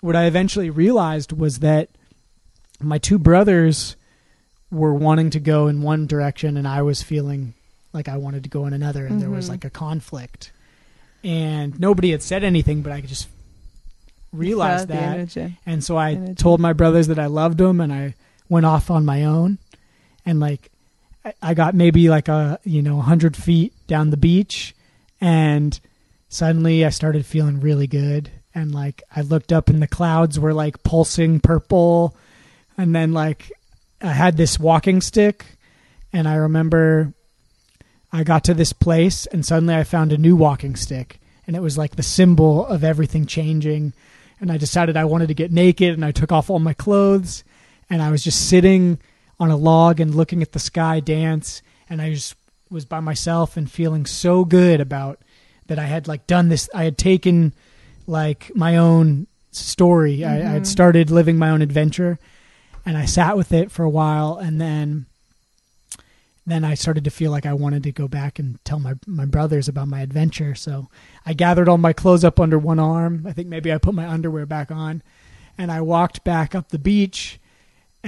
[0.00, 1.88] what I eventually realized was that
[2.80, 3.96] my two brothers
[4.70, 7.54] were wanting to go in one direction and I was feeling
[7.92, 9.50] like I wanted to go in another and there was Mhm.
[9.50, 10.52] like a conflict.
[11.24, 13.26] And nobody had said anything, but I just
[14.32, 15.36] realized that.
[15.66, 16.34] And so I Energy.
[16.34, 18.14] told my brothers that I loved them and I
[18.48, 19.58] went off on my own.
[20.24, 20.70] And like,
[21.42, 24.74] I- got maybe like a, you know, 100 feet down the beach
[25.20, 25.78] and
[26.28, 28.30] suddenly I started feeling really good.
[28.54, 32.16] And like, I looked up and the clouds were like pulsing purple.
[32.76, 33.50] And then like,
[34.00, 35.44] I had this walking stick
[36.12, 37.12] and I remember
[38.12, 41.62] I got to this place and suddenly I found a new walking stick and it
[41.62, 43.92] was like the symbol of everything changing
[44.40, 47.44] and I decided I wanted to get naked and I took off all my clothes
[47.90, 48.98] and I was just sitting
[49.40, 52.34] on a log and looking at the sky dance and I just
[52.70, 55.20] was by myself and feeling so good about
[55.66, 57.52] that I had like done this I had taken
[58.06, 60.66] like my own story I, I had Mhm.
[60.66, 62.18] started living my own adventure
[62.84, 65.06] and I sat with it for a while and then
[66.46, 69.26] then I started to feel like I wanted to go back and tell my my
[69.26, 70.54] brothers about my adventure.
[70.54, 70.88] So
[71.26, 73.26] I gathered all my clothes up under one arm.
[73.26, 75.02] I think maybe I put my underwear back on,
[75.58, 77.38] and I walked back up the beach,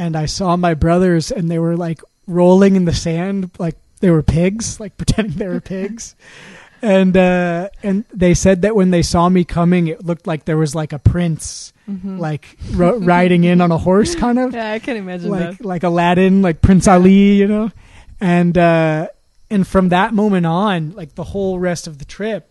[0.01, 4.11] and I saw my brothers, and they were like rolling in the sand like they
[4.11, 6.15] were pigs, like pretending they were pigs.
[6.83, 10.57] And uh, and they said that when they saw me coming, it looked like there
[10.57, 12.19] was like a prince, Mhm.
[12.19, 15.65] like ro- riding in on a horse, kind of yeah, I can imagine like that.
[15.65, 17.71] like Aladdin, like Prince Ali, you know,
[18.21, 19.09] and uh,
[19.51, 22.50] and from that moment on, like the whole rest of the trip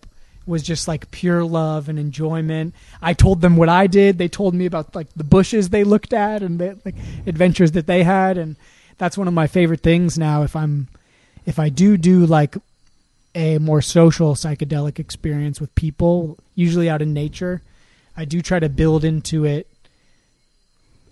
[0.50, 2.74] was just like pure love and enjoyment.
[3.02, 4.18] I told them what I did.
[4.18, 6.96] They told me about like the bushes they looked at and the like
[7.26, 8.56] adventures that they had, and
[8.98, 10.42] that's one of my favorite things now.
[10.44, 10.88] If I'm
[11.46, 12.58] if I do do like
[13.36, 17.62] a more social psychedelic experience with people, usually out in nature,
[18.18, 19.68] I do try to build into it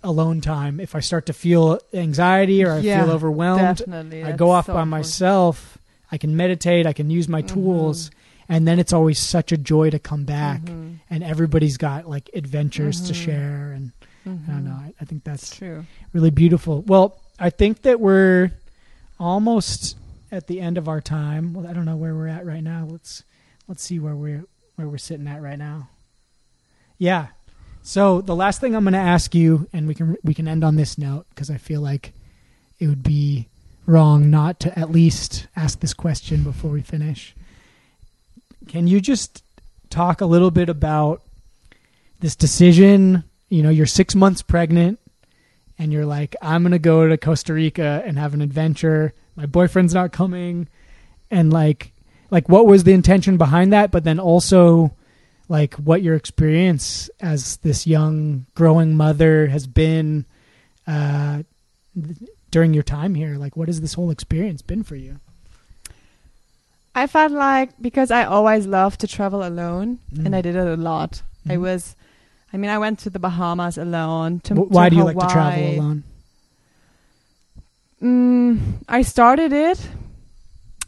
[0.02, 0.80] alone time.
[0.80, 4.74] If I start to feel anxiety or I Yeah, feel overwhelmed, I go off so
[4.74, 5.78] by myself.
[6.10, 8.10] I can meditate, I can use my tools,
[8.48, 10.98] and then it's always such a joy to come back, Mhm.
[11.10, 13.16] and everybody's got like adventures to Mhm.
[13.24, 13.92] share, and
[14.26, 14.72] I don't know.
[14.72, 15.86] I, I think that's It's true.
[16.12, 16.82] really beautiful.
[16.82, 18.50] Well, I think that we're
[19.18, 19.96] almost
[20.30, 21.54] at the end of our time.
[21.54, 22.86] Well, I don't know where we're at right now.
[22.90, 23.22] Let's
[23.66, 24.44] let's see where we're
[24.76, 25.88] where we're sitting at right now.
[26.98, 27.28] Yeah.
[27.82, 30.62] So the last thing I'm going to ask you, and we can we can end
[30.64, 32.12] on this note because I feel like
[32.78, 33.48] it would be
[33.86, 37.34] wrong not to at least ask this question before we finish.
[38.68, 39.42] Can you just
[39.90, 41.22] talk a little bit about
[42.20, 43.24] this decision?
[43.48, 45.00] You know, you're six months pregnant
[45.78, 49.14] and you're like, I'm gonna go to Costa Rica and have an adventure.
[49.36, 50.68] My boyfriend's not coming,
[51.30, 51.92] and like,
[52.30, 53.90] like what was the intention behind that?
[53.90, 54.92] But then also,
[55.48, 60.26] like, what your experience as this young growing mother has been
[60.86, 61.42] uh,
[62.50, 63.36] during your time here.
[63.36, 65.20] Like, what has this whole experience been for you?
[67.02, 70.26] I felt like because I always loved to travel alone, Mm.
[70.26, 71.22] and I did it a lot.
[71.48, 71.60] I Mhm.
[71.60, 71.96] was,
[72.52, 74.40] I mean, I went to the Bahamas alone.
[74.46, 76.02] To, Wh- Why to do you like to travel alone?
[78.02, 79.88] Mm, I started it,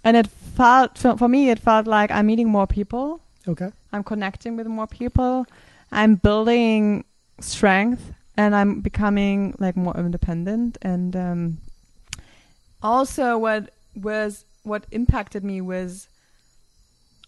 [0.04, 0.26] and it
[0.56, 1.50] felt for, for me.
[1.50, 3.20] It felt like I'm meeting more people.
[3.48, 3.70] Okay.
[3.92, 5.46] I'm connecting with more people.
[5.90, 7.04] I'm building
[7.40, 8.02] strength,
[8.36, 10.78] and I'm becoming like more independent.
[10.82, 11.58] And um,
[12.82, 15.90] also, what was what impacted me was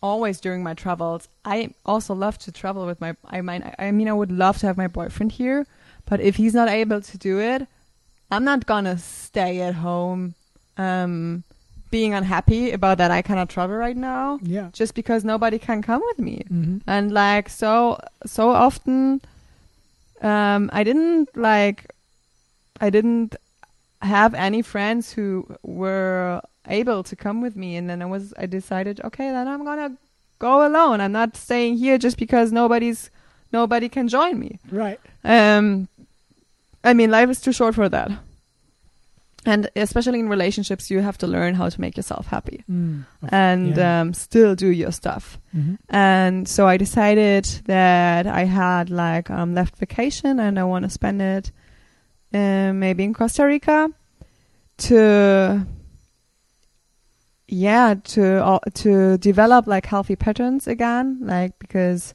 [0.02, 1.28] always during my travels.
[1.44, 3.10] I also love to travel with my.
[3.36, 5.66] I mean, I mean, I would love to have my boyfriend here,
[6.08, 7.66] but if he's not able to do it,
[8.30, 10.34] I'm not gonna stay at home,
[10.76, 11.42] um,
[11.90, 14.68] being unhappy about that I cannot travel right now Yeah.
[14.72, 16.78] just because nobody can come with me Mm-hmm.
[16.86, 19.20] and like so so often
[20.30, 21.78] um i didn't like
[22.80, 23.36] i didn't
[24.00, 28.46] have any friends who were able to come with me and then i was i
[28.46, 29.96] decided okay then i'm gonna
[30.38, 33.10] go alone i'm not staying here just because nobody's
[33.52, 35.00] nobody can join me Right.
[35.24, 35.88] um
[36.84, 38.10] i mean life is too short for that
[39.44, 43.04] and especially in relationships you have to learn how to make yourself happy Mm.
[43.28, 44.00] and Yeah.
[44.00, 45.78] um, still do your stuff Mhm.
[45.88, 50.90] and so I decided that I had like um, left vacation and I want to
[50.90, 51.50] spend it
[52.32, 53.90] uh, maybe in Costa Rica
[54.78, 55.66] to
[57.48, 62.14] yeah to uh, to develop like healthy patterns again like because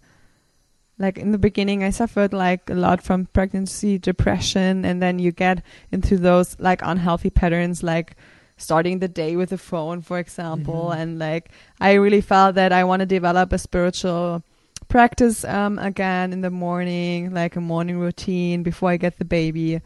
[0.98, 5.32] like in the beginning I suffered like a lot from pregnancy depression and then you
[5.32, 8.16] get into those like unhealthy patterns like
[8.58, 10.98] starting the day with a phone for example Mhm.
[11.00, 14.42] and like I really felt that I want to develop a spiritual
[14.88, 19.82] practice um, again in the morning, like a morning routine before I get the baby.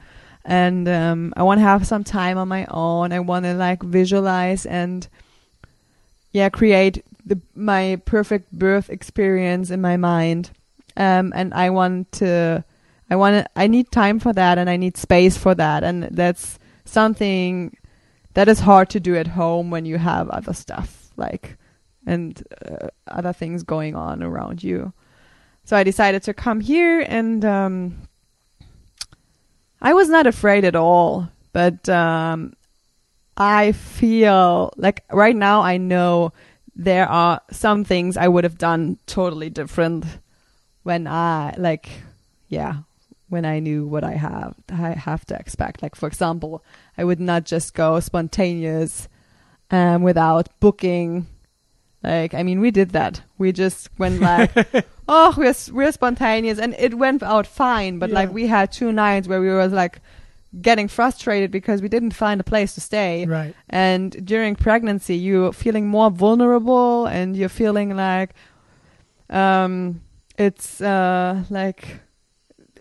[0.45, 3.11] And um, I want to have some time on my own.
[3.11, 5.07] I want to like visualize and
[6.32, 10.52] yeah, create the my perfect birth experience in my mind.
[10.98, 12.64] Um, and I want to,
[13.10, 16.60] I want I need time for that, and I need space for that, and that's
[16.86, 17.76] something
[18.34, 21.58] that is hard to do at home when you have other stuff like
[22.06, 24.94] and uh, other things going on around you.
[25.64, 28.08] So I decided to come here and um,
[29.82, 32.53] I was not afraid at all, but um,
[33.38, 36.34] I feel like right now I know
[36.76, 40.06] there are some things I would have done totally different
[40.84, 41.90] when I like
[42.49, 42.78] yeah,
[43.30, 45.82] when I knew what I have I have to expect.
[45.82, 46.64] Like for example,
[46.98, 49.08] I would not just go spontaneous
[49.72, 51.28] um, without booking.
[52.03, 53.22] Like, I mean, we did that.
[53.38, 54.52] We just went like,
[55.08, 57.99] oh, we're we're spontaneous, and it went out fine.
[57.99, 59.99] But like, we had two nights where we were like
[60.60, 63.26] getting frustrated because we didn't find a place to stay.
[63.26, 63.56] Right.
[63.69, 68.32] And during pregnancy, you're feeling more vulnerable, and you're feeling like,
[69.30, 70.02] um,
[70.38, 71.99] it's uh like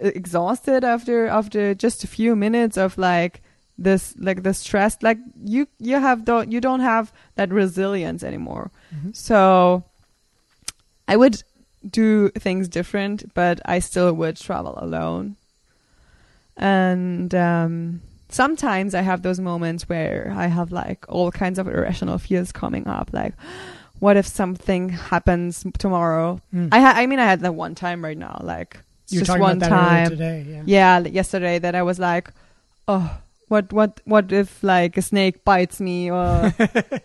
[0.00, 3.42] exhausted after after just a few minutes of like
[3.76, 8.70] this like the stress like you you have don't you don't have that resilience anymore
[8.94, 9.14] Mhm.
[9.14, 9.84] so
[11.08, 11.42] i would
[11.88, 15.36] do things different but i still would travel alone
[16.60, 22.18] and um sometimes i have those moments where i have like all kinds of irrational
[22.18, 23.34] fears coming up like
[23.98, 26.68] what if something happens tomorrow Mm.
[26.70, 28.78] i ha- i mean i had that one time right now like
[29.08, 30.46] just one time today.
[30.48, 30.62] Yeah.
[30.66, 32.30] yeah yesterday that i was like
[32.86, 33.18] oh
[33.48, 36.54] what what what if like a snake bites me or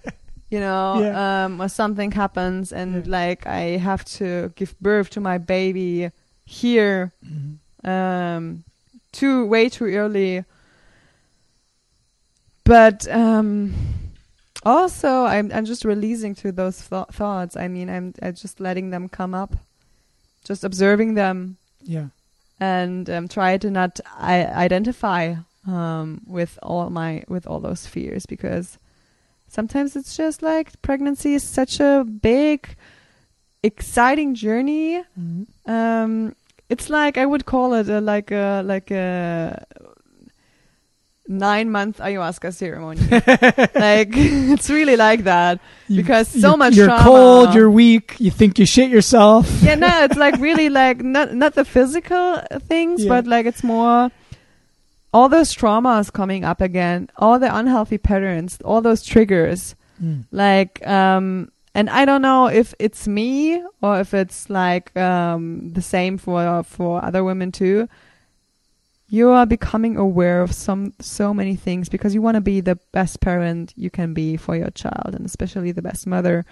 [0.52, 1.46] you know Yeah.
[1.46, 3.12] um or something happens and Yeah.
[3.20, 6.12] like i have to give birth to my baby
[6.46, 7.58] here Mhm.
[7.90, 8.64] um
[9.16, 10.44] too way too early
[12.64, 13.74] but um
[14.64, 17.56] also I'm I'm just releasing to those th- thoughts.
[17.56, 19.56] I mean, I'm, I'm just letting them come up,
[20.44, 22.08] just observing them, Yeah.
[22.60, 25.36] and um, try to not I- identify
[25.68, 28.80] um, with all my with all those fears because
[29.48, 32.76] sometimes it's just like pregnancy is such a big,
[33.62, 35.04] exciting journey.
[35.20, 35.46] Mhm.
[35.68, 36.36] Um,
[36.70, 39.66] it's like I would call it a, like a like a
[41.28, 43.02] nine month ayahuasca ceremony.
[43.10, 45.60] like it's really like that.
[45.88, 47.04] You- Because so you're- much You're trauma.
[47.04, 47.54] cold.
[47.56, 48.16] You're weak.
[48.20, 49.50] You think you shit yourself.
[49.62, 52.38] yeah, no, it's like really like not not the physical
[52.68, 53.10] things, Yeah.
[53.10, 54.12] but like it's more
[55.14, 59.76] all those traumas coming up again, all the unhealthy patterns, all those triggers.
[60.04, 60.26] Mm.
[60.32, 65.82] Like um and I don't know if it's me or if it's like um the
[65.82, 67.88] same for for other women too.
[69.08, 72.80] You are becoming aware of some so many things because you want to be the
[72.92, 76.44] best parent you can be for your child and especially the best mother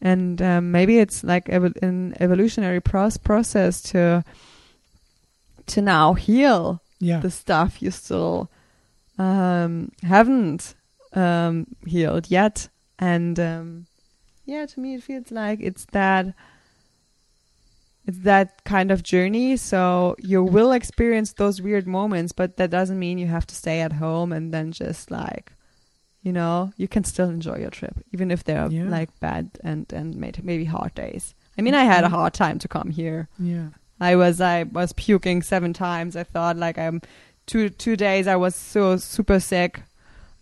[0.00, 4.24] and um, maybe it's like ev- an evolutionary pros- process to
[5.66, 7.20] to now heal Yeah.
[7.20, 8.50] the stuff you still
[9.18, 10.74] um, haven't
[11.12, 12.68] um, healed yet
[12.98, 13.86] and um,
[14.44, 16.34] yeah to me it feels like it's that
[18.06, 22.98] it's that kind of journey so you will experience those weird moments but that doesn't
[22.98, 25.52] mean you have to stay at home and then just like
[26.22, 28.84] you know you can still enjoy your trip even if they're Yeah.
[28.88, 32.10] like bad and and may- maybe hard days i mean i had a Mhm.
[32.10, 33.68] hard time to come here yeah.
[34.00, 37.00] i was i was puking seven times i thought like i'm
[37.46, 39.82] two two days i was so super sick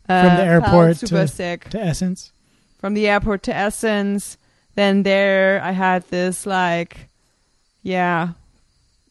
[0.09, 2.33] uh, From the felt airport super to- sick To essence.
[2.81, 4.37] From the airport to Essence.
[4.75, 7.09] Then there, I had this like,
[7.83, 8.31] yeah,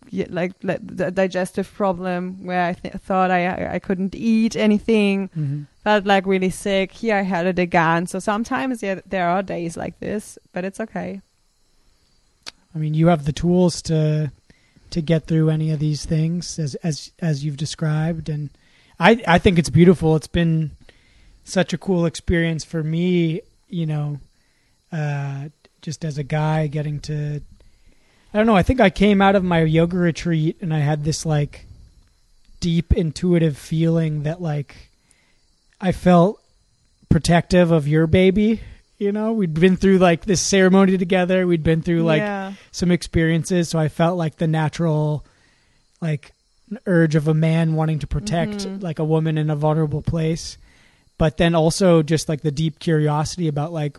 [0.10, 4.56] yeah like, like the digestive problem where I th- thought I I I couldn't eat
[4.56, 5.30] anything.
[5.34, 6.92] hmm Felt like really sick.
[6.92, 8.06] Here I had it again.
[8.06, 11.22] So sometimes yeah, there are days like this, but it's okay.
[12.76, 14.32] I mean, you have the tools to
[14.90, 18.50] to get through any of these things as as as you've described, and
[19.00, 20.16] I I think it's beautiful.
[20.16, 20.72] It's been
[21.44, 23.42] such a cool experience for me.
[23.70, 24.20] You know,
[24.92, 25.50] uh,
[25.82, 27.42] just as a guy getting to.
[28.34, 28.56] I don't know.
[28.56, 31.66] I think I came out of my yoga retreat and I had this like
[32.60, 34.90] deep intuitive feeling that like
[35.82, 36.40] I felt
[37.10, 38.62] protective of your baby.
[39.00, 41.48] You know, we'd been through like this ceremony together.
[41.48, 42.54] We'd been through like yeah.
[42.72, 45.26] some experiences, so I felt like the natural
[46.02, 46.32] like
[46.86, 48.84] urge of a man wanting to protect Mhm.
[48.84, 50.58] like a woman in a vulnerable place.
[51.20, 53.98] But then also just like the deep curiosity about like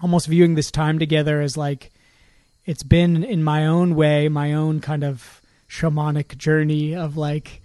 [0.00, 1.90] almost viewing this time together as like
[2.64, 7.60] it's been in my own way, my own kind of shamanic journey of like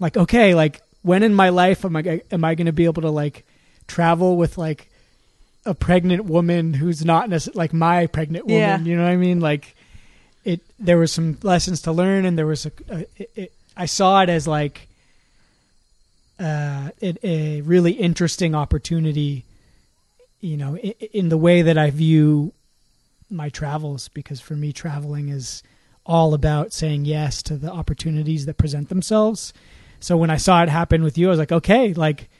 [0.00, 3.02] like okay, like when in my life am I am I going to be able
[3.02, 3.46] to like
[3.86, 4.90] travel with like
[5.64, 8.78] a pregnant woman who's not necess- like my pregnant woman, Yeah.
[8.80, 9.38] you know what I mean?
[9.40, 9.76] Like
[10.44, 13.86] it there was some lessons to learn and there was a, a it, it, I
[13.86, 14.87] saw it as like
[16.38, 19.44] uh it, a really interesting opportunity
[20.40, 22.52] you know in, in the way that I view
[23.30, 25.62] my travels because for me traveling is
[26.06, 29.52] all about saying yes to the opportunities that present themselves.
[30.00, 32.30] So when I saw it happen with you, I was like, okay, like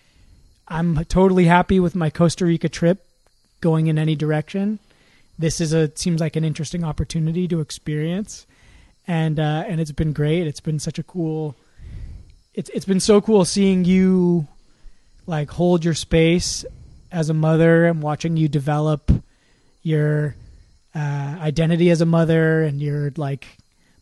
[0.66, 3.04] I'm totally happy with my Costa Rica trip
[3.60, 4.78] going in any direction.
[5.38, 8.46] This is a seems like an interesting opportunity to experience,
[9.06, 10.46] and uh, and it's been great.
[10.46, 11.54] It's been such a cool.
[12.58, 14.48] It's it's been so cool seeing you,
[15.28, 16.64] like hold your space
[17.12, 19.12] as a mother and watching you develop
[19.84, 20.34] your
[20.92, 23.46] uh, identity as a mother and your like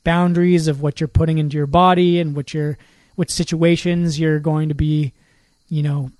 [0.05, 2.79] boundaries of what you're putting into your body and what your
[3.15, 5.13] what situations you're going to be,
[5.69, 6.11] you know,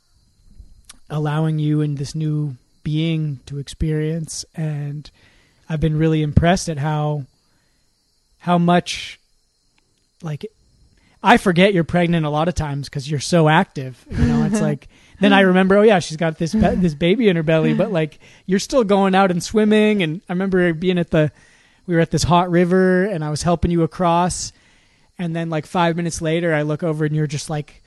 [1.09, 4.45] allowing you in this new being to experience.
[4.55, 5.11] And
[5.71, 7.25] I've been really impressed at how
[8.41, 9.19] how much
[10.23, 10.45] like
[11.23, 14.05] I forget you're pregnant a lot of times because you're so active.
[14.11, 14.89] You know, it's like
[15.21, 17.91] then I remember, oh yeah, she's got this ba- this baby in her belly, but
[17.91, 20.03] like you're still going out and swimming.
[20.03, 21.33] And I remember being at the
[21.87, 24.53] we were at this hot river, and I was helping you across.
[25.19, 27.83] And then like five minutes later, I look over and you're just like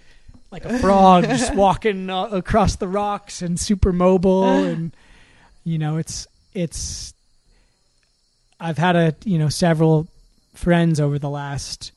[0.52, 4.44] like a frog, just walking uh, across the rocks and super mobile.
[4.70, 4.92] And
[5.64, 7.14] you know, it's it's.
[8.60, 10.08] I've had a you know several
[10.56, 11.92] friends over the last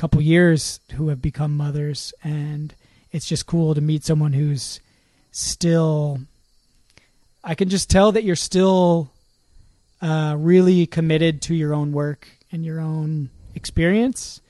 [0.00, 2.74] couple years who have become mothers and
[3.12, 4.80] it's just cool to meet someone who's
[5.30, 6.18] still
[7.44, 9.10] I can just tell that you're still
[10.00, 14.40] uh, really committed to your own work and your own experience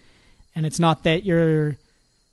[0.54, 1.76] and it's not that you're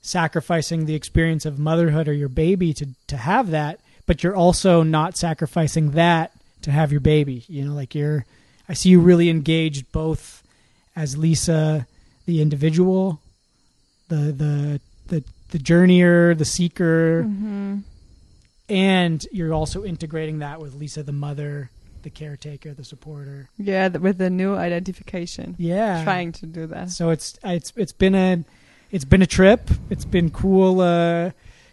[0.02, 4.84] sacrificing the experience of motherhood or your baby to to have that but you're also
[4.84, 6.32] not sacrificing that
[6.62, 7.44] to have your baby.
[7.48, 8.26] You know, like you're.
[8.70, 10.44] I see you really engaged both
[10.96, 11.88] as Lisa,
[12.28, 13.20] the individual,
[14.10, 17.78] the the the the journeyer, the seeker, hmm
[18.70, 21.70] and you're also integrating that with Lisa, the mother,
[22.04, 23.48] the caretaker, the supporter.
[23.58, 25.56] Yeah, th- with the new identification.
[25.58, 26.90] Yeah, Trying to do that.
[26.90, 28.44] So it's it's it's been a
[28.92, 29.70] it's been a trip.
[29.90, 31.32] It's been cool uh,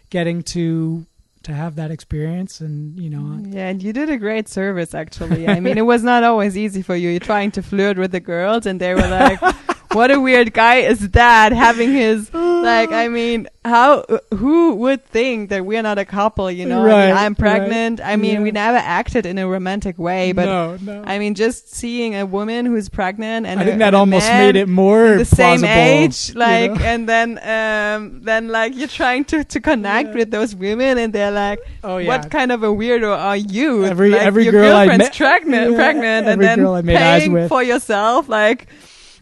[0.09, 1.05] getting to
[1.43, 5.47] to have that experience, and you know, Yeah, and you did a great service actually.
[5.47, 7.09] I mean, it was not always easy for you.
[7.09, 9.39] You're trying to flirt with the girls, and they were like,
[9.95, 15.49] "What a weird guy is that having his like?" I mean, how who would think
[15.49, 16.51] that we're not a couple?
[16.51, 17.37] You know, I Right, mean, I'm right.
[17.37, 18.01] pregnant.
[18.03, 18.41] I mean, Yeah.
[18.41, 21.03] we never acted in a romantic way, but no, no.
[21.05, 24.55] I mean, just seeing a woman who's pregnant and I a- think that almost made
[24.55, 26.81] it more the same age, you like, know?
[26.91, 30.15] and then um, then like you're trying to to connect Yeah.
[30.19, 33.85] with those women, and they're like oh yeah, what kind of a weirdo are you?
[33.85, 37.21] Every- like, every girl I met- pregnant, Yeah, pregnant, and then girl I made eyes
[37.21, 37.49] paying with.
[37.49, 38.27] for yourself.
[38.29, 38.67] Like,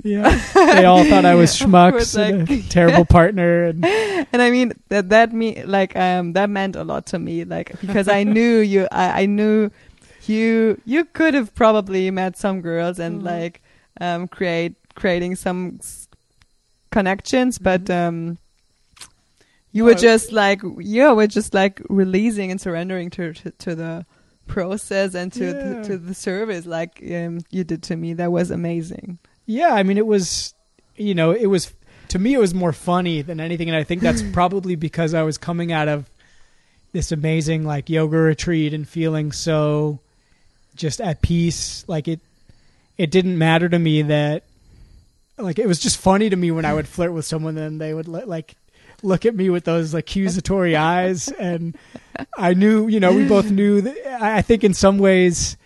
[0.04, 0.30] yeah.
[0.54, 4.74] They all thought I was schmucks course, and a terrible partner, and and I mean
[4.90, 7.44] that that me like um that meant a lot to me.
[7.44, 9.70] Like because I knew you, I, I knew
[10.26, 10.80] you.
[10.86, 13.26] You could have probably met some girls and Mhm.
[13.26, 13.62] like
[14.02, 16.08] um create creating some s-
[16.92, 18.38] connections, but um.
[19.76, 24.06] You were just like you were just like releasing and surrendering to to, to the
[24.46, 25.82] process and to Yeah.
[25.82, 28.14] to the service like um, you did to me.
[28.14, 29.18] That was amazing.
[29.46, 30.54] Yeah, I mean, it was,
[30.96, 31.74] you know, it was
[32.10, 35.24] to me, it was more funny than anything, and I think that's probably because I
[35.24, 36.10] was coming out of
[36.92, 40.00] this amazing like yoga retreat and feeling so
[40.76, 41.84] just at peace.
[41.88, 42.20] Like it,
[42.98, 44.44] it didn't matter to me that,
[45.38, 47.94] like, it was just funny to me when I would flirt with someone, and they
[47.94, 48.56] would like
[49.02, 51.76] look at me with those accusatory eyes, and
[52.38, 54.22] I knew, you know, we both knew that.
[54.22, 55.58] I I think in some ways,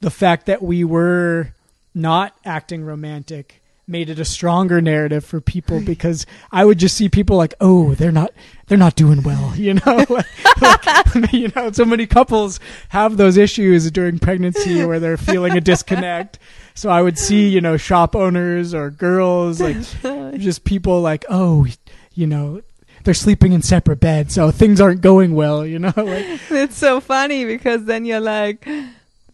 [0.00, 1.52] the fact that we were
[1.94, 7.08] not acting romantic made it a stronger narrative for people because I would just see
[7.08, 8.32] people like, oh, they're not,
[8.66, 10.26] they're not doing well, you know, like,
[10.60, 12.60] like, you know, so many couples
[12.90, 16.38] have those issues during pregnancy where they're feeling a disconnect.
[16.74, 19.76] So I would see, you know, shop owners or girls, like
[20.38, 21.66] just people like, oh,
[22.12, 22.62] you know,
[23.04, 27.00] they're sleeping in separate beds, so things aren't going well, you know, like, it's so
[27.00, 28.68] funny because then you're like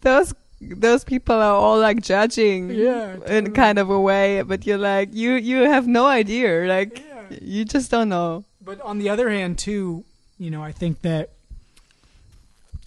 [0.01, 4.77] those those people are all like judging Yeah, in kind of a way but you're
[4.77, 7.37] like you you have no idea like Yeah.
[7.41, 10.03] you just don't know But on the other hand, too,
[10.39, 11.29] you know, I think that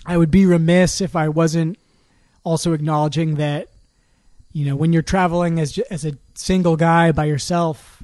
[0.05, 1.79] I would be remiss if I wasn't
[2.43, 3.69] also acknowledging that,
[4.53, 8.03] you know, when you're traveling as as a single guy by yourself,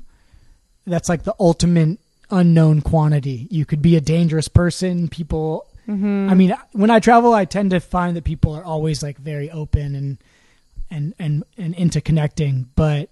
[0.86, 1.98] that's like the ultimate
[2.30, 3.48] unknown quantity.
[3.50, 5.08] You could be a dangerous person.
[5.08, 6.28] People, mm-hmm.
[6.30, 9.50] I mean, when I travel, I tend to find that people are always like very
[9.50, 10.18] open and
[10.90, 13.08] and and and into connecting, but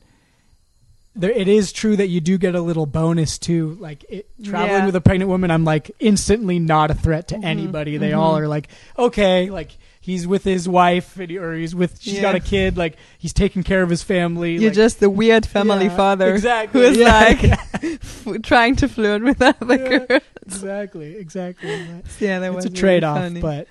[1.15, 3.77] there it is true that you do get a little bonus too.
[3.81, 4.87] Like it, traveling Yeah.
[4.87, 7.97] with a pregnant woman, I'm like instantly not a threat to Mhm, anybody.
[7.99, 8.41] They all mhm.
[8.41, 8.69] are like,
[8.99, 12.77] okay, like he's with his wife and he- or he's with she's got a kid,
[12.77, 14.55] like he's taking care of his family.
[14.55, 17.45] you're like, just the weird family Yeah, father exactly, who is yeah, like
[18.03, 19.99] f- trying to flirt with other Yeah.
[20.07, 21.71] girls exactly, exactly.
[22.21, 23.41] yeah that was it's a trade off, funny.
[23.41, 23.67] but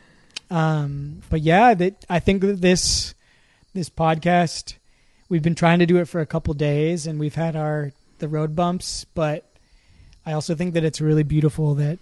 [0.49, 3.13] um, but yeah, that I think that this
[3.73, 4.75] this podcast
[5.29, 8.27] we've been trying to do it for a couple days, and we've had our the
[8.27, 9.45] road bumps, but
[10.25, 11.99] I also think that it's really beautiful that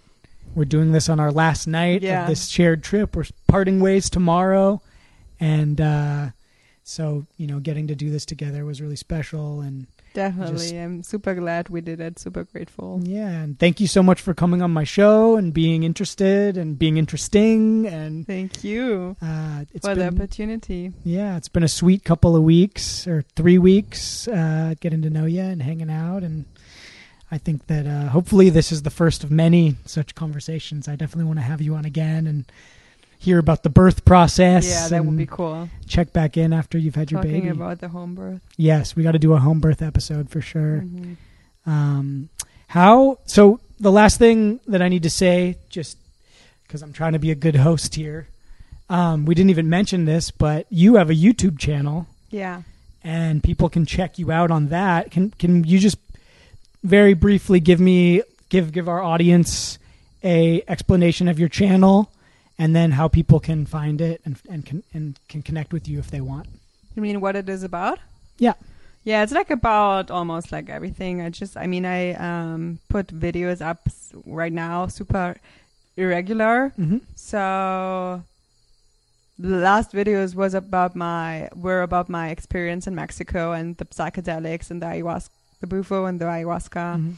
[0.54, 2.22] we're doing this on our last night Yeah.
[2.22, 3.14] of this shared trip.
[3.16, 4.80] We're parting ways tomorrow,
[5.38, 6.28] and uh,
[6.84, 11.04] so you know, getting to do this together was really special, and definitely just- i'm
[11.04, 14.60] super glad we did it super grateful yeah, and thank you so much for coming
[14.60, 18.26] on my show and being interested and being interesting and.
[18.26, 23.06] thank you Uh, it's for the opportunity yeah, it's been a sweet couple of weeks
[23.06, 26.44] or three weeks uh, getting to know you and hanging out, and
[27.32, 30.88] I think that uh, hopefully this is the first of many such conversations.
[30.88, 32.44] I definitely want to have you on again and
[33.18, 34.66] hear about the birth process.
[34.66, 37.48] yeah that would be cool check back in after you've had your talking baby.
[37.50, 40.82] about the home birth yes, we got to do a home birth episode for sure.
[40.86, 41.16] Mhm.
[41.66, 42.28] Um,
[42.68, 43.18] how?
[43.26, 45.98] So the last thing that I need to say, just
[46.66, 48.26] because I'm trying to be a good host here,
[48.88, 52.62] um, we didn't even mention this, but you have a YouTube channel, yeah
[53.02, 55.10] and people can check you out on that.
[55.10, 55.98] Can Can you just
[56.82, 59.78] very briefly give me give give our audience
[60.22, 62.10] a explanation of your channel,
[62.58, 65.98] and then how people can find it and and can and can connect with you
[65.98, 66.46] if they want?
[66.94, 67.98] You mean what it is about?
[68.38, 68.54] Yeah.
[69.02, 71.22] Yeah, it's like about almost like everything.
[71.22, 73.88] I just, I mean, I um, put videos up
[74.26, 75.40] right now, super
[75.96, 76.72] irregular.
[76.76, 78.22] hmm So
[79.38, 84.70] the last videos was about my were about my experience in Mexico and the psychedelics
[84.70, 87.12] and the ayahuasca, the bufo and the ayahuasca, hmm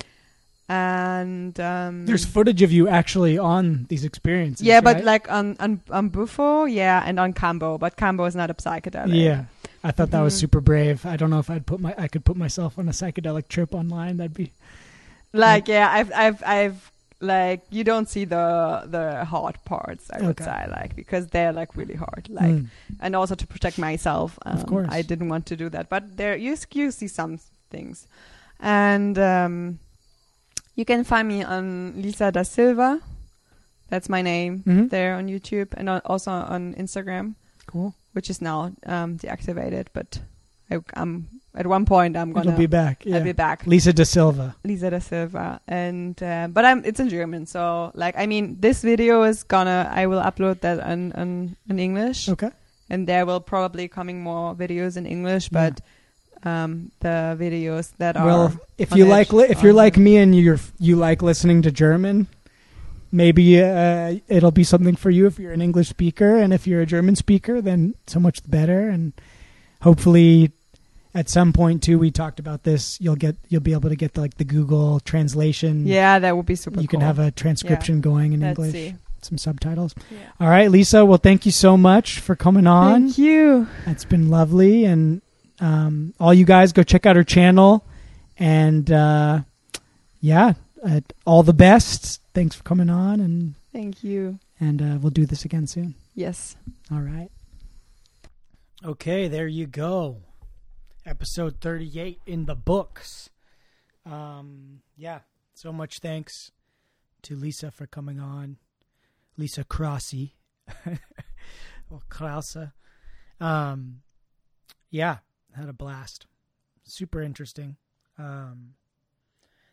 [0.68, 4.66] and um, There's footage of you actually on these experiences.
[4.66, 5.04] yeah, but right?
[5.04, 9.14] like on on on bufo, yeah, and on Kambo, but Kambo is not a psychedelic.
[9.14, 9.44] yeah.
[9.84, 10.38] I thought that was Mhm.
[10.38, 11.04] super brave.
[11.04, 13.74] I don't know if I'd put my I could put myself on a psychedelic trip
[13.74, 14.16] online.
[14.18, 14.52] That'd be
[15.32, 16.90] like yeah, I've I've I've
[17.20, 18.46] like you don't see the
[18.86, 20.10] the hard parts.
[20.14, 20.44] I would Okay.
[20.44, 22.28] say like because they're like really hard.
[22.30, 22.66] Like Mm.
[23.00, 24.38] and also to protect myself.
[24.46, 24.88] Um, Of course.
[24.90, 27.38] I didn't want to do that, but there you you see some
[27.70, 28.06] things,
[28.62, 29.78] and um,
[30.76, 33.00] you can find me on Lisa da Silva.
[33.90, 34.88] That's my name Mhm.
[34.88, 37.34] there on YouTube and also on Instagram,
[37.66, 37.92] cool.
[38.14, 39.88] which is now um, deactivated.
[39.92, 40.20] But
[40.70, 43.04] I, I'm at one point I'm gonna It'll be back.
[43.04, 43.16] Yeah.
[43.18, 43.66] I'll be back.
[43.66, 44.56] Lisa da Silva.
[44.64, 48.80] Lisa da Silva, and uh, but I'm it's in German, so like I mean this
[48.80, 52.48] video is gonna I will upload that in in, in English Okay.
[52.88, 55.68] and there will probably coming more videos in English, Yeah.
[56.44, 60.34] Um, the videos that are Well, if you like, li- if you're like me and
[60.34, 62.26] you're you like listening to German,
[63.10, 66.80] maybe uh, it'll be something for you if you're an English speaker, and if you're
[66.80, 68.88] a German speaker, then so much the better.
[68.88, 69.12] And
[69.82, 70.52] hopefully,
[71.14, 73.00] at some point too, we talked about this.
[73.00, 75.86] You'll get you'll be able to get like the Google translation.
[75.86, 76.80] yeah, that would be super.
[76.80, 78.94] you can have a transcription going in Let's English, see.
[79.20, 79.94] some subtitles.
[80.10, 80.18] Yeah.
[80.40, 81.04] All right, Lisa.
[81.04, 83.02] Well, thank you so much for coming on.
[83.04, 83.68] Thank you.
[83.86, 85.20] It's been lovely, and
[85.62, 87.86] um, all you guys go check out her channel,
[88.36, 89.40] and uh,
[90.20, 92.20] yeah, uh, all the best.
[92.34, 94.38] Thanks for coming on, and Thank you.
[94.60, 95.94] and uh, we'll do this again soon.
[96.14, 96.56] Yes.
[96.90, 97.30] All right.
[98.84, 100.18] Okay, there you go.
[101.06, 103.30] Episode thirty-eight in the books.
[104.04, 105.20] Um, yeah,
[105.54, 106.50] so much thanks
[107.22, 108.56] to Lisa for coming on.
[109.36, 110.32] Lisa Crossy.
[111.90, 112.68] or Krause.
[113.40, 114.00] Um,
[114.90, 115.18] yeah,
[115.54, 116.26] had a blast.
[116.84, 117.76] Super interesting.
[118.18, 118.74] Um,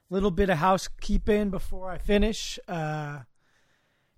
[0.10, 2.60] little bit of housekeeping before I finish.
[2.68, 3.19] Uh,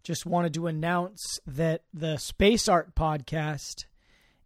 [0.04, 3.86] just wanted to announce that the Space Art podcast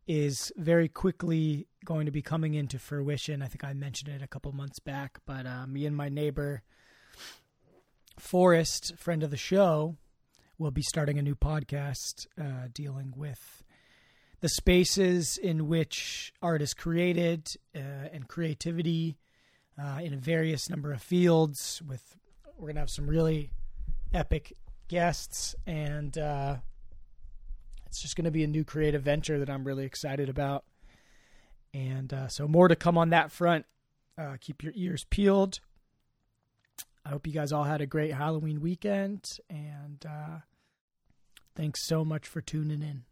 [0.07, 3.41] is very quickly going to be coming into fruition.
[3.41, 6.63] I think I mentioned it a couple months back, but uh, me and my neighbor
[8.19, 9.97] Forrest, friend of the show,
[10.57, 13.63] will be starting a new podcast uh, dealing with
[14.41, 19.17] the spaces in which art is created uh, and creativity
[19.81, 21.81] uh, in a various number of fields.
[21.87, 22.17] With
[22.57, 23.51] we're gonna have some really
[24.13, 24.53] epic
[24.87, 26.57] guests, and uh,
[27.87, 30.63] it's just gonna be a new creative venture that I'm really excited about.
[31.73, 33.65] And uh, so more to come on that front.
[34.17, 35.59] Uh, keep your ears peeled.
[37.05, 40.39] I hope you guys all had a great Halloween weekend, and uh,
[41.55, 43.03] thanks so much for tuning in.